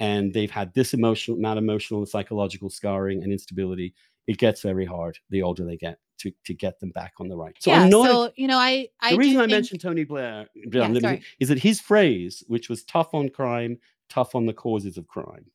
[0.00, 3.94] and they've had this emotional amount of emotional and psychological scarring and instability
[4.26, 7.36] it gets very hard the older they get to to get them back on the
[7.36, 7.54] right.
[7.60, 9.52] So yeah, I'm not so you know i, I the reason i think...
[9.52, 13.78] mentioned tony blair yeah, is that his phrase which was tough on crime
[14.08, 15.46] tough on the causes of crime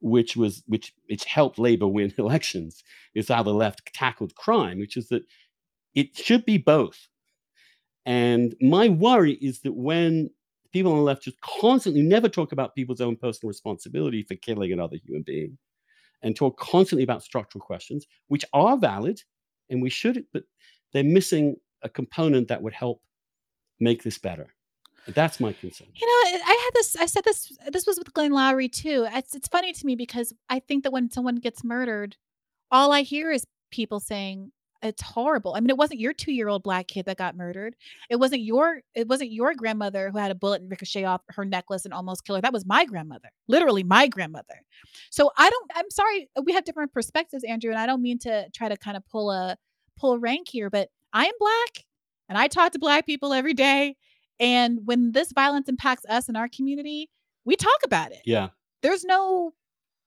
[0.00, 2.82] which was which which helped labor win elections
[3.14, 5.22] is how the left tackled crime which is that
[5.94, 7.08] it should be both
[8.06, 10.30] and my worry is that when
[10.72, 14.72] people on the left just constantly never talk about people's own personal responsibility for killing
[14.72, 15.58] another human being
[16.22, 19.20] and talk constantly about structural questions, which are valid
[19.70, 20.44] and we should, but
[20.92, 23.02] they're missing a component that would help
[23.80, 24.48] make this better.
[25.08, 25.88] That's my concern.
[25.94, 26.94] You know, I had this.
[26.94, 27.52] I said this.
[27.72, 29.06] This was with Glenn Loury too.
[29.10, 32.16] It's it's funny to me because I think that when someone gets murdered,
[32.70, 35.54] all I hear is people saying, it's horrible.
[35.54, 37.76] I mean, it wasn't your two-year-old black kid that got murdered.
[38.10, 41.84] It wasn't your it wasn't your grandmother who had a bullet ricochet off her necklace
[41.84, 42.42] and almost kill her.
[42.42, 43.28] That was my grandmother.
[43.48, 44.62] Literally my grandmother.
[45.10, 48.48] So I don't I'm sorry, we have different perspectives, Andrew, and I don't mean to
[48.50, 49.56] try to kind of pull a
[49.98, 51.84] pull rank here, but I am black
[52.28, 53.96] and I talk to black people every day
[54.40, 57.08] And when this violence impacts us in our community,
[57.44, 58.22] we talk about it.
[58.24, 58.48] Yeah.
[58.82, 59.52] There's no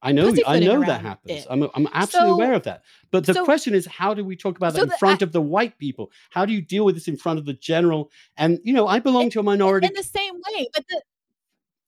[0.05, 1.41] I know, I know that happens.
[1.41, 1.47] it.
[1.49, 2.83] I'm, I'm absolutely aware of that.
[3.09, 5.23] But the so question is, how do we talk about that in the I front
[5.23, 6.11] of the white people?
[6.29, 8.11] How do you deal with this in front of the general?
[8.37, 9.87] And you know, I belong to a minority.
[9.87, 11.01] in the same way, but the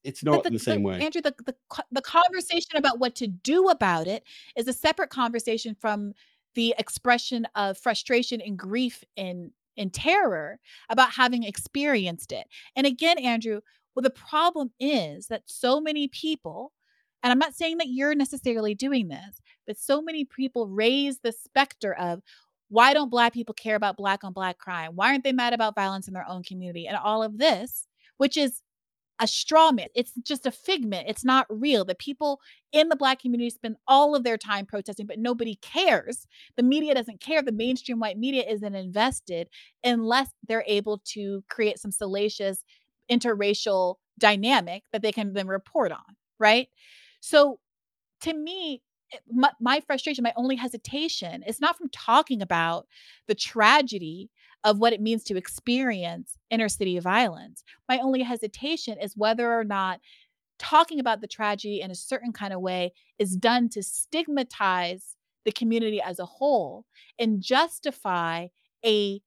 [0.04, 1.00] It's not the in the the same way.
[1.00, 1.56] Andrew, the the
[1.92, 4.24] the conversation about what to do about it
[4.56, 6.14] is a separate conversation from
[6.56, 12.48] the expression of frustration and grief and and terror about having experienced it.
[12.76, 13.62] And again, Andrew,
[13.96, 16.72] well, the problem is that so many people,
[17.24, 21.32] and I'm not saying that you're necessarily doing this, but so many people raise the
[21.32, 22.22] specter of
[22.70, 24.92] why don't black people care about black on black crime?
[24.96, 26.88] Why aren't they mad about violence in their own community?
[26.88, 27.88] And all of this,
[28.18, 28.62] which is
[29.20, 29.88] a straw man.
[29.96, 31.08] It's just a figment.
[31.10, 31.84] It's not real.
[31.84, 32.40] The people
[32.72, 36.28] in the Black community spend all of their time protesting, but nobody cares.
[36.56, 37.42] The media doesn't care.
[37.42, 39.50] The mainstream white media isn't invested
[39.84, 42.64] unless they're able to create some salacious
[43.10, 46.68] interracial dynamic that they can then report on, right?
[47.20, 47.60] So
[48.22, 48.82] to me,
[49.14, 52.88] eh, my, my frustration, my only hesitation is not from talking about
[53.28, 54.30] the tragedy
[54.64, 57.64] of what it means to experience inner city violence.
[57.88, 60.00] My only hesitation is whether or not
[60.60, 65.16] talking about the tragedy in a certain kind of way is done to stigmatize
[65.46, 66.86] the community as a whole
[67.20, 68.48] and justify
[68.86, 69.22] a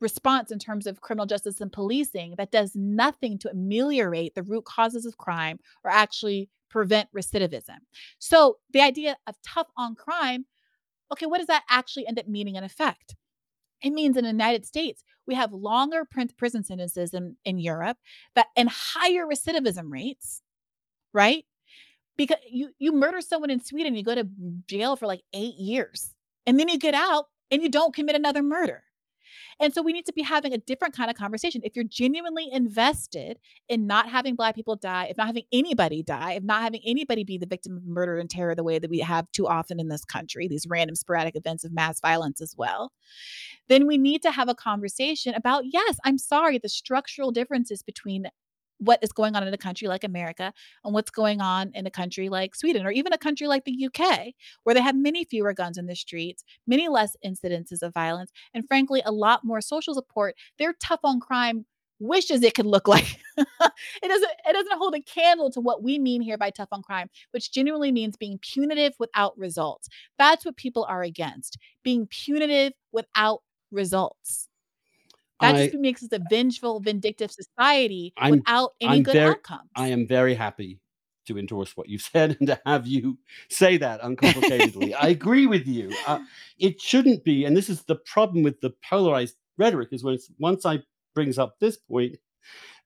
[0.00, 4.64] response in terms of criminal justice and policing that does nothing to ameliorate the root
[4.64, 7.78] causes of crime or actually prevent recidivism.
[8.18, 10.46] So the idea of tough on crime,
[11.12, 13.14] okay, what does that actually end up meaning in effect?
[13.82, 16.06] It means in the United States, we have longer
[16.38, 17.98] prison sentences in, in Europe
[18.34, 20.42] that and higher recidivism rates,
[21.12, 21.44] right?
[22.16, 24.26] Because you you murder someone in Sweden, you go to
[24.66, 26.14] jail for like eight years,
[26.46, 28.82] and then you get out and you don't commit another murder.
[29.60, 31.60] And so we need to be having a different kind of conversation.
[31.64, 33.38] If you're genuinely invested
[33.68, 37.24] in not having Black people die, if not having anybody die, if not having anybody
[37.24, 39.88] be the victim of murder and terror the way that we have too often in
[39.88, 42.92] this country, these random sporadic events of mass violence as well,
[43.68, 48.28] then we need to have a conversation about yes, I'm sorry, the structural differences between
[48.78, 50.52] what is going on in a country like America
[50.84, 53.86] and what's going on in a country like Sweden or even a country like the
[53.86, 54.34] UK,
[54.64, 58.66] where they have many fewer guns in the streets, many less incidences of violence, and
[58.66, 60.36] frankly, a lot more social support.
[60.58, 61.66] They're tough on crime
[61.98, 63.18] wishes it could look like.
[63.38, 66.82] It doesn't it doesn't hold a candle to what we mean here by tough on
[66.82, 69.88] crime which genuinely means being punitive without results.
[70.18, 74.48] That's what people are against being punitive without results
[75.40, 79.36] that I just makes us a vengeful, vindictive society I'm without any I'm good very
[79.74, 80.80] I am very happy
[81.26, 83.18] to endorse what you said and to have you
[83.50, 84.94] say that uncomplicatedly.
[84.98, 85.92] I agree with you.
[86.06, 86.20] Uh,
[86.58, 90.60] it shouldn't be, and this is the problem with the polarized rhetoric, is when one
[90.60, 90.82] side
[91.14, 92.16] brings up this point,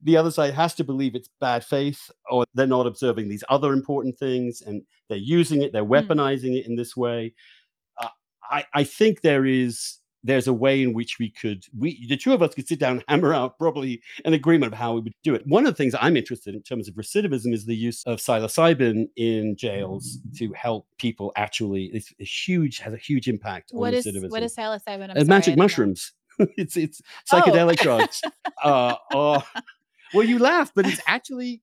[0.02, 3.72] the other side has to believe it's bad faith or they're not observing these other
[3.72, 6.06] important things and they're using it, they're Mm.
[6.06, 7.34] weaponizing it in this way.
[8.00, 8.08] Uh,
[8.50, 12.32] I, I think there is there's a way in which we could we the two
[12.32, 15.14] of us could sit down and hammer out probably an agreement of how we would
[15.22, 15.46] do it.
[15.46, 19.08] One of the things I'm interested in terms of recidivism is the use of psilocybin
[19.16, 23.94] in jails to help people actually it's a huge has a huge impact on What
[23.94, 24.42] is what recidivism.
[24.44, 25.10] is psilocybin?
[25.10, 26.12] Uh, magic didn't mushrooms.
[26.56, 27.00] it's it's
[27.32, 28.20] Oh, psychedelic drugs.
[28.62, 29.42] Uh, oh,
[30.12, 31.62] well, you laugh, but it's actually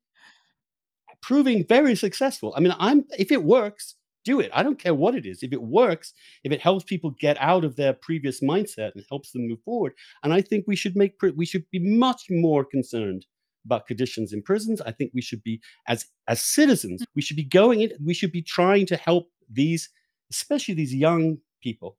[1.21, 2.53] proving very successful.
[2.57, 3.93] I mean, I'm if it works,
[4.28, 4.52] do it.
[4.54, 5.41] I don't care what it is.
[5.41, 6.14] If it works,
[6.44, 9.94] if it helps people get out of their previous mindset and helps them move forward,
[10.22, 13.26] and I think we should make we should be much more concerned
[13.64, 14.82] about conditions in prisons.
[14.82, 17.06] I think we should be as as citizens, mm.
[17.16, 17.91] we should be going in.
[18.04, 19.90] We should be trying to help these,
[20.30, 21.98] especially these young people,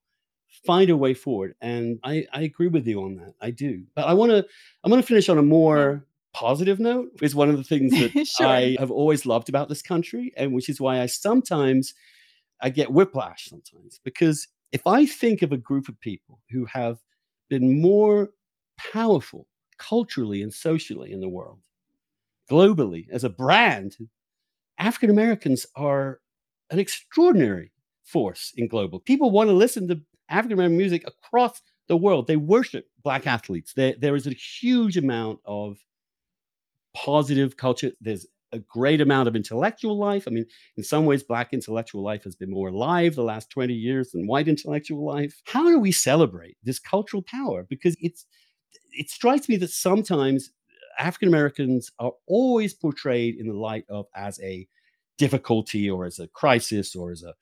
[0.66, 1.54] find a way forward.
[1.62, 3.34] And I I agree with you on that.
[3.40, 3.84] I do.
[3.96, 4.44] But I want to
[4.84, 7.08] I want to finish on a more positive note.
[7.22, 8.46] Is one of the things that sure.
[8.46, 11.94] I have always loved about this country, and which is why I sometimes
[12.60, 16.98] I get whiplash sometimes because if I think of a group of people who have
[17.48, 18.30] been more
[18.76, 19.46] powerful
[19.78, 21.60] culturally and socially in the world,
[22.50, 23.96] globally as a brand,
[24.78, 26.20] African Americans are
[26.70, 27.72] an extraordinary
[28.04, 29.00] force in global.
[29.00, 32.26] People want to listen to African American music across the world.
[32.26, 33.72] They worship Black athletes.
[33.74, 35.78] There, there is a huge amount of
[36.94, 37.92] positive culture.
[38.00, 40.24] There's a great amount of intellectual life.
[40.26, 40.46] I mean,
[40.76, 44.26] in some ways, Black intellectual life has been more alive the last 20 years than
[44.26, 45.40] white intellectual life.
[45.46, 47.64] How do we celebrate this cultural power?
[47.68, 48.26] Because it's
[48.92, 50.50] it strikes me that sometimes
[50.98, 54.66] African Americans are always portrayed in the light of as a
[55.18, 57.34] difficulty or as a crisis or as a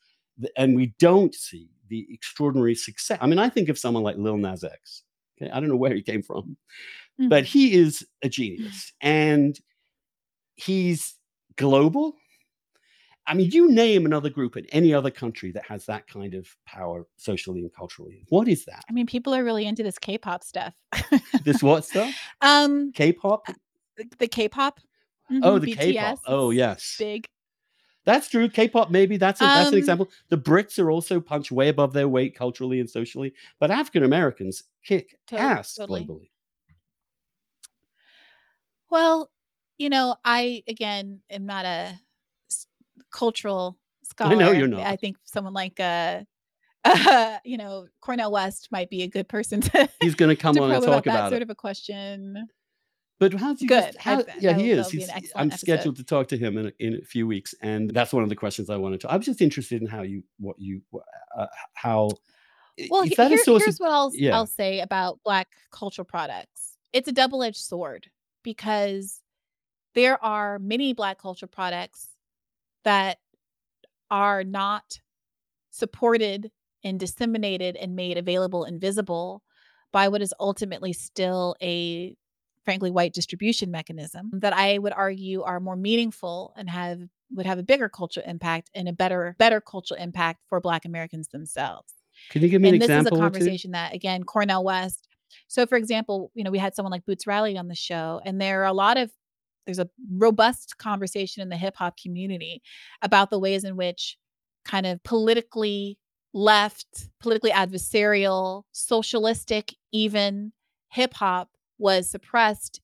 [0.56, 3.18] and we don't see the extraordinary success.
[3.20, 5.02] I mean, I think of someone like Lil Nas X,
[5.40, 6.56] Okay, I don't know where he came from,
[7.20, 7.28] Mhm.
[7.30, 9.58] but he is a genius, and
[10.56, 11.16] he's
[11.56, 12.16] global.
[13.26, 16.48] I mean, you name another group in any other country that has that kind of
[16.64, 18.22] power socially and culturally.
[18.28, 18.84] What is that?
[18.88, 20.74] I mean, people are really into this K-pop stuff.
[21.44, 22.14] This what stuff?
[22.40, 23.48] Um, K-pop?
[23.96, 24.80] the the K-pop.
[25.42, 26.18] Oh, Mhm, the K-pop.
[26.18, 26.98] BTS, Oh, yes.
[26.98, 27.26] big.
[28.04, 28.48] That's true.
[28.48, 30.10] K-pop, maybe that's a, that's an Um example.
[30.28, 34.64] The Brits are also punched way above their weight culturally and socially, but African Americans
[34.84, 36.02] kick To ass totally.
[36.06, 36.30] globally.
[38.90, 39.30] Well,
[39.78, 41.98] you know, I again am not a
[42.50, 42.66] s
[43.12, 44.32] cultural scholar.
[44.34, 44.86] I know you're not.
[44.86, 46.22] I think someone like, uh,
[47.44, 50.54] you know, Cornel West might be a good person to He's come to on and
[50.54, 51.44] probe about talk that about sort it.
[51.44, 52.48] of a question.
[53.18, 53.96] But how do you Good.
[53.96, 54.92] I how th yeah, he is.
[55.34, 55.58] I'm episode.
[55.58, 58.28] scheduled to talk to him in a in a few weeks, and that's one of
[58.28, 60.82] the questions I wanted to I was just interested in how you what you
[61.36, 62.10] uh, how
[62.90, 64.36] Well, is he here source of here's what I'll yeah.
[64.36, 66.76] I'll say about Black cultural products.
[66.92, 68.10] It's a double-edged sword
[68.42, 69.22] because
[69.96, 72.10] there are many Black culture products
[72.84, 73.18] that
[74.10, 75.00] are not
[75.70, 76.52] supported
[76.84, 79.42] and disseminated and made available and visible
[79.92, 82.14] by what is ultimately still a,
[82.64, 87.00] frankly, white distribution mechanism that I would argue are more meaningful and have
[87.32, 91.28] would have a bigger cultural impact and a better better cultural impact for Black Americans
[91.28, 91.92] themselves.
[92.30, 93.32] Can you give me an And this is a example or 2?
[93.32, 95.08] conversation that, again, Cornel West
[95.48, 98.40] so, for example, you know, we had someone like Boots Riley on the show, and
[98.40, 99.10] there are a lot of
[99.66, 102.62] there's a robust conversation in the hip hop community
[103.02, 104.16] about the ways in which
[104.64, 105.98] kind of politically
[106.32, 110.52] left, politically adversarial, socialistic even
[110.90, 112.80] hip hop was suppressed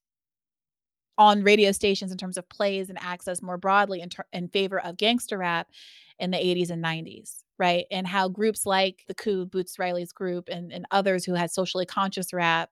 [1.19, 4.81] on radio stations in terms of plays and access more broadly in ter in favor
[4.81, 5.69] of gangster rap
[6.19, 7.85] in the '80s and '90s, right?
[7.91, 11.87] And how groups like The Coup, Boots Riley's group, and and others who had socially
[11.87, 12.71] conscious rap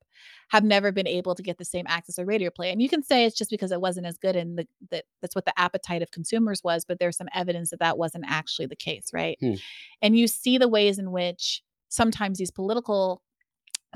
[0.48, 2.70] have never been able to get the same access or radio play.
[2.70, 5.34] And you can say it's just because it wasn't as good and the that that's
[5.34, 8.76] what the appetite of consumers was, but there's some evidence that that wasn't actually the
[8.76, 9.38] case, right?
[9.40, 9.54] Hmm.
[10.02, 13.22] And you see the ways in which sometimes these political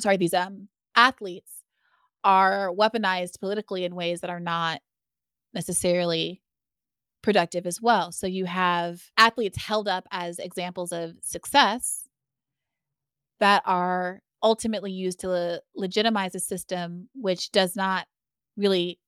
[0.00, 1.62] sorry, these, um, athletes
[2.22, 4.80] are weaponized politically in ways that are not
[5.52, 6.40] necessarily
[7.24, 8.12] productive as well.
[8.12, 12.06] So you have athletes held up as examples of success
[13.40, 18.06] that are ultimately used to le legitimize a system which does not
[18.58, 18.98] really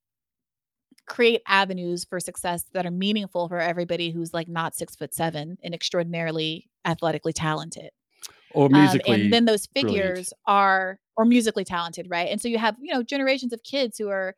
[1.07, 5.57] create avenues for success that are meaningful for everybody who's, like, not 6 foot 7
[5.63, 7.91] and extraordinarily athletically talented.
[8.51, 10.17] Or Um, musically and then those brilliant.
[10.17, 12.29] figures are or musically talented, right?
[12.31, 14.35] And so you have, you know, generations of kids who are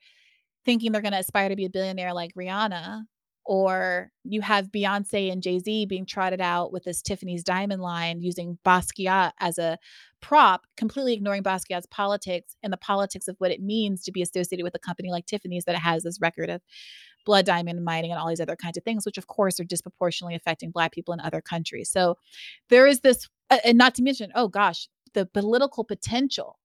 [0.64, 3.04] thinking they're gonna aspire to be a billionaire like Rihanna,
[3.48, 8.58] or you have Beyoncé and Jay-Z being trotted out with this Tiffany's diamond line using
[8.62, 9.78] Basquiat as a
[10.20, 14.64] prop, completely ignoring Basquiat's politics and the politics of what it means to be associated
[14.64, 16.60] with a company like Tiffany's that has this record of
[17.24, 20.34] blood diamond mining and all these other kinds of things, which of course are disproportionately
[20.34, 21.90] affecting Black people in other countries.
[21.90, 22.18] So
[22.68, 23.30] there is this
[23.64, 26.58] and not to mention, oh gosh, the political potential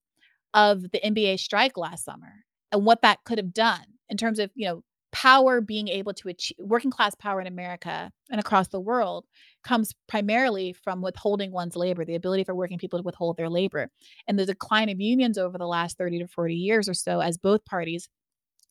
[0.53, 2.43] of the NBA strike last summer
[2.73, 4.83] and what that could have done in terms of, you know,
[5.13, 9.25] power being able to achieve working class power in America and across the world
[9.63, 13.89] comes primarily from withholding one's labor, the ability for working people to withhold their labor.
[14.27, 17.37] And the decline of unions over the last 30 to 40 years or so as
[17.37, 18.09] both parties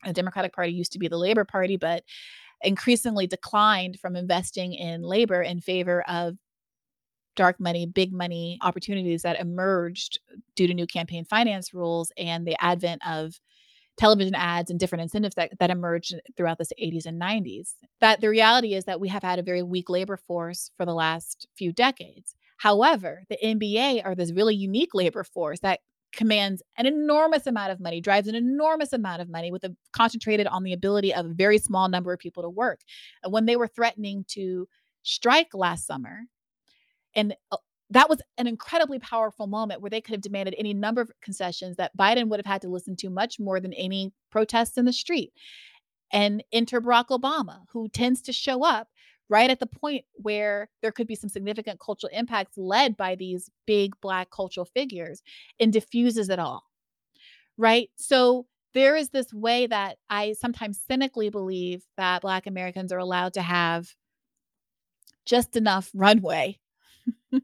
[0.04, 2.02] the Democratic Party used to be the Labor Party, but
[2.62, 6.36] increasingly declined from investing in labor in favor of
[7.34, 10.20] dark money, big money opportunities that emerged
[10.54, 13.40] due to new campaign finance rules and the advent of
[14.02, 17.74] television ads and different incentives that that emerged throughout the 80s and 90s.
[18.00, 20.92] That the reality is that we have had a very weak labor force for the
[20.92, 22.34] last few decades.
[22.56, 25.80] However, the NBA are this really unique labor force that
[26.12, 30.48] commands an enormous amount of money, drives an enormous amount of money with a concentrated
[30.48, 32.80] on the ability of a very small number of people to work.
[33.22, 34.66] And when they were threatening to
[35.04, 36.22] strike last summer,
[37.14, 37.56] and uh,
[37.92, 41.76] that was an incredibly powerful moment where they could have demanded any number of concessions
[41.76, 44.92] that Biden would have had to listen to much more than any protests in the
[44.92, 45.32] street.
[46.10, 48.88] And enter Barack Obama, who tends to show up
[49.28, 53.50] right at the point where there could be some significant cultural impacts led by these
[53.66, 55.22] big Black cultural figures
[55.60, 56.64] and diffuses it all.
[57.58, 57.90] Right?
[57.96, 63.34] So there is this way that I sometimes cynically believe that Black Americans are allowed
[63.34, 63.94] to have
[65.26, 66.58] just enough runway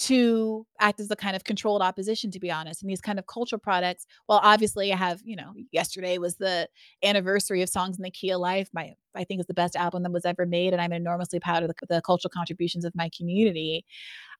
[0.00, 2.82] to act as a kind of controlled opposition, to be honest.
[2.82, 6.68] And these kind of cultural products, well, obviously I have, you know, yesterday was the
[7.04, 8.70] anniversary of Songs in the Key of Life.
[8.72, 11.62] My I think is the best album that was ever made, and I'm enormously proud
[11.62, 13.84] of the, the cultural contributions of my community.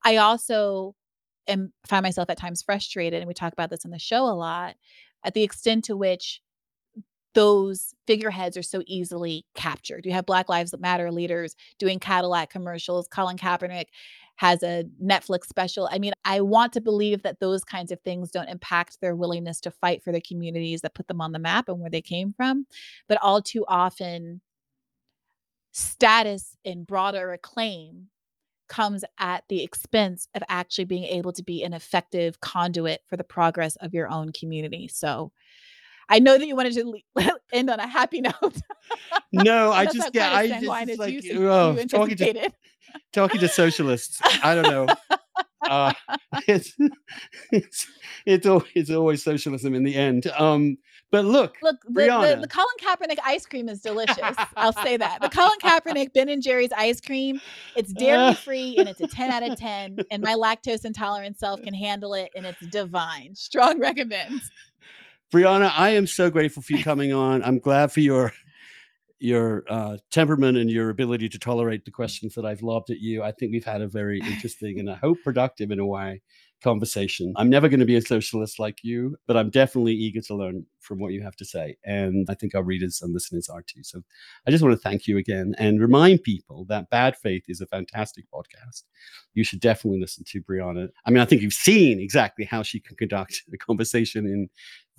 [0.02, 0.94] I also
[1.46, 4.32] am find myself at times frustrated, and we talk about this on the show a
[4.32, 4.76] lot,
[5.24, 6.40] at the extent to which
[7.34, 10.04] those figureheads are so easily captured.
[10.04, 13.06] You have Black Lives Matter leaders doing Cadillac commercials.
[13.08, 13.86] Colin Kaepernick
[14.40, 15.86] has a Netflix special.
[15.92, 19.60] I mean, I want to believe that those kinds of things don't impact their willingness
[19.60, 22.32] to fight for the communities that put them on the map and where they came
[22.32, 22.64] from.
[23.06, 24.40] But all too often,
[25.72, 28.06] status and broader acclaim
[28.66, 33.24] comes at the expense of actually being able to be an effective conduit for the
[33.24, 34.88] progress of your own community.
[34.88, 35.32] So
[36.08, 36.94] I know that you wanted to
[37.52, 38.56] end on a happy note.
[39.32, 42.50] no, I just yeah, I just like you, oh, you talking to
[43.12, 44.20] talking to socialists.
[44.42, 44.86] I don't know.
[45.68, 45.92] Uh,
[46.48, 46.74] it's,
[47.52, 47.86] it's
[48.26, 50.26] it's always, it's always socialism in the end.
[50.28, 50.78] Um,
[51.10, 54.36] but look, look, the, the, the, Colin Kaepernick ice cream is delicious.
[54.56, 57.40] I'll say that the Colin Kaepernick Ben and Jerry's ice cream,
[57.74, 59.98] it's dairy free and it's a ten out of ten.
[60.12, 63.34] And my lactose intolerant self can handle it, and it's divine.
[63.34, 64.50] Strong recommends.
[65.32, 67.44] Briahna, I am so grateful for you coming on.
[67.44, 68.32] I'm glad for your
[69.20, 73.22] your uh, temperament and your ability to tolerate the questions that I've lobbed at you.
[73.22, 76.22] I think we've had a very interesting and I hope productive in a way
[76.62, 77.32] conversation.
[77.36, 80.66] I'm never going to be a socialist like you, but I'm definitely eager to learn
[80.80, 81.76] from what you have to say.
[81.84, 83.82] And I think our readers and listeners are too.
[83.82, 84.02] So
[84.46, 87.66] I just want to thank you again and remind people that Bad Faith is a
[87.66, 88.84] fantastic podcast.
[89.34, 90.88] You should definitely listen to Briahna.
[91.06, 94.48] I mean, I think you've seen exactly how she can conduct a conversation in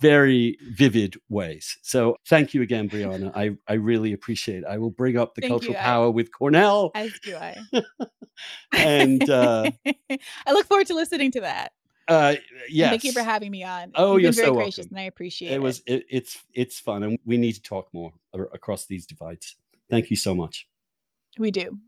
[0.02, 1.78] very vivid ways.
[1.82, 3.32] So thank you again, Briahna.
[3.34, 4.64] I, I really appreciate it.
[4.64, 6.90] I will bring up the thank cultural you, power I, with Cornel.
[6.94, 7.56] As do I.
[8.72, 11.72] and uh, I look forward to listening to that.
[12.08, 12.34] Uh,
[12.68, 12.90] yes.
[12.90, 13.92] thank you for having me on.
[13.94, 14.96] Oh, You've you're very so gracious, welcome.
[14.96, 15.54] and I appreciate it.
[15.54, 19.54] It was it, it's it's fun, and we need to talk more across these divides.
[19.88, 20.66] Thank you so much.
[21.38, 21.78] We do.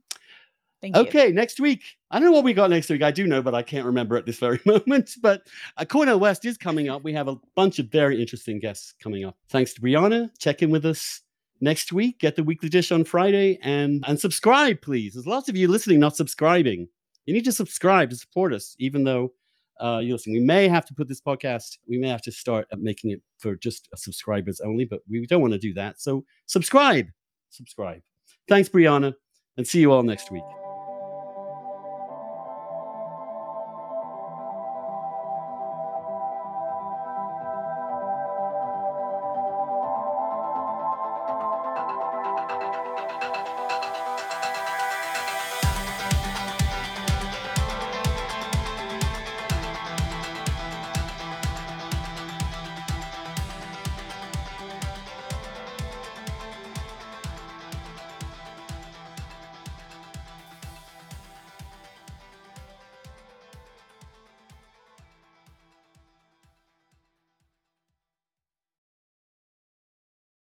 [0.93, 1.83] Thank okay, next week.
[2.11, 3.03] I don't know what we got next week.
[3.03, 5.15] I do know, but I can't remember at this very moment.
[5.23, 5.47] But
[5.79, 7.03] uh, Cornel West is coming up.
[7.03, 9.37] We have a bunch of very interesting guests coming up.
[9.49, 10.29] Thanks to Briahna.
[10.39, 11.23] Check in with us
[11.63, 12.19] next week.
[12.19, 15.15] Get the weekly dish on Friday and and subscribe, please.
[15.15, 16.89] There's lots of you listening not subscribing.
[17.25, 19.33] You need to subscribe to support us, even though
[19.81, 20.35] uh, you listen.
[20.35, 21.79] We may have to put this podcast.
[21.89, 25.55] We may have to start making it for just subscribers only, but we don't want
[25.55, 26.01] to do that.
[26.01, 27.07] So subscribe,
[27.49, 28.03] subscribe.
[28.47, 29.15] Thanks, Briahna,
[29.57, 30.45] and see you all next week.